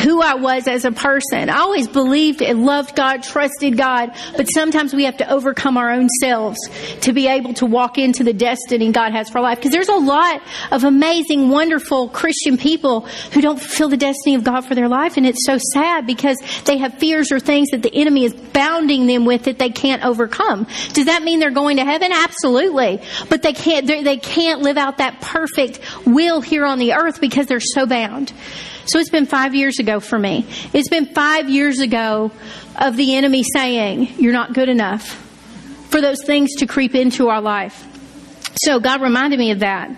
who 0.03 0.21
I 0.21 0.35
was 0.35 0.67
as 0.67 0.85
a 0.85 0.91
person. 0.91 1.49
I 1.49 1.59
always 1.59 1.87
believed 1.87 2.41
and 2.41 2.65
loved 2.65 2.95
God, 2.95 3.23
trusted 3.23 3.77
God, 3.77 4.11
but 4.35 4.45
sometimes 4.45 4.93
we 4.93 5.05
have 5.05 5.17
to 5.17 5.31
overcome 5.31 5.77
our 5.77 5.91
own 5.91 6.07
selves 6.21 6.57
to 7.01 7.13
be 7.13 7.27
able 7.27 7.53
to 7.55 7.65
walk 7.65 7.97
into 7.97 8.23
the 8.23 8.33
destiny 8.33 8.91
God 8.91 9.11
has 9.11 9.29
for 9.29 9.41
life. 9.41 9.57
Because 9.57 9.71
there's 9.71 9.89
a 9.89 9.95
lot 9.95 10.41
of 10.71 10.83
amazing, 10.83 11.49
wonderful 11.49 12.09
Christian 12.09 12.57
people 12.57 13.01
who 13.33 13.41
don't 13.41 13.59
fulfill 13.59 13.89
the 13.89 13.97
destiny 13.97 14.35
of 14.35 14.43
God 14.43 14.61
for 14.61 14.75
their 14.75 14.87
life, 14.87 15.17
and 15.17 15.25
it's 15.25 15.45
so 15.45 15.57
sad 15.73 16.05
because 16.05 16.37
they 16.65 16.77
have 16.77 16.93
fears 16.95 17.31
or 17.31 17.39
things 17.39 17.69
that 17.71 17.81
the 17.81 17.93
enemy 17.93 18.25
is 18.25 18.33
bounding 18.33 19.07
them 19.07 19.25
with 19.25 19.43
that 19.43 19.59
they 19.59 19.69
can't 19.69 20.03
overcome. 20.03 20.67
Does 20.93 21.05
that 21.05 21.23
mean 21.23 21.39
they're 21.39 21.51
going 21.51 21.77
to 21.77 21.85
heaven? 21.85 22.11
Absolutely, 22.11 23.01
but 23.29 23.41
they 23.41 23.53
can't. 23.53 23.87
They 23.87 24.17
can't 24.17 24.61
live 24.61 24.77
out 24.77 24.97
that 24.97 25.21
perfect 25.21 25.79
will 26.05 26.41
here 26.41 26.65
on 26.65 26.79
the 26.79 26.93
earth 26.93 27.19
because 27.19 27.47
they're 27.47 27.59
so 27.59 27.85
bound. 27.85 28.33
So 28.87 28.99
it's 28.99 29.09
been 29.09 29.25
five 29.25 29.53
years 29.53 29.79
ago 29.79 29.99
for 29.99 30.17
me. 30.17 30.45
It's 30.73 30.87
been 30.87 31.07
five 31.07 31.49
years 31.49 31.79
ago 31.79 32.31
of 32.77 32.95
the 32.95 33.15
enemy 33.15 33.43
saying, 33.53 34.15
You're 34.17 34.33
not 34.33 34.53
good 34.53 34.69
enough 34.69 35.03
for 35.89 35.99
those 35.99 36.23
things 36.25 36.55
to 36.59 36.67
creep 36.67 36.95
into 36.95 37.27
our 37.27 37.41
life. 37.41 37.85
So 38.63 38.79
God 38.79 39.01
reminded 39.01 39.39
me 39.39 39.51
of 39.51 39.59
that 39.59 39.91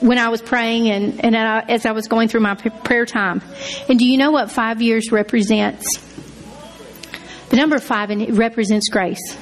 when 0.00 0.18
I 0.18 0.28
was 0.28 0.42
praying 0.42 0.90
and, 0.90 1.24
and 1.24 1.34
as 1.34 1.86
I 1.86 1.92
was 1.92 2.06
going 2.06 2.28
through 2.28 2.40
my 2.40 2.54
prayer 2.54 3.06
time. 3.06 3.40
And 3.88 3.98
do 3.98 4.04
you 4.04 4.18
know 4.18 4.30
what 4.30 4.50
five 4.50 4.82
years 4.82 5.10
represents? 5.10 5.86
The 7.48 7.56
number 7.56 7.78
five 7.78 8.10
represents 8.36 8.88
grace. 8.90 9.36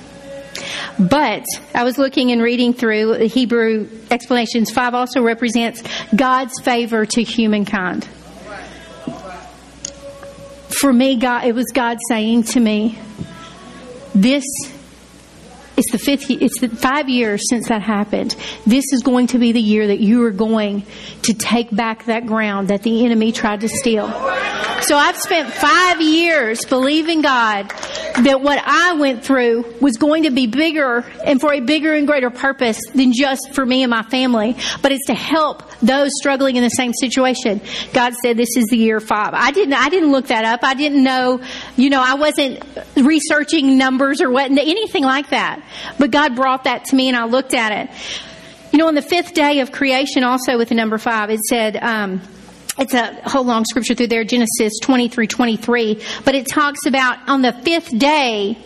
But 0.99 1.45
I 1.75 1.83
was 1.83 1.99
looking 1.99 2.31
and 2.31 2.41
reading 2.41 2.73
through 2.73 3.27
Hebrew 3.27 3.89
explanations. 4.11 4.71
Five 4.71 4.95
also 4.95 5.23
represents 5.23 5.83
God's 6.15 6.53
favor 6.63 7.05
to 7.07 7.23
humankind 7.23 8.07
for 10.81 10.93
me, 10.93 11.17
God, 11.17 11.45
it 11.45 11.55
was 11.55 11.67
God 11.75 11.99
saying 12.09 12.45
to 12.45 12.61
me, 12.61 12.99
this 14.15 14.45
it's 15.77 15.93
the 15.93 15.99
fifth 15.99 16.31
it's 16.31 16.61
the 16.61 16.69
five 16.69 17.09
years 17.09 17.41
since 17.49 17.69
that 17.69 17.81
happened. 17.81 18.37
This 18.67 18.85
is 18.93 19.03
going 19.03 19.29
to 19.29 19.39
be 19.39 19.53
the 19.53 19.61
year 19.61 19.87
that 19.87 20.01
you 20.01 20.25
are 20.25 20.31
going 20.31 20.85
to 21.23 21.33
take 21.33 21.75
back 21.75 22.05
that 22.05 22.27
ground 22.27 22.69
that 22.69 22.83
the 22.83 23.05
enemy 23.05 23.33
tried 23.33 23.63
to 23.63 23.69
steal. 23.69 24.09
So 24.83 24.97
i've 24.97 25.17
spent 25.17 25.53
five 25.53 26.01
years 26.01 26.65
believing 26.65 27.21
god 27.21 27.73
that 28.15 28.41
what 28.41 28.63
I 28.65 28.95
went 28.95 29.25
through 29.25 29.75
was 29.81 29.97
going 29.97 30.25
to 30.25 30.31
be 30.31 30.47
bigger 30.47 31.05
and 31.25 31.41
for 31.41 31.53
a 31.53 31.61
bigger 31.61 31.95
and 31.95 32.07
greater 32.07 32.31
purpose 32.31 32.79
than 32.95 33.13
just 33.13 33.55
for 33.55 33.65
me 33.65 33.83
and 33.83 33.91
my 33.91 34.03
family, 34.03 34.57
but 34.83 34.93
it's 34.93 35.07
to 35.07 35.15
help 35.15 35.63
those 35.81 36.11
struggling 36.19 36.57
in 36.57 36.63
the 36.63 36.71
same 36.71 36.93
situation. 36.93 37.61
God 37.93 38.15
said 38.15 38.37
this 38.37 38.57
is 38.57 38.67
the 38.67 38.77
year 38.77 39.01
five. 39.01 39.31
I 39.35 39.51
didn't, 39.51 39.75
I 39.75 39.89
didn't 39.89 40.13
look 40.13 40.29
that 40.29 40.45
up. 40.45 40.61
I 40.63 40.75
didn't 40.75 41.03
know, 41.03 41.41
you 41.77 41.91
know, 41.91 42.03
I 42.05 42.15
wasn't 42.15 42.63
researching 42.97 43.79
numbers 43.79 44.21
or 44.21 44.31
what, 44.31 44.51
anything 44.51 45.05
like 45.05 45.31
that. 45.31 45.63
But 45.99 46.11
God 46.11 46.37
brought 46.37 46.65
that 46.65 46.87
to 46.87 46.97
me 46.97 47.09
and 47.09 47.17
I 47.17 47.25
looked 47.25 47.55
at 47.55 47.73
it. 47.73 47.95
You 48.73 48.79
know, 48.79 48.87
on 48.87 48.95
the 48.95 49.03
fifth 49.03 49.35
day 49.35 49.61
of 49.61 49.73
creation, 49.73 50.23
also 50.23 50.57
with 50.57 50.69
the 50.69 50.75
number 50.75 50.99
five, 50.99 51.31
it 51.31 51.41
said, 51.41 51.77
um, 51.77 52.23
it's 52.79 52.95
a 52.95 53.21
whole 53.29 53.45
long 53.45 53.65
scripture 53.65 53.95
through 53.95 54.09
there, 54.09 54.25
Genesis 54.25 54.73
20 54.83 55.09
through 55.09 55.27
23, 55.27 56.03
but 56.25 56.35
it 56.35 56.47
talks 56.49 56.87
about 56.87 57.19
on 57.29 57.43
the 57.43 57.53
fifth 57.53 57.97
day, 57.99 58.57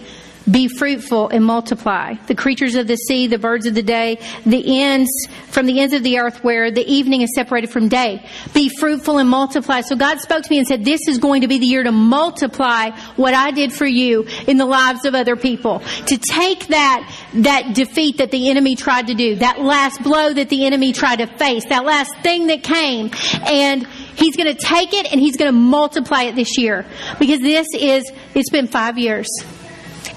be 0.50 0.68
fruitful 0.68 1.28
and 1.28 1.44
multiply. 1.44 2.14
The 2.26 2.34
creatures 2.34 2.74
of 2.74 2.86
the 2.86 2.96
sea, 2.96 3.26
the 3.26 3.38
birds 3.38 3.66
of 3.66 3.74
the 3.74 3.82
day, 3.82 4.18
the 4.44 4.82
ends 4.82 5.10
from 5.48 5.66
the 5.66 5.80
ends 5.80 5.94
of 5.94 6.02
the 6.02 6.18
earth 6.18 6.44
where 6.44 6.70
the 6.70 6.86
evening 6.86 7.22
is 7.22 7.34
separated 7.34 7.70
from 7.70 7.88
day. 7.88 8.26
Be 8.52 8.68
fruitful 8.68 9.18
and 9.18 9.28
multiply. 9.28 9.80
So 9.80 9.96
God 9.96 10.20
spoke 10.20 10.42
to 10.42 10.50
me 10.50 10.58
and 10.58 10.66
said, 10.66 10.84
this 10.84 11.08
is 11.08 11.18
going 11.18 11.42
to 11.42 11.48
be 11.48 11.58
the 11.58 11.66
year 11.66 11.82
to 11.82 11.92
multiply 11.92 12.90
what 13.16 13.34
I 13.34 13.50
did 13.52 13.72
for 13.72 13.86
you 13.86 14.26
in 14.46 14.58
the 14.58 14.66
lives 14.66 15.04
of 15.04 15.14
other 15.14 15.36
people. 15.36 15.80
To 16.06 16.18
take 16.18 16.68
that, 16.68 17.10
that 17.34 17.74
defeat 17.74 18.18
that 18.18 18.30
the 18.30 18.50
enemy 18.50 18.76
tried 18.76 19.06
to 19.06 19.14
do, 19.14 19.36
that 19.36 19.60
last 19.60 20.02
blow 20.02 20.32
that 20.32 20.48
the 20.48 20.66
enemy 20.66 20.92
tried 20.92 21.16
to 21.16 21.26
face, 21.26 21.64
that 21.66 21.84
last 21.84 22.14
thing 22.22 22.48
that 22.48 22.62
came 22.62 23.10
and 23.46 23.86
He's 24.16 24.36
going 24.36 24.54
to 24.54 24.60
take 24.60 24.92
it 24.92 25.10
and 25.10 25.20
he's 25.20 25.36
going 25.36 25.52
to 25.52 25.58
multiply 25.58 26.22
it 26.22 26.36
this 26.36 26.56
year 26.56 26.86
because 27.18 27.40
this 27.40 27.66
is, 27.74 28.10
it's 28.34 28.50
been 28.50 28.68
five 28.68 28.96
years. 28.96 29.28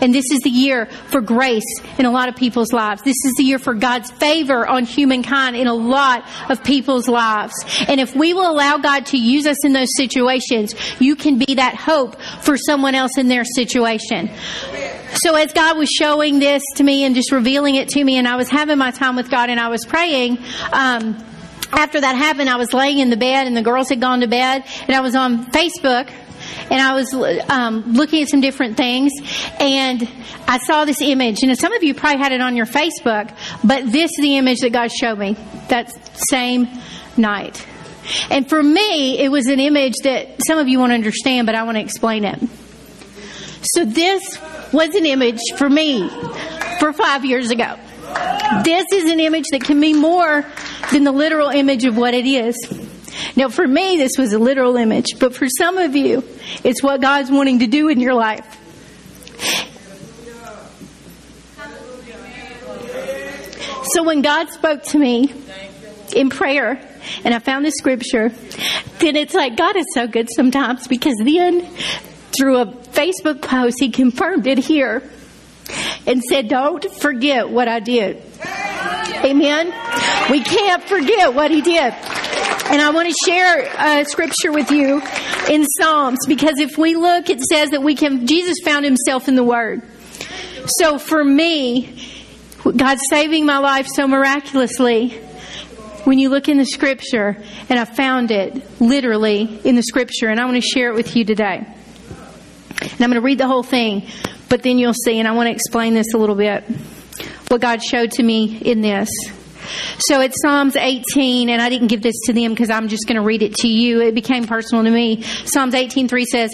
And 0.01 0.13
this 0.13 0.25
is 0.31 0.39
the 0.41 0.49
year 0.49 0.85
for 1.09 1.21
grace 1.21 1.63
in 1.97 2.05
a 2.05 2.11
lot 2.11 2.29
of 2.29 2.35
people's 2.35 2.71
lives. 2.71 3.01
This 3.01 3.15
is 3.25 3.33
the 3.37 3.43
year 3.43 3.59
for 3.59 3.73
God's 3.73 4.11
favor 4.11 4.67
on 4.67 4.85
humankind 4.85 5.55
in 5.55 5.67
a 5.67 5.73
lot 5.73 6.25
of 6.49 6.63
people's 6.63 7.07
lives. 7.07 7.53
And 7.87 7.99
if 7.99 8.15
we 8.15 8.33
will 8.33 8.49
allow 8.49 8.77
God 8.77 9.05
to 9.07 9.17
use 9.17 9.47
us 9.47 9.63
in 9.65 9.73
those 9.73 9.89
situations, 9.95 10.75
you 10.99 11.15
can 11.15 11.37
be 11.37 11.55
that 11.55 11.75
hope 11.75 12.19
for 12.41 12.57
someone 12.57 12.95
else 12.95 13.17
in 13.17 13.27
their 13.27 13.43
situation. 13.43 14.29
So 15.23 15.35
as 15.35 15.53
God 15.53 15.77
was 15.77 15.89
showing 15.89 16.39
this 16.39 16.63
to 16.75 16.83
me 16.83 17.03
and 17.03 17.15
just 17.15 17.31
revealing 17.31 17.75
it 17.75 17.89
to 17.89 18.03
me, 18.03 18.17
and 18.17 18.27
I 18.27 18.35
was 18.35 18.49
having 18.49 18.77
my 18.77 18.91
time 18.91 19.15
with 19.15 19.29
God 19.29 19.49
and 19.49 19.59
I 19.59 19.69
was 19.69 19.85
praying, 19.85 20.37
um, 20.71 21.17
after 21.71 21.99
that 21.99 22.15
happened, 22.15 22.49
I 22.49 22.57
was 22.57 22.73
laying 22.73 22.99
in 22.99 23.09
the 23.09 23.17
bed 23.17 23.47
and 23.47 23.55
the 23.55 23.61
girls 23.61 23.89
had 23.89 23.99
gone 23.99 24.21
to 24.21 24.27
bed 24.27 24.63
and 24.87 24.95
I 24.95 25.01
was 25.01 25.15
on 25.15 25.45
Facebook 25.51 26.09
and 26.69 26.81
I 26.81 26.93
was 26.93 27.13
um, 27.49 27.93
looking 27.93 28.23
at 28.23 28.29
some 28.29 28.41
different 28.41 28.77
things, 28.77 29.11
and 29.59 30.07
I 30.47 30.59
saw 30.59 30.85
this 30.85 31.01
image. 31.01 31.41
You 31.41 31.49
know, 31.49 31.53
some 31.53 31.73
of 31.73 31.83
you 31.83 31.93
probably 31.93 32.21
had 32.21 32.31
it 32.31 32.41
on 32.41 32.55
your 32.55 32.65
Facebook, 32.65 33.35
but 33.63 33.91
this 33.91 34.11
is 34.11 34.17
the 34.21 34.37
image 34.37 34.59
that 34.59 34.71
God 34.71 34.91
showed 34.91 35.17
me 35.17 35.35
that 35.69 35.91
same 36.29 36.67
night. 37.17 37.65
And 38.29 38.47
for 38.47 38.61
me, 38.61 39.19
it 39.19 39.29
was 39.29 39.47
an 39.47 39.59
image 39.59 39.95
that 40.03 40.39
some 40.47 40.59
of 40.59 40.67
you 40.67 40.79
won't 40.79 40.93
understand, 40.93 41.45
but 41.45 41.55
I 41.55 41.63
want 41.63 41.75
to 41.75 41.81
explain 41.81 42.23
it. 42.23 42.39
So 43.73 43.83
this 43.83 44.21
was 44.71 44.95
an 44.95 45.05
image 45.05 45.39
for 45.57 45.69
me 45.69 46.09
for 46.79 46.93
five 46.93 47.25
years 47.25 47.49
ago. 47.49 47.75
This 48.63 48.85
is 48.93 49.11
an 49.11 49.19
image 49.19 49.45
that 49.51 49.63
can 49.63 49.81
be 49.81 49.93
more 49.93 50.45
than 50.91 51.03
the 51.03 51.11
literal 51.11 51.49
image 51.49 51.83
of 51.85 51.97
what 51.97 52.13
it 52.13 52.25
is. 52.25 52.55
Now, 53.35 53.49
for 53.49 53.67
me, 53.67 53.97
this 53.97 54.13
was 54.17 54.33
a 54.33 54.39
literal 54.39 54.77
image, 54.77 55.19
but 55.19 55.35
for 55.35 55.47
some 55.47 55.77
of 55.77 55.95
you, 55.95 56.23
it's 56.63 56.81
what 56.83 57.01
God's 57.01 57.31
wanting 57.31 57.59
to 57.59 57.67
do 57.67 57.89
in 57.89 57.99
your 57.99 58.13
life. 58.13 58.45
So 63.93 64.03
when 64.03 64.21
God 64.21 64.49
spoke 64.49 64.83
to 64.83 64.97
me 64.97 65.33
in 66.15 66.29
prayer, 66.29 66.81
and 67.23 67.33
I 67.33 67.39
found 67.39 67.65
the 67.65 67.71
scripture, 67.71 68.29
then 68.99 69.15
it's 69.15 69.33
like 69.33 69.55
God 69.55 69.75
is 69.77 69.85
so 69.93 70.07
good 70.07 70.27
sometimes 70.35 70.87
because 70.87 71.15
then 71.23 71.65
through 72.37 72.57
a 72.59 72.65
Facebook 72.65 73.41
post, 73.41 73.77
He 73.79 73.89
confirmed 73.89 74.45
it 74.45 74.57
here. 74.57 75.03
and 76.05 76.23
said, 76.23 76.47
Don't 76.47 76.83
forget 76.93 77.49
what 77.49 77.67
I 77.67 77.79
did. 77.79 78.23
Amen. 79.23 79.73
We 80.29 80.41
can't 80.43 80.83
forget 80.83 81.33
what 81.33 81.51
he 81.51 81.61
did. 81.61 81.93
And 82.69 82.81
I 82.81 82.89
want 82.89 83.07
to 83.09 83.15
share 83.25 83.61
a 83.77 84.03
scripture 84.03 84.51
with 84.51 84.71
you 84.71 85.01
in 85.49 85.65
Psalms 85.79 86.19
because 86.27 86.59
if 86.59 86.77
we 86.77 86.95
look, 86.95 87.29
it 87.29 87.39
says 87.41 87.69
that 87.69 87.81
we 87.81 87.95
can, 87.95 88.27
Jesus 88.27 88.57
found 88.63 88.83
himself 88.83 89.29
in 89.29 89.35
the 89.35 89.43
Word. 89.43 89.81
So 90.79 90.99
for 90.99 91.23
me, 91.23 91.97
God 92.63 92.97
saving 93.09 93.45
my 93.45 93.59
life 93.59 93.87
so 93.87 94.05
miraculously, 94.05 95.11
when 96.03 96.19
you 96.19 96.29
look 96.29 96.49
in 96.49 96.57
the 96.57 96.65
scripture, 96.65 97.37
and 97.69 97.79
I 97.79 97.85
found 97.85 98.31
it 98.31 98.81
literally 98.81 99.59
in 99.63 99.75
the 99.75 99.83
scripture, 99.83 100.27
and 100.27 100.39
I 100.39 100.45
want 100.45 100.55
to 100.55 100.61
share 100.61 100.89
it 100.89 100.95
with 100.95 101.15
you 101.15 101.23
today. 101.23 101.65
And 102.81 103.01
I'm 103.01 103.09
going 103.09 103.13
to 103.13 103.21
read 103.21 103.37
the 103.37 103.47
whole 103.47 103.63
thing, 103.63 104.07
but 104.49 104.61
then 104.63 104.77
you'll 104.77 104.93
see, 104.93 105.19
and 105.19 105.27
I 105.27 105.31
want 105.31 105.47
to 105.47 105.51
explain 105.51 105.93
this 105.93 106.13
a 106.13 106.17
little 106.17 106.35
bit. 106.35 106.65
What 107.47 107.61
God 107.61 107.81
showed 107.81 108.11
to 108.11 108.23
me 108.23 108.57
in 108.57 108.81
this. 108.81 109.09
So 109.99 110.21
it's 110.21 110.35
Psalms 110.41 110.75
18, 110.75 111.49
and 111.49 111.61
I 111.61 111.69
didn't 111.69 111.87
give 111.87 112.01
this 112.01 112.15
to 112.25 112.33
them 112.33 112.53
because 112.53 112.69
I'm 112.69 112.87
just 112.87 113.07
going 113.07 113.15
to 113.15 113.21
read 113.21 113.41
it 113.41 113.55
to 113.55 113.67
you. 113.67 114.01
It 114.01 114.15
became 114.15 114.45
personal 114.45 114.83
to 114.83 114.91
me. 114.91 115.21
Psalms 115.45 115.73
18:3 115.73 116.25
says, 116.25 116.51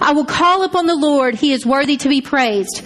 "I 0.00 0.12
will 0.12 0.24
call 0.24 0.62
upon 0.62 0.86
the 0.86 0.94
Lord; 0.94 1.34
He 1.34 1.52
is 1.52 1.66
worthy 1.66 1.96
to 1.98 2.08
be 2.08 2.20
praised. 2.20 2.82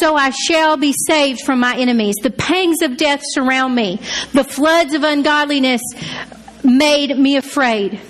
So 0.00 0.16
I 0.16 0.30
shall 0.30 0.76
be 0.76 0.94
saved 1.06 1.40
from 1.44 1.60
my 1.60 1.76
enemies. 1.76 2.14
The 2.22 2.30
pangs 2.30 2.82
of 2.82 2.96
death 2.96 3.20
surround 3.32 3.74
me; 3.74 4.00
the 4.32 4.44
floods 4.44 4.94
of 4.94 5.04
ungodliness 5.04 5.82
made 6.62 7.18
me 7.18 7.36
afraid. 7.36 8.00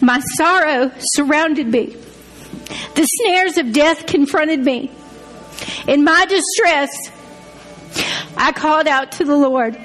My 0.00 0.20
sorrow 0.36 0.90
surrounded 0.98 1.68
me; 1.68 1.96
the 2.94 3.04
snares 3.04 3.58
of 3.58 3.72
death 3.72 4.06
confronted 4.06 4.64
me. 4.64 4.90
In 5.86 6.04
my 6.04 6.26
distress." 6.26 6.90
I 8.36 8.52
called 8.54 8.86
out 8.86 9.12
to 9.12 9.24
the 9.24 9.36
Lord 9.36 9.76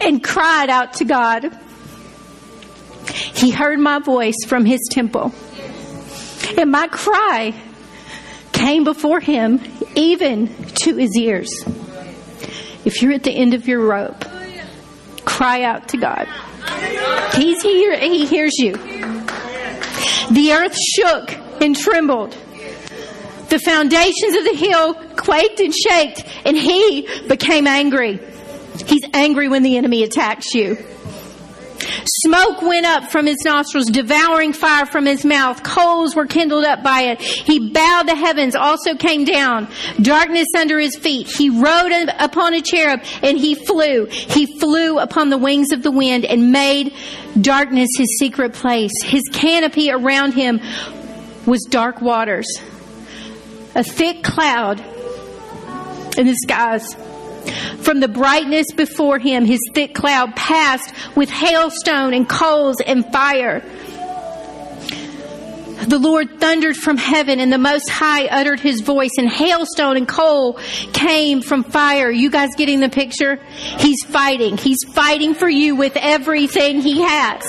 and 0.00 0.22
cried 0.22 0.70
out 0.70 0.94
to 0.94 1.04
God. 1.04 1.50
He 3.34 3.50
heard 3.50 3.78
my 3.78 3.98
voice 3.98 4.36
from 4.46 4.64
his 4.64 4.80
temple. 4.90 5.32
And 6.56 6.70
my 6.70 6.88
cry 6.88 7.54
came 8.52 8.84
before 8.84 9.20
him, 9.20 9.60
even 9.94 10.48
to 10.82 10.96
his 10.96 11.16
ears. 11.16 11.50
If 12.84 13.02
you're 13.02 13.12
at 13.12 13.22
the 13.22 13.32
end 13.32 13.54
of 13.54 13.68
your 13.68 13.86
rope, 13.86 14.24
cry 15.24 15.62
out 15.62 15.88
to 15.88 15.96
God. 15.96 16.26
He's 17.34 17.62
here, 17.62 17.98
he 17.98 18.26
hears 18.26 18.58
you. 18.58 18.72
The 18.72 20.52
earth 20.52 20.76
shook 20.76 21.32
and 21.62 21.76
trembled. 21.76 22.36
The 23.50 23.58
foundations 23.58 24.36
of 24.36 24.44
the 24.44 24.54
hill 24.54 24.94
quaked 25.16 25.60
and 25.60 25.74
shaked, 25.74 26.24
and 26.46 26.56
he 26.56 27.06
became 27.28 27.66
angry. 27.66 28.20
He's 28.86 29.02
angry 29.12 29.48
when 29.48 29.62
the 29.62 29.76
enemy 29.76 30.04
attacks 30.04 30.54
you. 30.54 30.78
Smoke 32.24 32.62
went 32.62 32.86
up 32.86 33.10
from 33.10 33.26
his 33.26 33.38
nostrils, 33.44 33.86
devouring 33.86 34.52
fire 34.52 34.86
from 34.86 35.06
his 35.06 35.24
mouth. 35.24 35.62
Coals 35.62 36.14
were 36.14 36.26
kindled 36.26 36.64
up 36.64 36.82
by 36.82 37.02
it. 37.02 37.20
He 37.20 37.70
bowed 37.72 38.06
the 38.06 38.14
heavens, 38.14 38.54
also 38.54 38.94
came 38.94 39.24
down. 39.24 39.68
Darkness 40.00 40.46
under 40.56 40.78
his 40.78 40.96
feet. 40.96 41.26
He 41.26 41.50
rode 41.50 41.92
upon 42.18 42.54
a 42.54 42.60
cherub 42.60 43.00
and 43.22 43.38
he 43.38 43.54
flew. 43.54 44.06
He 44.06 44.58
flew 44.58 44.98
upon 44.98 45.30
the 45.30 45.38
wings 45.38 45.72
of 45.72 45.82
the 45.82 45.90
wind 45.90 46.24
and 46.24 46.52
made 46.52 46.94
darkness 47.40 47.88
his 47.96 48.18
secret 48.18 48.52
place. 48.52 48.92
His 49.02 49.22
canopy 49.32 49.90
around 49.90 50.34
him 50.34 50.60
was 51.46 51.66
dark 51.70 52.00
waters. 52.00 52.46
A 53.74 53.84
thick 53.84 54.22
cloud 54.22 54.80
in 56.18 56.26
the 56.26 56.34
skies 56.34 56.96
from 57.82 58.00
the 58.00 58.08
brightness 58.08 58.66
before 58.76 59.18
him, 59.18 59.44
his 59.44 59.60
thick 59.74 59.94
cloud 59.94 60.36
passed 60.36 60.92
with 61.16 61.30
hailstone 61.30 62.14
and 62.14 62.28
coals 62.28 62.80
and 62.80 63.04
fire. 63.10 63.62
The 65.88 65.98
Lord 65.98 66.38
thundered 66.38 66.76
from 66.76 66.98
heaven 66.98 67.40
and 67.40 67.50
the 67.50 67.58
Most 67.58 67.88
High 67.88 68.26
uttered 68.26 68.60
his 68.60 68.82
voice 68.82 69.12
and 69.16 69.28
hailstone 69.28 69.96
and 69.96 70.06
coal 70.06 70.58
came 70.92 71.40
from 71.40 71.64
fire. 71.64 72.10
You 72.10 72.30
guys 72.30 72.50
getting 72.56 72.80
the 72.80 72.90
picture? 72.90 73.36
He's 73.46 74.04
fighting. 74.04 74.58
He's 74.58 74.78
fighting 74.92 75.34
for 75.34 75.48
you 75.48 75.76
with 75.76 75.96
everything 75.96 76.82
he 76.82 77.00
has. 77.00 77.42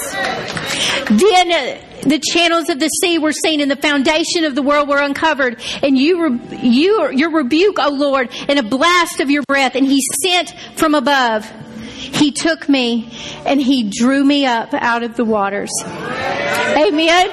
Then 1.09 1.90
the 2.01 2.19
channels 2.19 2.69
of 2.69 2.79
the 2.79 2.87
sea 2.87 3.17
were 3.17 3.31
seen 3.31 3.61
and 3.61 3.69
the 3.69 3.75
foundation 3.75 4.43
of 4.45 4.55
the 4.55 4.61
world 4.61 4.89
were 4.89 4.99
uncovered. 4.99 5.61
And 5.83 5.97
you, 5.97 6.39
you, 6.51 7.11
your 7.11 7.31
rebuke, 7.31 7.77
O 7.79 7.89
Lord, 7.89 8.29
and 8.47 8.59
a 8.59 8.63
blast 8.63 9.19
of 9.19 9.29
your 9.29 9.43
breath. 9.47 9.75
And 9.75 9.85
he 9.85 10.01
sent 10.23 10.53
from 10.75 10.95
above. 10.95 11.49
He 11.85 12.31
took 12.31 12.67
me 12.67 13.11
and 13.45 13.61
he 13.61 13.83
drew 13.83 14.23
me 14.23 14.45
up 14.45 14.73
out 14.73 15.03
of 15.03 15.15
the 15.15 15.25
waters. 15.25 15.71
Amen. 15.83 17.29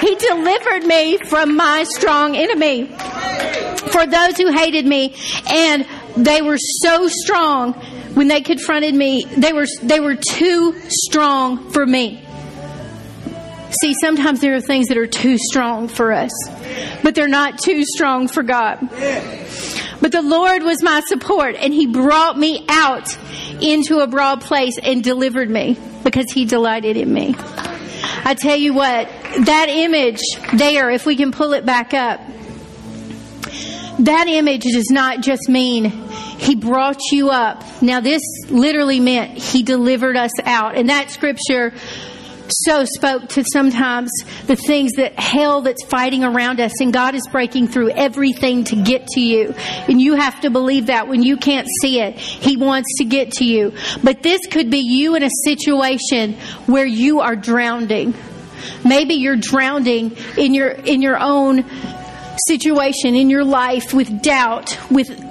He 0.00 0.14
delivered 0.14 0.84
me 0.84 1.18
from 1.18 1.56
my 1.56 1.84
strong 1.84 2.36
enemy. 2.36 2.86
For 2.86 4.06
those 4.06 4.36
who 4.36 4.52
hated 4.52 4.86
me 4.86 5.14
and 5.50 5.86
they 6.16 6.42
were 6.42 6.58
so 6.58 7.08
strong 7.08 7.74
when 8.14 8.28
they 8.28 8.40
confronted 8.40 8.94
me, 8.94 9.24
they 9.24 9.52
were, 9.52 9.66
they 9.82 10.00
were 10.00 10.16
too 10.16 10.74
strong 10.88 11.70
for 11.70 11.84
me. 11.84 12.24
See, 13.80 13.94
sometimes 14.00 14.40
there 14.40 14.54
are 14.54 14.60
things 14.60 14.88
that 14.88 14.98
are 14.98 15.06
too 15.06 15.38
strong 15.38 15.88
for 15.88 16.12
us, 16.12 16.32
but 17.02 17.14
they're 17.14 17.28
not 17.28 17.58
too 17.58 17.84
strong 17.84 18.28
for 18.28 18.42
God. 18.42 18.78
But 20.00 20.12
the 20.12 20.22
Lord 20.22 20.62
was 20.62 20.82
my 20.82 21.00
support, 21.06 21.56
and 21.56 21.72
He 21.72 21.86
brought 21.86 22.38
me 22.38 22.64
out 22.68 23.16
into 23.60 24.00
a 24.00 24.06
broad 24.06 24.40
place 24.40 24.78
and 24.82 25.04
delivered 25.04 25.50
me 25.50 25.78
because 26.02 26.26
He 26.32 26.44
delighted 26.44 26.96
in 26.96 27.12
me. 27.12 27.36
I 28.24 28.34
tell 28.34 28.56
you 28.56 28.74
what, 28.74 29.08
that 29.44 29.68
image 29.68 30.20
there, 30.54 30.90
if 30.90 31.06
we 31.06 31.16
can 31.16 31.32
pull 31.32 31.52
it 31.52 31.64
back 31.64 31.94
up, 31.94 32.20
that 34.00 34.26
image 34.28 34.62
does 34.62 34.90
not 34.90 35.20
just 35.20 35.48
mean 35.48 35.84
he 36.40 36.54
brought 36.54 37.00
you 37.12 37.30
up. 37.30 37.62
Now, 37.82 38.00
this 38.00 38.22
literally 38.48 38.98
meant 38.98 39.36
he 39.36 39.62
delivered 39.62 40.16
us 40.16 40.32
out. 40.42 40.74
And 40.74 40.88
that 40.88 41.10
scripture 41.10 41.74
so 42.50 42.84
spoke 42.84 43.28
to 43.30 43.44
sometimes 43.52 44.10
the 44.46 44.56
things 44.56 44.92
that 44.92 45.18
hell 45.18 45.62
that's 45.62 45.84
fighting 45.84 46.24
around 46.24 46.60
us 46.60 46.80
and 46.80 46.92
God 46.92 47.14
is 47.14 47.26
breaking 47.26 47.68
through 47.68 47.90
everything 47.90 48.64
to 48.64 48.76
get 48.76 49.06
to 49.08 49.20
you. 49.20 49.54
And 49.88 50.00
you 50.00 50.14
have 50.14 50.40
to 50.42 50.50
believe 50.50 50.86
that 50.86 51.08
when 51.08 51.22
you 51.22 51.36
can't 51.36 51.68
see 51.80 52.00
it, 52.00 52.16
He 52.16 52.56
wants 52.56 52.88
to 52.98 53.04
get 53.04 53.32
to 53.32 53.44
you. 53.44 53.72
But 54.02 54.22
this 54.22 54.40
could 54.50 54.70
be 54.70 54.78
you 54.78 55.14
in 55.14 55.22
a 55.22 55.30
situation 55.44 56.34
where 56.66 56.86
you 56.86 57.20
are 57.20 57.36
drowning. 57.36 58.14
Maybe 58.84 59.14
you're 59.14 59.36
drowning 59.36 60.16
in 60.36 60.54
your, 60.54 60.68
in 60.68 61.02
your 61.02 61.18
own 61.18 61.64
situation, 62.46 63.14
in 63.14 63.30
your 63.30 63.44
life 63.44 63.92
with 63.92 64.22
doubt, 64.22 64.78
with 64.90 65.29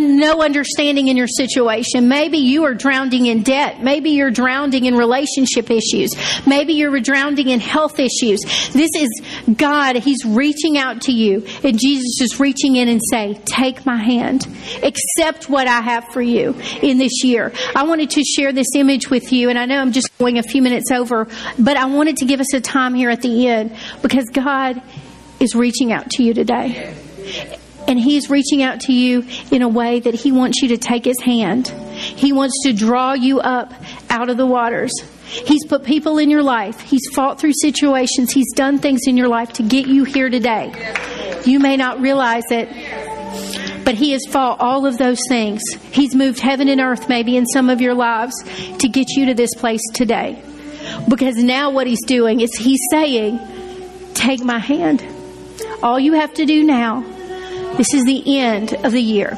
no 0.00 0.42
understanding 0.42 1.08
in 1.08 1.16
your 1.16 1.26
situation. 1.26 2.08
Maybe 2.08 2.38
you 2.38 2.64
are 2.64 2.74
drowning 2.74 3.26
in 3.26 3.42
debt. 3.42 3.82
Maybe 3.82 4.10
you're 4.10 4.30
drowning 4.30 4.84
in 4.84 4.94
relationship 4.96 5.70
issues. 5.70 6.10
Maybe 6.46 6.74
you're 6.74 6.98
drowning 7.00 7.48
in 7.48 7.60
health 7.60 7.98
issues. 7.98 8.40
This 8.72 8.90
is 8.96 9.08
God. 9.56 9.96
He's 9.96 10.24
reaching 10.24 10.78
out 10.78 11.02
to 11.02 11.12
you. 11.12 11.46
And 11.62 11.78
Jesus 11.78 12.20
is 12.20 12.40
reaching 12.40 12.76
in 12.76 12.88
and 12.88 13.00
say, 13.10 13.40
take 13.44 13.84
my 13.86 13.96
hand. 13.96 14.46
Accept 14.82 15.48
what 15.48 15.68
I 15.68 15.80
have 15.80 16.04
for 16.12 16.22
you 16.22 16.54
in 16.82 16.98
this 16.98 17.24
year. 17.24 17.52
I 17.74 17.84
wanted 17.84 18.10
to 18.10 18.22
share 18.22 18.52
this 18.52 18.68
image 18.74 19.10
with 19.10 19.32
you. 19.32 19.48
And 19.48 19.58
I 19.58 19.66
know 19.66 19.80
I'm 19.80 19.92
just 19.92 20.16
going 20.18 20.38
a 20.38 20.42
few 20.42 20.62
minutes 20.62 20.90
over, 20.90 21.26
but 21.58 21.76
I 21.76 21.86
wanted 21.86 22.18
to 22.18 22.24
give 22.24 22.40
us 22.40 22.52
a 22.54 22.60
time 22.60 22.94
here 22.94 23.10
at 23.10 23.22
the 23.22 23.48
end 23.48 23.76
because 24.02 24.28
God 24.30 24.80
is 25.40 25.54
reaching 25.54 25.92
out 25.92 26.10
to 26.10 26.22
you 26.22 26.34
today. 26.34 26.94
And 27.88 27.98
He's 27.98 28.28
reaching 28.28 28.62
out 28.62 28.80
to 28.82 28.92
you 28.92 29.26
in 29.50 29.62
a 29.62 29.68
way 29.68 29.98
that 29.98 30.14
He 30.14 30.30
wants 30.30 30.60
you 30.62 30.68
to 30.68 30.76
take 30.76 31.06
His 31.06 31.20
hand. 31.20 31.68
He 31.68 32.32
wants 32.32 32.54
to 32.64 32.72
draw 32.74 33.14
you 33.14 33.40
up 33.40 33.72
out 34.10 34.28
of 34.28 34.36
the 34.36 34.46
waters. 34.46 34.92
He's 35.24 35.64
put 35.66 35.84
people 35.84 36.18
in 36.18 36.30
your 36.30 36.42
life. 36.42 36.80
He's 36.80 37.08
fought 37.14 37.40
through 37.40 37.54
situations. 37.60 38.30
He's 38.30 38.52
done 38.54 38.78
things 38.78 39.00
in 39.06 39.16
your 39.16 39.28
life 39.28 39.54
to 39.54 39.62
get 39.62 39.86
you 39.86 40.04
here 40.04 40.28
today. 40.28 40.72
You 41.44 41.60
may 41.60 41.76
not 41.76 42.00
realize 42.00 42.44
it, 42.50 42.68
but 43.84 43.94
He 43.94 44.12
has 44.12 44.22
fought 44.28 44.60
all 44.60 44.84
of 44.84 44.98
those 44.98 45.20
things. 45.26 45.62
He's 45.90 46.14
moved 46.14 46.40
heaven 46.40 46.68
and 46.68 46.80
earth 46.80 47.08
maybe 47.08 47.36
in 47.36 47.46
some 47.46 47.70
of 47.70 47.80
your 47.80 47.94
lives 47.94 48.34
to 48.78 48.88
get 48.88 49.08
you 49.16 49.26
to 49.26 49.34
this 49.34 49.54
place 49.54 49.82
today. 49.94 50.42
Because 51.08 51.36
now 51.36 51.70
what 51.70 51.86
He's 51.86 52.04
doing 52.04 52.40
is 52.40 52.54
He's 52.54 52.80
saying, 52.90 53.38
Take 54.12 54.44
my 54.44 54.58
hand. 54.58 55.04
All 55.82 55.98
you 55.98 56.14
have 56.14 56.34
to 56.34 56.44
do 56.44 56.64
now 56.64 57.04
this 57.76 57.92
is 57.94 58.04
the 58.04 58.38
end 58.38 58.74
of 58.84 58.92
the 58.92 59.02
year. 59.02 59.36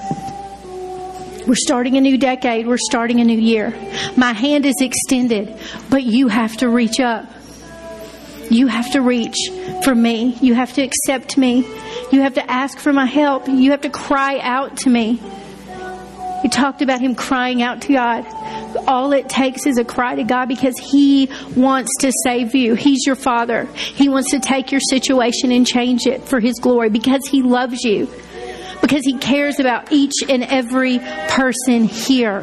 We're 1.47 1.55
starting 1.57 1.97
a 1.97 2.01
new 2.01 2.18
decade. 2.18 2.66
We're 2.66 2.76
starting 2.78 3.20
a 3.20 3.24
new 3.24 3.39
year. 3.39 3.74
My 4.16 4.33
hand 4.33 4.66
is 4.66 4.76
extended, 4.81 5.59
but 5.89 6.03
you 6.03 6.28
have 6.28 6.57
to 6.59 6.68
reach 6.68 7.01
up. 7.01 7.26
You 8.51 8.66
have 8.66 8.93
to 8.93 9.01
reach 9.01 9.37
for 9.85 9.95
me. 9.95 10.37
You 10.41 10.55
have 10.55 10.72
to 10.74 10.83
accept 10.83 11.39
me. 11.39 11.66
You 12.12 12.22
have 12.22 12.35
to 12.35 12.51
ask 12.51 12.78
for 12.78 12.93
my 12.93 13.07
help. 13.07 13.49
You 13.49 13.70
have 13.70 13.83
to 13.83 13.91
cry 13.91 14.39
out 14.41 14.78
to 14.78 14.91
me. 14.91 15.20
He 16.51 16.57
talked 16.57 16.82
about 16.82 17.01
him 17.01 17.14
crying 17.14 17.62
out 17.62 17.82
to 17.82 17.92
God. 17.92 18.26
All 18.88 19.12
it 19.12 19.28
takes 19.28 19.66
is 19.66 19.78
a 19.78 19.84
cry 19.84 20.16
to 20.16 20.24
God 20.24 20.48
because 20.48 20.76
He 20.76 21.30
wants 21.55 21.92
to 22.01 22.11
save 22.24 22.57
you. 22.57 22.74
He's 22.74 23.07
your 23.07 23.14
Father. 23.14 23.66
He 23.76 24.09
wants 24.09 24.32
to 24.32 24.40
take 24.40 24.72
your 24.72 24.80
situation 24.80 25.53
and 25.53 25.64
change 25.64 26.07
it 26.07 26.24
for 26.24 26.40
His 26.40 26.59
glory 26.59 26.90
because 26.90 27.24
He 27.28 27.42
loves 27.42 27.84
you. 27.84 28.09
Because 28.80 29.05
He 29.05 29.16
cares 29.18 29.61
about 29.61 29.92
each 29.92 30.24
and 30.28 30.42
every 30.42 30.98
person 31.28 31.84
here. 31.84 32.42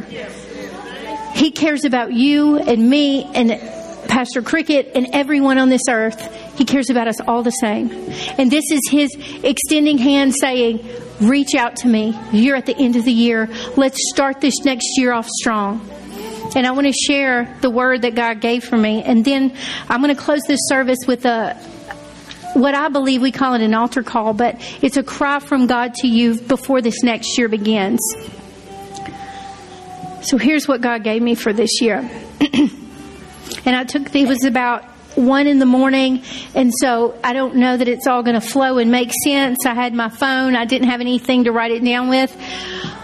He 1.33 1.51
cares 1.51 1.83
about 1.83 2.13
you 2.13 2.59
and 2.59 2.89
me 2.89 3.25
and 3.35 3.59
Pastor 4.07 4.41
Cricket 4.41 4.93
and 4.95 5.07
everyone 5.11 5.57
on 5.57 5.67
this 5.67 5.83
earth. 5.89 6.33
He 6.57 6.63
cares 6.63 6.89
about 6.89 7.09
us 7.09 7.19
all 7.19 7.43
the 7.43 7.51
same. 7.51 7.91
And 8.37 8.49
this 8.49 8.71
is 8.71 8.79
His 8.89 9.09
extending 9.43 9.97
hand 9.97 10.33
saying, 10.33 10.79
Reach 11.21 11.55
out 11.55 11.77
to 11.77 11.87
me. 11.87 12.17
You're 12.31 12.55
at 12.55 12.65
the 12.65 12.75
end 12.77 12.95
of 12.95 13.05
the 13.05 13.11
year. 13.11 13.49
Let's 13.75 13.97
start 14.13 14.39
this 14.41 14.63
next 14.63 14.87
year 14.97 15.13
off 15.13 15.27
strong. 15.27 15.89
And 16.55 16.65
I 16.65 16.71
want 16.71 16.87
to 16.87 16.93
share 16.93 17.53
the 17.61 17.69
word 17.69 18.03
that 18.03 18.15
God 18.15 18.39
gave 18.39 18.63
for 18.63 18.77
me. 18.77 19.03
And 19.03 19.25
then 19.25 19.55
I'm 19.89 20.01
going 20.01 20.15
to 20.15 20.21
close 20.21 20.43
this 20.43 20.59
service 20.67 20.99
with 21.07 21.25
a 21.25 21.55
what 22.53 22.73
I 22.73 22.89
believe 22.89 23.21
we 23.21 23.31
call 23.31 23.53
it 23.53 23.61
an 23.61 23.73
altar 23.73 24.01
call, 24.01 24.33
but 24.33 24.55
it's 24.81 24.97
a 24.97 25.03
cry 25.03 25.39
from 25.39 25.67
God 25.67 25.93
to 25.95 26.07
you 26.07 26.39
before 26.39 26.81
this 26.81 27.03
next 27.03 27.37
year 27.37 27.49
begins. 27.49 27.99
So 30.21 30.37
here's 30.37 30.67
what 30.67 30.81
God 30.81 31.03
gave 31.03 31.21
me 31.21 31.35
for 31.35 31.53
this 31.53 31.81
year. 31.81 31.97
and 33.65 33.75
I 33.75 33.83
took, 33.83 34.13
it 34.15 34.27
was 34.27 34.43
about 34.43 34.83
one 35.17 35.47
in 35.47 35.59
the 35.59 35.65
morning, 35.65 36.23
and 36.53 36.71
so 36.73 37.17
I 37.23 37.33
don't 37.33 37.55
know 37.55 37.75
that 37.75 37.87
it's 37.87 38.07
all 38.07 38.23
going 38.23 38.39
to 38.39 38.47
flow 38.47 38.77
and 38.77 38.91
make 38.91 39.11
sense. 39.23 39.65
I 39.65 39.73
had 39.73 39.93
my 39.93 40.09
phone, 40.09 40.55
I 40.55 40.65
didn't 40.65 40.89
have 40.89 41.01
anything 41.01 41.45
to 41.45 41.51
write 41.51 41.71
it 41.71 41.83
down 41.83 42.09
with. 42.09 42.35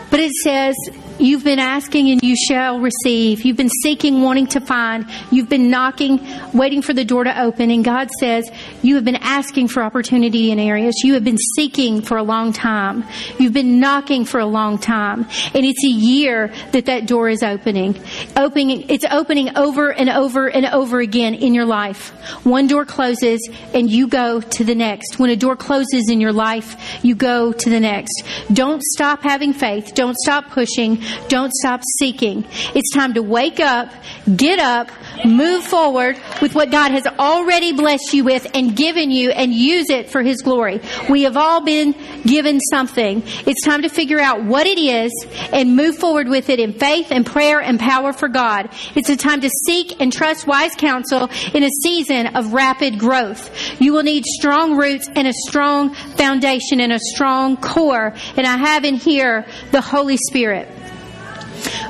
But 0.09 0.20
it 0.20 0.32
says, 0.32 0.76
You've 1.20 1.43
been 1.43 1.59
asking 1.59 2.09
and 2.09 2.24
you 2.24 2.36
shall 2.36 2.80
receive. 2.80 3.43
You've 3.45 3.57
been 3.57 3.70
seeking, 3.84 4.24
wanting 4.24 4.47
to 4.47 4.59
find. 4.59 5.05
You've 5.32 5.47
been 5.47 5.70
knocking, 5.70 6.20
waiting 6.53 6.82
for 6.82 6.93
the 6.93 7.05
door 7.05 7.24
to 7.24 7.41
open. 7.41 7.70
And 7.70 7.86
God 7.86 8.09
says, 8.20 8.49
You 8.82 8.95
have 8.95 9.05
been 9.05 9.18
asking 9.18 9.68
for 9.68 9.84
opportunity 9.84 10.51
in 10.51 10.57
areas. 10.57 10.95
You 11.03 11.14
have 11.14 11.24
been 11.24 11.38
seeking 11.55 12.01
for 12.01 12.18
a 12.18 12.24
long 12.24 12.51
time. 12.51 13.03
You've 13.38 13.53
been 13.53 13.80
knocking 13.80 14.26
for 14.26 14.39
a 14.39 14.45
long 14.45 14.80
time. 14.80 15.28
And 15.53 15.66
it's 15.66 15.84
a 15.86 15.89
year 15.89 16.51
that 16.72 16.88
that 16.88 17.05
door 17.05 17.30
is 17.30 17.43
opening. 17.43 17.95
Opening, 18.36 18.89
it's 18.89 19.05
opening 19.11 19.55
over 19.55 19.93
and 19.93 20.09
over 20.09 20.47
and 20.47 20.66
over 20.66 20.99
again 20.99 21.36
in 21.36 21.53
your 21.53 21.66
life. 21.66 22.09
One 22.43 22.66
door 22.66 22.86
closes 22.86 23.47
and 23.74 23.89
you 23.89 24.07
go 24.07 24.41
to 24.41 24.64
the 24.64 24.76
next. 24.76 25.20
When 25.20 25.30
a 25.30 25.36
door 25.36 25.55
closes 25.55 26.09
in 26.09 26.20
your 26.20 26.34
life, 26.34 26.76
you 27.03 27.14
go 27.14 27.51
to 27.51 27.70
the 27.70 27.80
next. 27.80 28.24
Don't 28.51 28.82
stop 28.82 29.22
having 29.22 29.53
faith. 29.53 29.93
Don't 29.93 30.18
stop 30.18 30.49
pushing. 30.49 31.02
Don't 31.27 31.53
stop 31.53 31.81
seeking. 31.99 32.45
It's 32.75 32.91
time 32.93 33.13
to 33.15 33.21
wake 33.21 33.59
up, 33.59 33.91
get 34.35 34.59
up, 34.59 34.89
move 35.25 35.63
forward 35.63 36.17
with 36.41 36.55
what 36.55 36.71
God 36.71 36.91
has 36.91 37.05
already 37.07 37.71
blessed 37.73 38.13
you 38.13 38.23
with 38.23 38.47
and 38.53 38.75
given 38.75 39.11
you 39.11 39.31
and 39.31 39.53
use 39.53 39.89
it 39.89 40.09
for 40.09 40.21
His 40.21 40.41
glory. 40.41 40.81
We 41.09 41.23
have 41.23 41.37
all 41.37 41.61
been 41.61 41.95
given 42.23 42.59
something. 42.59 43.23
It's 43.45 43.63
time 43.63 43.83
to 43.83 43.89
figure 43.89 44.19
out 44.19 44.43
what 44.43 44.67
it 44.67 44.79
is 44.79 45.11
and 45.51 45.75
move 45.75 45.97
forward 45.97 46.27
with 46.27 46.49
it 46.49 46.59
in 46.59 46.73
faith 46.73 47.07
and 47.11 47.25
prayer 47.25 47.61
and 47.61 47.79
power 47.79 48.13
for 48.13 48.27
God. 48.27 48.69
It's 48.95 49.09
a 49.09 49.17
time 49.17 49.41
to 49.41 49.49
seek 49.65 50.01
and 50.01 50.11
trust 50.11 50.47
wise 50.47 50.75
counsel 50.75 51.29
in 51.53 51.63
a 51.63 51.69
season 51.83 52.35
of 52.35 52.53
rapid 52.53 52.99
growth. 52.99 53.81
You 53.81 53.93
will 53.93 54.03
need 54.03 54.25
strong 54.25 54.77
roots 54.77 55.09
and 55.15 55.27
a 55.27 55.33
strong 55.47 55.93
foundation 55.93 56.79
and 56.79 56.91
a 56.91 56.99
strong 56.99 57.57
core. 57.57 58.13
And 58.35 58.47
I 58.47 58.57
have 58.57 58.85
in 58.85 58.95
here 58.95 59.45
the 59.71 59.81
Holy 59.81 60.17
Spirit. 60.17 60.72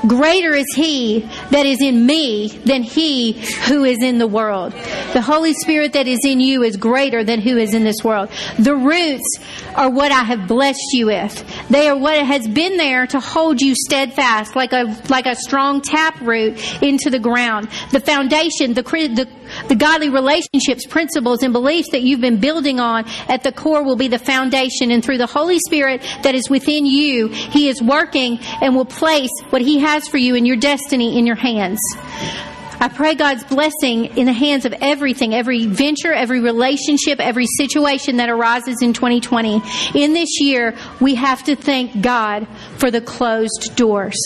Greater 0.08 0.54
is 0.54 0.66
He 0.76 1.20
that 1.52 1.66
is 1.66 1.82
in 1.82 2.06
me 2.06 2.50
than 2.66 2.84
He 2.84 3.34
who 3.68 3.84
is 3.84 4.02
in 4.02 4.18
the 4.18 4.28
world. 4.28 4.74
The 5.14 5.22
Holy 5.22 5.54
Spirit 5.54 5.94
that 5.94 6.08
is 6.08 6.20
in 6.26 6.40
you 6.40 6.64
is 6.64 6.78
greater 6.78 7.24
than 7.24 7.40
who 7.40 7.58
is 7.58 7.74
in 7.74 7.84
this 7.84 8.04
world. 8.04 8.30
The 8.60 8.76
roots 8.76 9.38
are 9.76 9.90
what 9.90 10.12
I 10.12 10.24
have 10.24 10.48
blessed 10.48 10.80
you 10.92 11.08
with. 11.08 11.63
They 11.74 11.90
are 11.90 11.98
what 11.98 12.24
has 12.24 12.48
been 12.48 12.78
there 12.78 13.08
to 13.08 13.20
hold 13.20 13.60
you 13.60 13.74
steadfast 13.74 14.56
like 14.56 14.74
a, 14.74 14.96
like 15.10 15.26
a 15.26 15.36
strong 15.36 15.82
tap 15.82 16.22
root 16.22 16.54
into 16.84 17.10
the 17.10 17.18
ground. 17.18 17.68
The 17.90 18.00
foundation, 18.00 18.76
the, 18.76 18.84
the, 18.84 19.28
the 19.70 19.76
godly 19.76 20.10
relationships, 20.10 20.86
principles, 20.86 21.42
and 21.42 21.52
beliefs 21.52 21.90
that 21.90 22.04
you've 22.04 22.22
been 22.22 22.40
building 22.40 22.80
on 22.80 23.06
at 23.28 23.42
the 23.42 23.52
core 23.52 23.84
will 23.84 23.96
be 23.96 24.08
the 24.08 24.20
foundation. 24.20 24.92
And 24.92 25.04
through 25.04 25.18
the 25.18 25.26
Holy 25.26 25.58
Spirit 25.66 26.04
that 26.22 26.36
is 26.36 26.48
within 26.48 26.86
you, 26.86 27.30
He 27.30 27.70
is 27.70 27.82
working 27.82 28.38
and 28.62 28.76
will 28.76 28.86
place 28.86 29.32
what 29.50 29.64
He 29.64 29.80
has 29.80 30.08
for 30.08 30.20
you 30.20 30.36
in 30.36 30.46
your 30.46 30.58
destiny 30.58 31.18
in 31.18 31.26
your 31.26 31.38
hands. 31.38 31.80
I 32.84 32.90
pray 32.90 33.16
God's 33.16 33.46
blessing 33.46 34.18
in 34.18 34.26
the 34.26 34.34
hands 34.34 34.66
of 34.66 34.74
everything, 34.82 35.34
every 35.34 35.68
venture, 35.68 36.12
every 36.12 36.42
relationship, 36.42 37.22
every 37.22 37.46
situation 37.56 38.18
that 38.18 38.30
arises 38.30 38.82
in 38.82 38.92
2020. 38.92 39.62
In 39.96 40.12
this 40.12 40.42
year, 40.42 40.76
we 41.00 41.16
have 41.16 41.42
to 41.44 41.56
thank 41.56 42.02
God 42.02 42.46
for 42.76 42.92
the 42.92 43.00
closed 43.00 43.78
doors. 43.78 44.18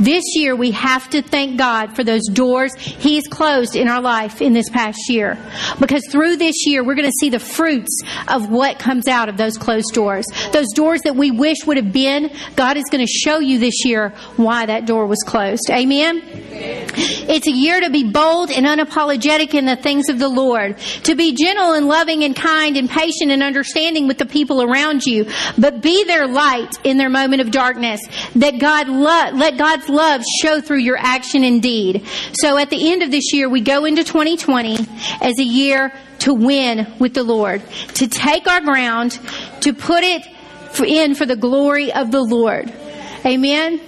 This 0.00 0.24
year, 0.34 0.56
we 0.56 0.72
have 0.72 1.08
to 1.10 1.22
thank 1.22 1.58
God 1.58 1.94
for 1.94 2.02
those 2.02 2.26
doors 2.26 2.74
He's 2.74 3.28
closed 3.28 3.76
in 3.76 3.86
our 3.86 4.02
life 4.02 4.42
in 4.42 4.52
this 4.52 4.68
past 4.68 5.08
year. 5.08 5.38
Because 5.78 6.04
through 6.10 6.38
this 6.38 6.66
year, 6.66 6.82
we're 6.82 6.96
going 6.96 7.08
to 7.08 7.18
see 7.20 7.30
the 7.30 7.38
fruits 7.38 8.00
of 8.26 8.50
what 8.50 8.80
comes 8.80 9.06
out 9.06 9.28
of 9.28 9.36
those 9.36 9.56
closed 9.56 9.94
doors. 9.94 10.26
Those 10.52 10.72
doors 10.74 11.02
that 11.02 11.14
we 11.14 11.30
wish 11.30 11.58
would 11.66 11.76
have 11.76 11.92
been, 11.92 12.32
God 12.56 12.76
is 12.76 12.84
going 12.90 13.06
to 13.06 13.12
show 13.12 13.38
you 13.38 13.60
this 13.60 13.84
year 13.84 14.08
why 14.36 14.66
that 14.66 14.86
door 14.86 15.06
was 15.06 15.22
closed. 15.24 15.70
Amen? 15.70 16.20
It's 16.24 17.46
a 17.46 17.52
year 17.52 17.80
to 17.80 17.91
be 17.92 18.04
bold 18.04 18.50
and 18.50 18.66
unapologetic 18.66 19.54
in 19.54 19.66
the 19.66 19.76
things 19.76 20.08
of 20.08 20.18
the 20.18 20.28
Lord, 20.28 20.78
to 21.04 21.14
be 21.14 21.34
gentle 21.34 21.72
and 21.72 21.86
loving 21.86 22.24
and 22.24 22.34
kind 22.34 22.76
and 22.76 22.88
patient 22.88 23.30
and 23.30 23.42
understanding 23.42 24.08
with 24.08 24.18
the 24.18 24.26
people 24.26 24.62
around 24.62 25.04
you, 25.04 25.26
but 25.58 25.82
be 25.82 26.04
their 26.04 26.26
light 26.26 26.74
in 26.84 26.96
their 26.96 27.10
moment 27.10 27.42
of 27.42 27.50
darkness. 27.50 28.00
That 28.36 28.58
God 28.58 28.88
lo- 28.88 29.36
let 29.38 29.58
God's 29.58 29.88
love 29.88 30.22
show 30.40 30.60
through 30.60 30.78
your 30.78 30.96
action 30.96 31.44
and 31.44 31.62
deed. 31.62 32.06
So 32.34 32.58
at 32.58 32.70
the 32.70 32.90
end 32.90 33.02
of 33.02 33.10
this 33.10 33.32
year, 33.32 33.48
we 33.48 33.60
go 33.60 33.84
into 33.84 34.04
2020 34.04 34.76
as 35.20 35.38
a 35.38 35.44
year 35.44 35.92
to 36.20 36.34
win 36.34 36.86
with 36.98 37.14
the 37.14 37.22
Lord, 37.22 37.62
to 37.94 38.08
take 38.08 38.46
our 38.46 38.60
ground, 38.60 39.18
to 39.60 39.72
put 39.72 40.02
it 40.02 40.26
in 40.80 41.14
for 41.14 41.26
the 41.26 41.36
glory 41.36 41.92
of 41.92 42.10
the 42.10 42.22
Lord. 42.22 42.72
Amen. 43.24 43.80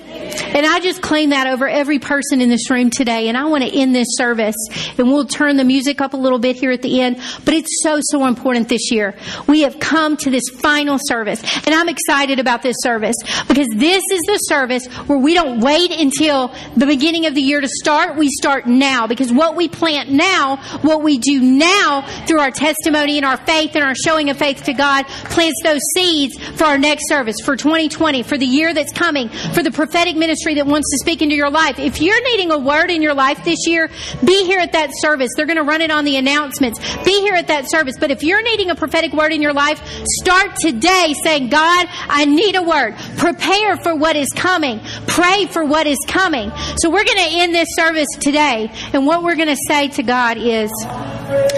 And 0.54 0.64
I 0.64 0.78
just 0.78 1.02
claim 1.02 1.30
that 1.30 1.48
over 1.48 1.68
every 1.68 1.98
person 1.98 2.40
in 2.40 2.48
this 2.48 2.70
room 2.70 2.88
today. 2.88 3.28
And 3.28 3.36
I 3.36 3.46
want 3.46 3.64
to 3.64 3.70
end 3.70 3.94
this 3.94 4.06
service 4.12 4.54
and 4.96 5.08
we'll 5.08 5.26
turn 5.26 5.56
the 5.56 5.64
music 5.64 6.00
up 6.00 6.14
a 6.14 6.16
little 6.16 6.38
bit 6.38 6.54
here 6.54 6.70
at 6.70 6.80
the 6.80 7.00
end. 7.00 7.20
But 7.44 7.54
it's 7.54 7.82
so, 7.82 7.98
so 8.02 8.26
important 8.26 8.68
this 8.68 8.92
year. 8.92 9.16
We 9.48 9.62
have 9.62 9.80
come 9.80 10.16
to 10.18 10.30
this 10.30 10.44
final 10.54 10.98
service 11.00 11.42
and 11.66 11.74
I'm 11.74 11.88
excited 11.88 12.38
about 12.38 12.62
this 12.62 12.76
service 12.80 13.16
because 13.48 13.66
this 13.74 14.02
is 14.12 14.20
the 14.26 14.38
service 14.42 14.86
where 15.08 15.18
we 15.18 15.34
don't 15.34 15.60
wait 15.60 15.90
until 15.90 16.54
the 16.76 16.86
beginning 16.86 17.26
of 17.26 17.34
the 17.34 17.42
year 17.42 17.60
to 17.60 17.68
start. 17.68 18.16
We 18.16 18.28
start 18.28 18.66
now 18.66 19.08
because 19.08 19.32
what 19.32 19.56
we 19.56 19.68
plant 19.68 20.10
now, 20.10 20.56
what 20.82 21.02
we 21.02 21.18
do 21.18 21.40
now 21.40 22.02
through 22.26 22.40
our 22.40 22.52
testimony 22.52 23.16
and 23.16 23.26
our 23.26 23.38
faith 23.38 23.74
and 23.74 23.82
our 23.82 23.94
showing 23.94 24.30
of 24.30 24.36
faith 24.36 24.62
to 24.64 24.72
God 24.72 25.06
plants 25.06 25.60
those 25.64 25.80
seeds 25.96 26.38
for 26.56 26.64
our 26.64 26.78
next 26.78 27.08
service, 27.08 27.36
for 27.44 27.56
2020, 27.56 28.22
for 28.22 28.38
the 28.38 28.46
year 28.46 28.72
that's 28.72 28.92
coming, 28.92 29.28
for 29.28 29.62
the 29.62 29.70
prophetic 29.70 30.03
ministry 30.12 30.54
that 30.54 30.66
wants 30.66 30.90
to 30.90 30.98
speak 30.98 31.22
into 31.22 31.34
your 31.34 31.50
life. 31.50 31.78
If 31.78 32.00
you're 32.00 32.22
needing 32.22 32.50
a 32.50 32.58
word 32.58 32.90
in 32.90 33.02
your 33.02 33.14
life 33.14 33.44
this 33.44 33.66
year, 33.66 33.90
be 34.24 34.44
here 34.44 34.58
at 34.58 34.72
that 34.72 34.90
service. 34.94 35.30
They're 35.36 35.46
going 35.46 35.56
to 35.56 35.64
run 35.64 35.80
it 35.80 35.90
on 35.90 36.04
the 36.04 36.16
announcements. 36.16 36.78
Be 37.04 37.20
here 37.20 37.34
at 37.34 37.48
that 37.48 37.70
service. 37.70 37.96
But 37.98 38.10
if 38.10 38.22
you're 38.22 38.42
needing 38.42 38.70
a 38.70 38.74
prophetic 38.74 39.12
word 39.12 39.32
in 39.32 39.40
your 39.40 39.52
life, 39.54 39.82
start 40.20 40.56
today 40.56 41.14
saying, 41.22 41.48
God, 41.48 41.86
I 41.90 42.26
need 42.26 42.56
a 42.56 42.62
word. 42.62 42.96
Prepare 43.16 43.76
for 43.78 43.96
what 43.96 44.16
is 44.16 44.28
coming. 44.34 44.80
Pray 45.06 45.46
for 45.46 45.64
what 45.64 45.86
is 45.86 45.98
coming. 46.06 46.50
So 46.76 46.90
we're 46.90 47.04
going 47.04 47.18
to 47.18 47.36
end 47.36 47.54
this 47.54 47.68
service 47.72 48.08
today. 48.20 48.70
And 48.92 49.06
what 49.06 49.22
we're 49.22 49.36
going 49.36 49.48
to 49.48 49.60
say 49.68 49.88
to 49.88 50.02
God 50.02 50.36
is, 50.36 50.70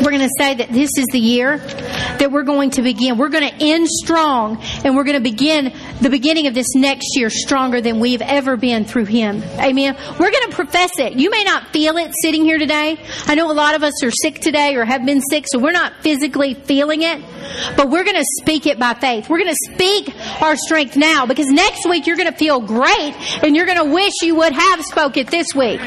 we're 0.03 0.11
going 0.11 0.21
to 0.21 0.31
say 0.39 0.55
that 0.55 0.69
this 0.71 0.91
is 0.97 1.07
the 1.11 1.19
year 1.19 1.59
that 1.59 2.31
we're 2.31 2.45
going 2.45 2.71
to 2.71 2.83
begin. 2.83 3.19
We're 3.19 3.29
going 3.29 3.49
to 3.49 3.57
end 3.59 3.89
strong 3.89 4.63
and 4.85 4.95
we're 4.95 5.05
going 5.05 5.17
to 5.17 5.21
begin 5.21 5.73
the 6.01 6.11
beginning 6.11 6.47
of 6.47 6.55
this 6.55 6.75
next 6.75 7.17
year 7.17 7.31
stronger 7.31 7.81
than 7.81 7.99
we've 7.99 8.23
ever 8.23 8.36
been 8.57 8.85
through 8.85 9.07
Him. 9.07 9.43
Amen. 9.59 9.97
We're 10.19 10.31
going 10.31 10.51
to 10.51 10.55
profess 10.55 10.91
it. 10.99 11.15
You 11.15 11.31
may 11.31 11.45
not 11.45 11.69
feel 11.69 11.97
it 11.97 12.13
sitting 12.23 12.45
here 12.45 12.59
today. 12.59 12.99
I 13.27 13.35
know 13.35 13.51
a 13.51 13.55
lot 13.55 13.75
of 13.75 13.83
us 13.83 14.05
are 14.05 14.11
sick 14.11 14.41
today 14.41 14.75
or 14.77 14.85
have 14.85 15.07
been 15.07 15.23
sick, 15.31 15.47
so 15.49 15.59
we're 15.59 15.73
not 15.73 15.95
physically 16.03 16.55
feeling 16.55 17.03
it, 17.03 17.23
but 17.77 17.89
we're 17.89 18.05
going 18.05 18.17
to 18.17 18.27
speak 18.43 18.67
it 18.67 18.79
by 18.79 18.95
faith. 18.95 19.31
We're 19.31 19.39
going 19.39 19.55
to 19.55 19.73
speak 19.73 20.15
our 20.43 20.57
strength 20.57 20.97
now 20.97 21.25
because 21.25 21.47
next 21.47 21.89
week 21.89 22.07
you're 22.07 22.17
going 22.17 22.31
to 22.31 22.37
feel 22.37 22.61
great 22.61 23.15
and 23.43 23.57
you're 23.57 23.67
going 23.67 23.79
to 23.79 23.93
wish 23.93 24.13
you 24.23 24.35
would 24.37 24.53
have 24.53 24.85
spoke 24.85 25.17
it 25.17 25.31
this 25.31 25.55
week. 25.55 25.81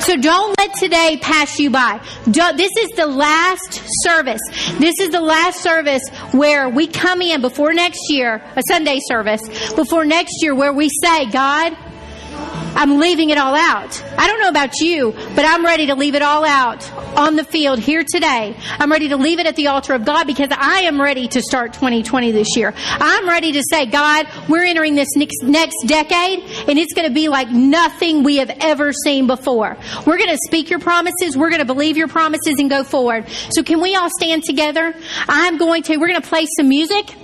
So 0.00 0.16
don't 0.16 0.56
let 0.58 0.74
today 0.74 1.18
pass 1.20 1.58
you 1.58 1.70
by. 1.70 2.00
Don't, 2.30 2.56
this 2.56 2.72
is 2.78 2.90
the 2.90 3.06
last 3.06 3.82
service. 4.02 4.40
This 4.78 4.94
is 5.00 5.10
the 5.10 5.20
last 5.20 5.62
service 5.62 6.02
where 6.32 6.68
we 6.68 6.86
come 6.86 7.22
in 7.22 7.40
before 7.40 7.72
next 7.72 8.00
year, 8.10 8.42
a 8.54 8.62
Sunday 8.68 9.00
service, 9.08 9.40
before 9.74 10.04
next 10.04 10.42
year 10.42 10.54
where 10.54 10.72
we 10.72 10.88
say, 11.02 11.30
God, 11.30 11.76
I'm 12.76 12.98
leaving 12.98 13.30
it 13.30 13.38
all 13.38 13.54
out. 13.54 14.02
I 14.18 14.26
don't 14.26 14.40
know 14.40 14.48
about 14.48 14.80
you, 14.80 15.12
but 15.34 15.44
I'm 15.46 15.64
ready 15.64 15.86
to 15.86 15.94
leave 15.94 16.14
it 16.14 16.22
all 16.22 16.44
out 16.44 16.92
on 17.16 17.36
the 17.36 17.44
field 17.44 17.78
here 17.78 18.04
today. 18.04 18.54
I'm 18.78 18.92
ready 18.92 19.08
to 19.08 19.16
leave 19.16 19.38
it 19.38 19.46
at 19.46 19.56
the 19.56 19.68
altar 19.68 19.94
of 19.94 20.04
God 20.04 20.26
because 20.26 20.50
I 20.52 20.80
am 20.80 21.00
ready 21.00 21.26
to 21.28 21.40
start 21.40 21.72
2020 21.72 22.32
this 22.32 22.56
year. 22.56 22.74
I'm 22.76 23.26
ready 23.28 23.52
to 23.52 23.62
say, 23.70 23.86
God, 23.86 24.28
we're 24.48 24.64
entering 24.64 24.94
this 24.94 25.08
next, 25.16 25.42
next 25.42 25.76
decade 25.86 26.40
and 26.68 26.78
it's 26.78 26.92
going 26.92 27.08
to 27.08 27.14
be 27.14 27.28
like 27.28 27.50
nothing 27.50 28.22
we 28.22 28.36
have 28.36 28.50
ever 28.60 28.92
seen 28.92 29.26
before. 29.26 29.76
We're 30.06 30.18
going 30.18 30.30
to 30.30 30.38
speak 30.46 30.68
your 30.68 30.78
promises. 30.78 31.36
We're 31.36 31.50
going 31.50 31.60
to 31.60 31.66
believe 31.66 31.96
your 31.96 32.08
promises 32.08 32.56
and 32.58 32.68
go 32.68 32.84
forward. 32.84 33.26
So 33.50 33.62
can 33.62 33.80
we 33.80 33.94
all 33.94 34.10
stand 34.18 34.44
together? 34.44 34.94
I'm 35.28 35.56
going 35.56 35.82
to, 35.84 35.96
we're 35.96 36.08
going 36.08 36.20
to 36.20 36.28
play 36.28 36.46
some 36.56 36.68
music. 36.68 37.14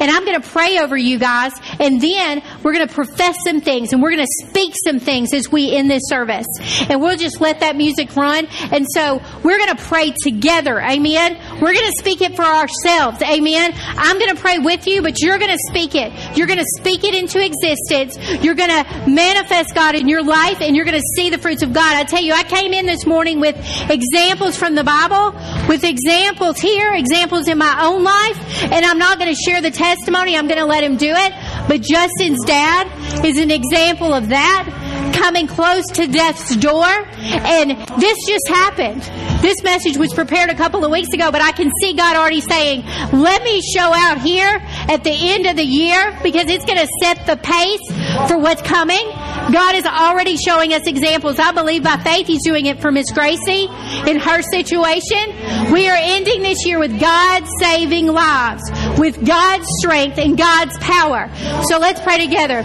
And 0.00 0.10
I'm 0.10 0.24
going 0.24 0.40
to 0.40 0.48
pray 0.48 0.78
over 0.78 0.96
you 0.96 1.18
guys. 1.18 1.52
And 1.80 2.00
then 2.00 2.42
we're 2.62 2.72
going 2.72 2.86
to 2.86 2.94
profess 2.94 3.36
some 3.46 3.60
things 3.60 3.92
and 3.92 4.02
we're 4.02 4.10
going 4.10 4.26
to 4.26 4.46
speak 4.48 4.74
some 4.84 4.98
things 4.98 5.32
as 5.32 5.50
we 5.50 5.74
end 5.74 5.90
this 5.90 6.02
service. 6.06 6.46
And 6.88 7.00
we'll 7.00 7.16
just 7.16 7.40
let 7.40 7.60
that 7.60 7.76
music 7.76 8.14
run. 8.16 8.46
And 8.72 8.86
so 8.88 9.22
we're 9.42 9.58
going 9.58 9.76
to 9.76 9.82
pray 9.82 10.12
together. 10.22 10.80
Amen. 10.80 11.38
We're 11.60 11.72
going 11.72 11.86
to 11.86 11.98
speak 11.98 12.20
it 12.20 12.36
for 12.36 12.44
ourselves. 12.44 13.22
Amen. 13.22 13.72
I'm 13.76 14.18
going 14.18 14.34
to 14.34 14.40
pray 14.40 14.58
with 14.58 14.86
you, 14.86 15.02
but 15.02 15.20
you're 15.20 15.38
going 15.38 15.50
to 15.50 15.62
speak 15.68 15.94
it. 15.94 16.12
You're 16.36 16.46
going 16.46 16.58
to 16.58 16.66
speak 16.78 17.04
it 17.04 17.14
into 17.14 17.44
existence. 17.44 18.16
You're 18.42 18.54
going 18.54 18.70
to 18.70 19.08
manifest 19.08 19.74
God 19.74 19.94
in 19.94 20.08
your 20.08 20.22
life 20.22 20.60
and 20.60 20.76
you're 20.76 20.84
going 20.84 20.98
to 21.00 21.06
see 21.16 21.30
the 21.30 21.38
fruits 21.38 21.62
of 21.62 21.72
God. 21.72 21.96
I 21.96 22.04
tell 22.04 22.22
you, 22.22 22.32
I 22.32 22.42
came 22.42 22.72
in 22.72 22.86
this 22.86 23.06
morning 23.06 23.40
with 23.40 23.56
examples 23.90 24.56
from 24.56 24.74
the 24.74 24.84
Bible, 24.84 25.32
with 25.68 25.84
examples 25.84 26.58
here, 26.58 26.92
examples 26.94 27.48
in 27.48 27.58
my 27.58 27.84
own 27.84 28.02
life, 28.02 28.62
and 28.62 28.84
I'm 28.84 28.98
not 28.98 29.18
going 29.18 29.34
to 29.34 29.40
share 29.40 29.60
the 29.66 29.76
testimony. 29.76 30.36
I'm 30.36 30.46
going 30.46 30.60
to 30.60 30.66
let 30.66 30.84
him 30.84 30.96
do 30.96 31.10
it. 31.10 31.32
But 31.66 31.80
Justin's 31.82 32.44
dad 32.46 32.86
is 33.24 33.38
an 33.38 33.50
example 33.50 34.14
of 34.14 34.28
that 34.28 34.85
coming 35.12 35.46
close 35.46 35.84
to 35.94 36.06
death's 36.06 36.56
door. 36.56 36.86
And 36.86 37.70
this 38.00 38.18
just 38.26 38.48
happened. 38.48 39.02
This 39.42 39.62
message 39.62 39.96
was 39.96 40.12
prepared 40.12 40.50
a 40.50 40.54
couple 40.54 40.84
of 40.84 40.90
weeks 40.90 41.12
ago, 41.12 41.30
but 41.30 41.42
I 41.42 41.52
can 41.52 41.70
see 41.80 41.94
God 41.94 42.16
already 42.16 42.40
saying, 42.40 42.84
let 43.12 43.42
me 43.42 43.60
show 43.60 43.92
out 43.94 44.20
here 44.20 44.60
at 44.88 45.04
the 45.04 45.12
end 45.12 45.46
of 45.46 45.56
the 45.56 45.64
year 45.64 46.18
because 46.22 46.48
it's 46.48 46.64
going 46.64 46.78
to 46.78 46.88
set 47.02 47.26
the 47.26 47.36
pace 47.36 48.28
for 48.28 48.38
what's 48.38 48.62
coming. 48.62 49.04
God 49.52 49.76
is 49.76 49.84
already 49.84 50.36
showing 50.36 50.72
us 50.72 50.86
examples. 50.86 51.38
I 51.38 51.52
believe 51.52 51.84
by 51.84 51.96
faith 51.98 52.26
He's 52.26 52.42
doing 52.42 52.66
it 52.66 52.80
for 52.80 52.90
Miss 52.90 53.10
Gracie 53.12 53.68
in 54.06 54.18
her 54.18 54.42
situation. 54.42 55.72
We 55.72 55.88
are 55.88 55.98
ending 55.98 56.42
this 56.42 56.66
year 56.66 56.78
with 56.78 56.98
God 56.98 57.44
saving 57.60 58.06
lives, 58.06 58.62
with 58.98 59.24
God's 59.24 59.66
strength 59.78 60.18
and 60.18 60.36
God's 60.36 60.76
power. 60.78 61.30
So 61.68 61.78
let's 61.78 62.00
pray 62.00 62.18
together. 62.18 62.62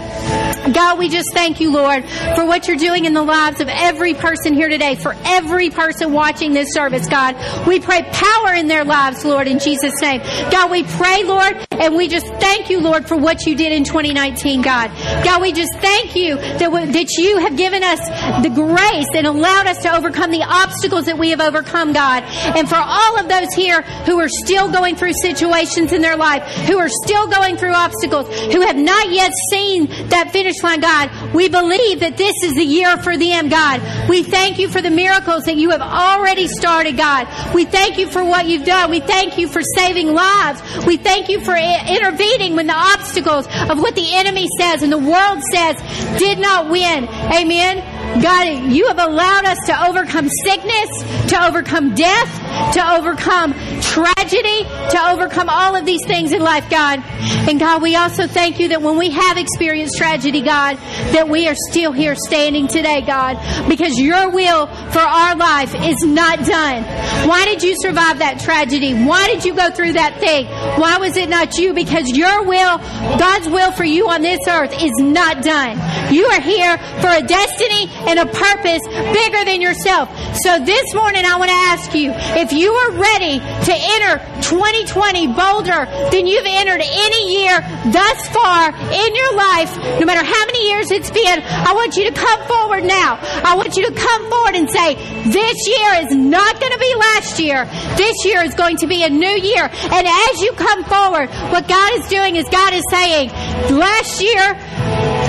God, 0.72 0.98
we 0.98 1.08
just 1.08 1.32
thank 1.32 1.60
you, 1.60 1.72
Lord, 1.72 2.04
for 2.34 2.44
what 2.44 2.68
you're 2.68 2.76
doing 2.76 3.04
in 3.04 3.14
the 3.14 3.22
lives 3.22 3.60
of 3.60 3.68
every 3.68 4.14
person 4.14 4.54
here 4.54 4.68
today, 4.68 4.94
for 4.94 5.14
every 5.24 5.70
person 5.70 6.12
watching 6.12 6.52
this 6.52 6.72
service, 6.72 7.08
God. 7.08 7.36
We 7.66 7.80
pray 7.80 8.02
power 8.12 8.54
in 8.54 8.68
their 8.68 8.84
lives, 8.84 9.24
Lord, 9.24 9.46
in 9.46 9.58
Jesus' 9.58 9.94
name. 10.00 10.20
God, 10.50 10.70
we 10.70 10.84
pray, 10.84 11.24
Lord, 11.24 11.66
and 11.72 11.96
we 11.96 12.08
just 12.08 12.26
thank 12.40 12.70
you, 12.70 12.80
Lord, 12.80 13.06
for 13.06 13.16
what 13.16 13.46
you 13.46 13.54
did 13.54 13.72
in 13.72 13.84
2019, 13.84 14.62
God. 14.62 14.90
God, 15.24 15.42
we 15.42 15.52
just 15.52 15.72
thank 15.78 16.16
you 16.16 16.36
that, 16.36 16.70
we, 16.70 16.84
that 16.86 17.10
you 17.18 17.38
have 17.38 17.56
given 17.56 17.82
us 17.82 18.00
the 18.42 18.50
grace 18.54 19.08
and 19.14 19.26
allowed 19.26 19.66
us 19.66 19.82
to 19.82 19.94
overcome 19.94 20.30
the 20.30 20.42
obstacles 20.42 21.06
that 21.06 21.18
we 21.18 21.30
have 21.30 21.40
overcome, 21.40 21.92
God. 21.92 22.22
And 22.56 22.68
for 22.68 22.76
all 22.76 23.18
of 23.18 23.28
those 23.28 23.52
here 23.54 23.82
who 24.06 24.18
are 24.20 24.28
still 24.28 24.70
going 24.70 24.96
through 24.96 25.14
situations 25.14 25.92
in 25.92 26.02
their 26.02 26.16
life, 26.16 26.42
who 26.66 26.78
are 26.78 26.88
still 26.88 27.26
going 27.28 27.56
through 27.56 27.74
obstacles, 27.74 28.28
who 28.52 28.60
have 28.62 28.76
not 28.76 29.10
yet 29.10 29.32
seen 29.50 29.86
that 30.08 30.30
finish 30.32 30.62
line, 30.62 30.80
God, 30.80 31.10
we 31.34 31.48
believe 31.48 32.00
that 32.00 32.11
this 32.16 32.34
is 32.42 32.54
the 32.54 32.64
year 32.64 32.96
for 32.98 33.16
them, 33.16 33.48
God. 33.48 33.80
We 34.08 34.22
thank 34.22 34.58
you 34.58 34.68
for 34.68 34.80
the 34.80 34.90
miracles 34.90 35.44
that 35.44 35.56
you 35.56 35.70
have 35.70 35.80
already 35.80 36.48
started, 36.48 36.96
God. 36.96 37.28
We 37.54 37.64
thank 37.64 37.98
you 37.98 38.08
for 38.08 38.24
what 38.24 38.46
you've 38.46 38.64
done. 38.64 38.90
We 38.90 39.00
thank 39.00 39.38
you 39.38 39.48
for 39.48 39.60
saving 39.76 40.12
lives. 40.12 40.60
We 40.86 40.96
thank 40.96 41.28
you 41.28 41.40
for 41.40 41.56
intervening 41.56 42.56
when 42.56 42.66
the 42.66 42.76
obstacles 42.76 43.46
of 43.70 43.78
what 43.78 43.94
the 43.94 44.14
enemy 44.14 44.48
says 44.58 44.82
and 44.82 44.92
the 44.92 44.98
world 44.98 45.42
says 45.52 45.76
did 46.18 46.38
not 46.38 46.70
win. 46.70 47.04
Amen. 47.08 47.91
God, 48.20 48.72
you 48.72 48.88
have 48.88 48.98
allowed 48.98 49.44
us 49.46 49.58
to 49.66 49.86
overcome 49.88 50.28
sickness, 50.44 51.30
to 51.30 51.46
overcome 51.46 51.94
death, 51.94 52.74
to 52.74 52.92
overcome 52.92 53.54
tragedy, 53.80 54.64
to 54.90 54.98
overcome 55.10 55.48
all 55.48 55.74
of 55.74 55.86
these 55.86 56.04
things 56.06 56.32
in 56.32 56.42
life, 56.42 56.68
God. 56.68 57.02
And 57.48 57.58
God, 57.58 57.80
we 57.80 57.96
also 57.96 58.26
thank 58.26 58.60
you 58.60 58.68
that 58.68 58.82
when 58.82 58.98
we 58.98 59.10
have 59.10 59.38
experienced 59.38 59.96
tragedy, 59.96 60.42
God, 60.42 60.76
that 61.12 61.28
we 61.28 61.48
are 61.48 61.54
still 61.70 61.92
here 61.92 62.14
standing 62.14 62.68
today, 62.68 63.00
God, 63.00 63.38
because 63.68 63.98
your 63.98 64.30
will 64.30 64.66
for 64.66 65.00
our 65.00 65.34
life 65.34 65.74
is 65.74 65.96
not 66.04 66.38
done. 66.44 66.82
Why 67.28 67.46
did 67.46 67.62
you 67.62 67.74
survive 67.80 68.18
that 68.18 68.40
tragedy? 68.40 68.92
Why 68.92 69.26
did 69.28 69.44
you 69.44 69.54
go 69.54 69.70
through 69.70 69.94
that 69.94 70.20
thing? 70.20 70.46
Why 70.78 70.98
was 70.98 71.16
it 71.16 71.28
not 71.28 71.56
you? 71.56 71.72
Because 71.72 72.10
your 72.10 72.44
will, 72.44 72.78
God's 73.18 73.48
will 73.48 73.72
for 73.72 73.84
you 73.84 74.08
on 74.08 74.20
this 74.20 74.40
earth 74.48 74.74
is 74.82 74.92
not 74.98 75.42
done. 75.42 75.80
You 76.12 76.26
are 76.26 76.40
here 76.40 76.76
for 77.00 77.08
a 77.08 77.22
destiny 77.22 77.88
and 78.08 78.18
a 78.18 78.26
purpose 78.26 78.82
bigger 79.12 79.44
than 79.44 79.60
yourself. 79.60 80.08
So 80.42 80.58
this 80.64 80.94
morning 80.94 81.24
I 81.24 81.36
want 81.36 81.50
to 81.50 81.60
ask 81.72 81.94
you, 81.94 82.12
if 82.38 82.52
you 82.52 82.72
are 82.72 82.92
ready 82.92 83.38
to 83.38 83.72
enter 83.74 84.18
2020 84.42 85.28
bolder 85.34 85.86
than 86.10 86.26
you've 86.26 86.46
entered 86.46 86.82
any 86.82 87.42
year 87.42 87.60
thus 87.92 88.18
far 88.28 88.74
in 88.74 89.10
your 89.14 89.32
life, 89.34 89.70
no 90.00 90.06
matter 90.06 90.24
how 90.24 90.42
many 90.46 90.68
years 90.68 90.90
it's 90.90 91.10
been, 91.10 91.42
I 91.42 91.72
want 91.74 91.96
you 91.96 92.10
to 92.10 92.14
come 92.14 92.40
forward 92.46 92.84
now. 92.84 93.18
I 93.44 93.56
want 93.56 93.76
you 93.76 93.86
to 93.86 93.94
come 93.94 94.30
forward 94.30 94.54
and 94.54 94.70
say, 94.70 94.94
this 95.30 95.68
year 95.68 95.90
is 96.06 96.14
not 96.14 96.60
going 96.60 96.72
to 96.72 96.78
be 96.78 96.94
last 96.94 97.38
year. 97.38 97.64
This 97.96 98.24
year 98.24 98.42
is 98.42 98.54
going 98.54 98.76
to 98.78 98.86
be 98.86 99.04
a 99.04 99.10
new 99.10 99.36
year. 99.40 99.64
And 99.64 100.06
as 100.06 100.40
you 100.40 100.52
come 100.52 100.84
forward, 100.84 101.30
what 101.52 101.68
God 101.68 101.92
is 101.98 102.08
doing 102.08 102.36
is 102.36 102.48
God 102.48 102.74
is 102.74 102.84
saying, 102.90 103.30
last 103.70 104.22
year, 104.22 104.58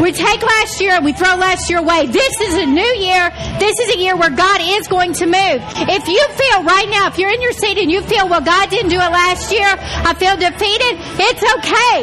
we 0.02 0.12
take 0.12 0.42
last 0.42 0.82
year 0.82 0.94
and 0.94 1.06
we 1.06 1.14
throw 1.14 1.36
last 1.36 1.70
year 1.70 1.80
away. 1.80 2.08
This 2.08 2.42
is 2.42 2.56
a 2.56 2.66
new 2.66 2.94
year. 2.98 3.30
This 3.60 3.80
is 3.80 3.96
a 3.96 4.00
year 4.00 4.16
where 4.16 4.30
God 4.30 4.60
is 4.62 4.88
going 4.88 5.14
to 5.14 5.26
move. 5.26 5.60
If 5.88 6.08
you 6.08 6.24
feel 6.34 6.64
right 6.64 6.90
now, 6.90 7.08
if 7.08 7.18
you're 7.18 7.32
in 7.32 7.42
your 7.42 7.52
seat 7.54 7.78
and 7.78 7.92
you 7.92 8.02
feel, 8.02 8.28
well, 8.28 8.42
God 8.42 8.70
didn't 8.70 8.90
do 8.90 8.98
it 8.98 9.12
last 9.12 9.52
year, 9.52 9.68
I 9.68 10.14
feel 10.14 10.36
defeated, 10.36 10.98
it's 11.20 11.44
okay. 11.58 11.96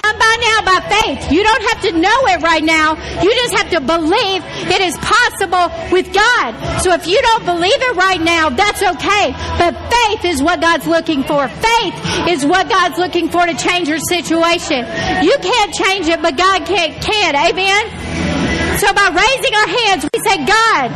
Come 0.00 0.18
by 0.18 0.34
now 0.40 0.58
by 0.64 0.78
faith. 1.00 1.32
You 1.32 1.42
don't 1.42 1.62
have 1.70 1.80
to 1.82 1.92
know 1.98 2.18
it 2.32 2.42
right 2.42 2.64
now. 2.64 2.94
You 3.22 3.30
just 3.30 3.54
have 3.54 3.70
to 3.70 3.80
believe 3.80 4.42
it 4.70 4.80
is 4.80 4.96
possible 4.98 5.72
with 5.90 6.12
God. 6.12 6.80
So 6.82 6.92
if 6.92 7.06
you 7.06 7.20
don't 7.20 7.44
believe 7.44 7.76
it 7.76 7.96
right 7.96 8.20
now, 8.20 8.50
that's 8.50 8.82
okay. 8.82 9.32
But 9.58 9.74
faith 9.90 10.24
is 10.24 10.42
what 10.42 10.60
God's 10.60 10.86
looking 10.86 11.22
for. 11.24 11.48
Faith 11.48 11.94
is 12.28 12.46
what 12.46 12.68
God's 12.68 12.98
looking 12.98 13.28
for 13.28 13.44
to 13.44 13.54
change 13.54 13.88
your 13.88 13.98
situation. 13.98 14.86
You 15.22 15.36
can't 15.40 15.72
change 15.74 16.08
it, 16.08 16.22
but 16.22 16.36
God 16.36 16.66
can. 16.66 17.00
can. 17.00 17.31
Amen? 17.34 17.82
So 18.78 18.92
by 18.92 19.08
raising 19.14 19.54
our 19.54 19.68
hands, 19.68 20.04
we 20.04 20.18
say, 20.26 20.44
God, 20.44 20.90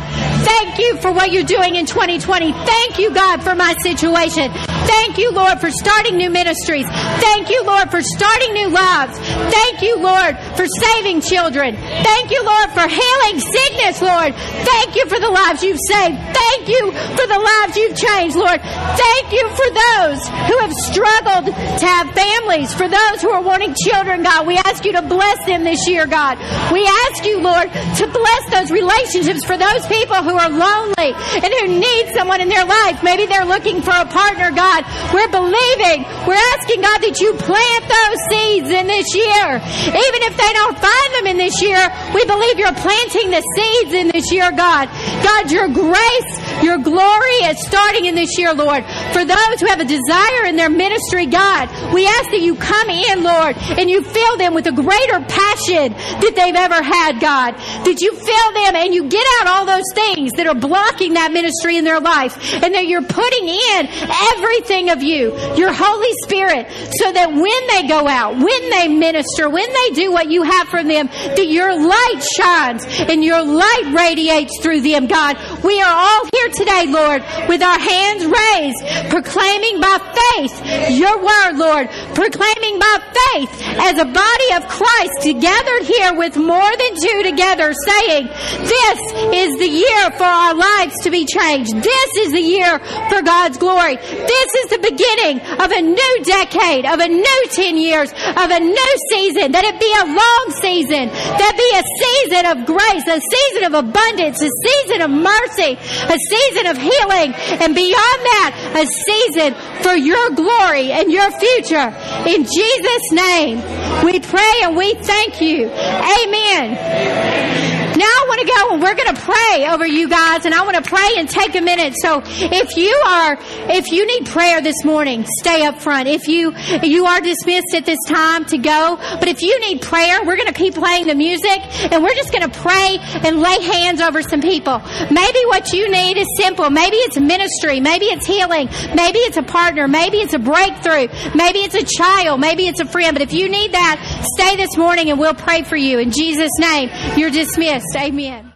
thank 0.47 0.79
you 0.79 0.97
for 0.97 1.11
what 1.11 1.31
you're 1.31 1.43
doing 1.43 1.75
in 1.75 1.85
2020. 1.85 2.53
Thank 2.53 2.99
you, 2.99 3.13
God, 3.13 3.43
for 3.43 3.55
my 3.55 3.75
situation. 3.83 4.51
Thank 4.87 5.17
you, 5.17 5.31
Lord, 5.31 5.59
for 5.59 5.69
starting 5.69 6.15
new 6.15 6.29
ministries. 6.29 6.87
Thank 6.87 7.49
you, 7.49 7.63
Lord, 7.65 7.91
for 7.91 8.01
starting 8.01 8.53
new 8.53 8.69
lives. 8.69 9.17
Thank 9.19 9.81
you, 9.81 9.99
Lord, 9.99 10.37
for 10.55 10.65
saving 10.79 11.21
children. 11.21 11.75
Thank 11.75 12.31
you, 12.31 12.41
Lord, 12.43 12.69
for 12.71 12.87
healing 12.87 13.39
sickness, 13.39 14.01
Lord. 14.01 14.33
Thank 14.35 14.95
you 14.95 15.05
for 15.07 15.19
the 15.19 15.29
lives 15.29 15.63
you've 15.63 15.83
saved. 15.87 16.17
Thank 16.31 16.69
you 16.69 16.91
for 16.91 17.27
the 17.27 17.39
lives 17.39 17.75
you've 17.75 17.97
changed, 17.97 18.35
Lord. 18.35 18.61
Thank 18.61 19.31
you 19.31 19.45
for 19.59 19.67
those 19.67 20.19
who 20.47 20.57
have 20.63 20.73
struggled 20.87 21.45
to 21.51 21.85
have 21.85 22.07
families, 22.15 22.73
for 22.73 22.87
those 22.87 23.21
who 23.21 23.29
are 23.29 23.41
wanting 23.41 23.75
children, 23.75 24.23
God. 24.23 24.47
We 24.47 24.57
ask 24.57 24.85
you 24.85 24.93
to 24.93 25.01
bless 25.01 25.45
them 25.45 25.63
this 25.63 25.87
year, 25.87 26.07
God. 26.07 26.37
We 26.71 26.85
ask 26.85 27.25
you, 27.25 27.41
Lord, 27.41 27.67
to 27.71 28.05
bless 28.07 28.43
those 28.51 28.71
relationships 28.71 29.43
for 29.43 29.57
those 29.57 29.85
people 29.87 30.23
who 30.23 30.36
are 30.37 30.49
lonely 30.49 31.11
and 31.13 31.49
who 31.49 31.67
need 31.67 32.13
someone 32.15 32.41
in 32.41 32.49
their 32.49 32.65
life. 32.65 33.03
Maybe 33.03 33.25
they're 33.25 33.45
looking 33.45 33.81
for 33.81 33.93
a 33.93 34.05
partner, 34.05 34.51
God. 34.51 34.85
We're 35.13 35.29
believing, 35.29 36.05
we're 36.25 36.41
asking 36.57 36.81
God 36.81 36.99
that 37.03 37.17
you 37.19 37.33
plant 37.37 37.83
those 37.85 38.19
seeds 38.31 38.69
in 38.69 38.85
this 38.87 39.09
year. 39.13 39.47
Even 39.91 40.21
if 40.29 40.33
they 40.37 40.51
don't 40.53 40.77
find 40.77 41.09
them 41.19 41.27
in 41.27 41.37
this 41.37 41.61
year, 41.61 41.81
we 42.13 42.23
believe 42.25 42.57
you're 42.57 42.77
planting 42.77 43.29
the 43.31 43.43
seeds 43.55 43.93
in 43.93 44.07
this 44.09 44.31
year, 44.31 44.51
God. 44.51 44.89
God, 45.23 45.51
your 45.51 45.67
grace, 45.67 46.31
your 46.63 46.77
glory 46.77 47.37
is 47.49 47.59
starting 47.65 48.05
in 48.05 48.15
this 48.15 48.37
year, 48.37 48.53
Lord. 48.53 48.85
For 49.13 49.25
those 49.25 49.59
who 49.59 49.67
have 49.67 49.79
a 49.79 49.85
desire 49.85 50.45
in 50.47 50.55
their 50.55 50.69
ministry, 50.69 51.25
God, 51.25 51.69
we 51.93 52.07
ask 52.07 52.31
that 52.31 52.41
you 52.41 52.55
come 52.55 52.89
in, 52.89 53.23
Lord, 53.23 53.57
and 53.77 53.89
you 53.89 54.01
fill 54.01 54.37
them 54.37 54.53
with 54.53 54.67
a 54.67 54.71
greater 54.71 55.19
passion 55.25 55.93
that 56.23 56.33
they've 56.35 56.55
ever 56.55 56.81
had, 56.81 57.19
God. 57.19 57.55
That 57.85 57.99
you 58.01 58.11
fill 58.15 58.49
them 58.53 58.75
and 58.75 58.93
you 58.93 59.09
get 59.09 59.26
out 59.41 59.47
all 59.47 59.65
those 59.65 59.85
things 59.93 60.31
that 60.33 60.47
are 60.47 60.55
blocking 60.55 61.13
that 61.13 61.31
ministry 61.31 61.77
in 61.77 61.83
their 61.83 61.99
life 61.99 62.37
and 62.53 62.73
that 62.73 62.87
you're 62.87 63.01
putting 63.01 63.47
in 63.47 63.87
everything 64.35 64.89
of 64.89 65.03
you, 65.03 65.35
your 65.55 65.71
Holy 65.73 66.13
Spirit, 66.23 66.67
so 66.99 67.11
that 67.11 67.31
when 67.31 67.67
they 67.71 67.87
go 67.87 68.07
out, 68.07 68.35
when 68.35 68.69
they 68.69 68.87
minister, 68.87 69.49
when 69.49 69.67
they 69.67 69.95
do 69.95 70.11
what 70.11 70.29
you 70.29 70.43
have 70.43 70.67
for 70.67 70.83
them, 70.83 71.07
that 71.07 71.47
your 71.47 71.77
light 71.77 72.23
shines 72.37 72.85
and 72.85 73.23
your 73.23 73.43
light 73.43 73.93
radiates 73.95 74.59
through 74.61 74.81
them, 74.81 75.07
God. 75.07 75.35
We 75.67 75.81
are 75.81 75.97
all 75.99 76.23
here 76.31 76.49
today, 76.55 76.85
Lord, 76.87 77.21
with 77.49 77.61
our 77.61 77.77
hands 77.77 78.23
raised, 78.23 79.11
proclaiming 79.11 79.81
by 79.81 79.99
faith 79.99 80.55
your 80.95 81.17
word, 81.19 81.57
Lord, 81.59 81.89
proclaiming 82.15 82.79
by 82.79 82.95
faith 83.27 83.51
as 83.75 83.99
a 83.99 84.05
body 84.05 84.49
of 84.55 84.63
Christ 84.71 85.27
gathered 85.41 85.83
here 85.83 86.13
with 86.15 86.37
more 86.37 86.71
than 86.71 86.93
two 87.03 87.23
together, 87.23 87.73
saying, 87.85 88.27
This 88.63 88.99
is 89.35 89.59
the 89.59 89.67
year 89.67 90.11
for 90.15 90.23
our 90.23 90.55
lives 90.55 90.95
to 91.03 91.11
be 91.11 91.25
changed. 91.25 91.75
This 91.75 92.11
is 92.23 92.31
the 92.31 92.39
year 92.39 92.79
for 93.09 93.21
God's 93.21 93.57
glory. 93.57 93.97
This 93.97 94.49
is 94.63 94.69
the 94.71 94.79
beginning 94.79 95.41
of 95.59 95.71
a 95.71 95.81
new 95.81 96.15
decade, 96.23 96.85
of 96.85 96.99
a 96.99 97.09
new 97.09 97.43
10 97.51 97.75
years, 97.75 98.11
of 98.11 98.47
a 98.51 98.59
new 98.59 98.93
season, 99.11 99.51
that 99.51 99.67
it 99.67 99.75
be 99.83 99.91
a 99.99 100.05
long 100.07 100.45
season, 100.63 101.11
that 101.11 101.53
be 101.59 101.69
a 101.75 101.83
season 101.99 102.43
of 102.55 102.65
grace, 102.65 103.03
a 103.03 103.19
season 103.19 103.63
of 103.67 103.73
abundance, 103.73 104.41
a 104.41 104.49
season 104.63 105.01
of 105.01 105.11
mercy, 105.11 105.56
a 105.65 106.17
season 106.29 106.67
of 106.67 106.77
healing, 106.77 107.33
and 107.33 107.73
beyond 107.73 108.19
that, 108.37 108.51
a 108.75 108.85
season 108.85 109.55
for 109.81 109.95
your 109.95 110.29
glory 110.31 110.91
and 110.91 111.11
your 111.11 111.31
future. 111.31 111.89
In 112.27 112.43
Jesus' 112.43 113.11
name, 113.11 113.63
we 114.03 114.19
pray 114.19 114.61
and 114.63 114.75
we 114.75 114.93
thank 114.95 115.39
you. 115.41 115.69
Amen. 115.69 117.86
Now 117.97 118.05
I 118.05 118.25
want 118.27 118.41
to 118.41 118.47
go 118.47 118.73
and 118.73 118.83
we're 118.83 118.93
going 118.93 119.15
to 119.15 119.21
pray 119.21 119.65
over 119.65 119.87
you 119.87 120.07
guys 120.07 120.45
and 120.45 120.53
I 120.53 120.61
want 120.61 120.77
to 120.77 120.87
pray 120.87 121.17
and 121.17 121.27
take 121.27 121.55
a 121.55 121.61
minute. 121.61 121.95
So 121.97 122.21
if 122.23 122.77
you 122.77 122.93
are, 123.07 123.39
if 123.73 123.91
you 123.91 124.05
need 124.05 124.27
prayer 124.27 124.61
this 124.61 124.85
morning, 124.85 125.25
stay 125.39 125.65
up 125.65 125.81
front. 125.81 126.07
If 126.07 126.27
you, 126.27 126.53
you 126.83 127.07
are 127.07 127.19
dismissed 127.21 127.73
at 127.73 127.87
this 127.87 127.97
time 128.07 128.45
to 128.53 128.59
go, 128.59 128.97
but 129.17 129.27
if 129.27 129.41
you 129.41 129.59
need 129.61 129.81
prayer, 129.81 130.23
we're 130.23 130.35
going 130.35 130.45
to 130.47 130.53
keep 130.53 130.75
playing 130.75 131.07
the 131.07 131.15
music 131.15 131.57
and 131.91 132.03
we're 132.03 132.13
just 132.13 132.31
going 132.31 132.47
to 132.47 132.59
pray 132.59 132.99
and 133.25 133.39
lay 133.41 133.63
hands 133.63 133.99
over 133.99 134.21
some 134.21 134.41
people. 134.41 134.77
Maybe 135.09 135.39
what 135.49 135.73
you 135.73 135.89
need 135.89 136.17
is 136.17 136.27
simple. 136.37 136.69
Maybe 136.69 136.97
it's 136.97 137.17
a 137.17 137.21
ministry. 137.21 137.79
Maybe 137.79 138.05
it's 138.05 138.27
healing. 138.27 138.69
Maybe 138.93 139.17
it's 139.25 139.37
a 139.37 139.43
partner. 139.43 139.87
Maybe 139.87 140.17
it's 140.17 140.35
a 140.35 140.39
breakthrough. 140.39 141.07
Maybe 141.33 141.65
it's 141.65 141.73
a 141.73 141.83
child. 141.83 142.41
Maybe 142.41 142.67
it's 142.67 142.79
a 142.79 142.85
friend. 142.85 143.15
But 143.15 143.23
if 143.23 143.33
you 143.33 143.49
need 143.49 143.71
that, 143.71 143.97
stay 144.37 144.55
this 144.55 144.77
morning 144.77 145.09
and 145.09 145.17
we'll 145.17 145.33
pray 145.33 145.63
for 145.63 145.77
you. 145.77 145.97
In 145.97 146.11
Jesus' 146.11 146.51
name, 146.59 146.91
you're 147.17 147.31
dismissed. 147.31 147.86
Amen. 147.95 148.46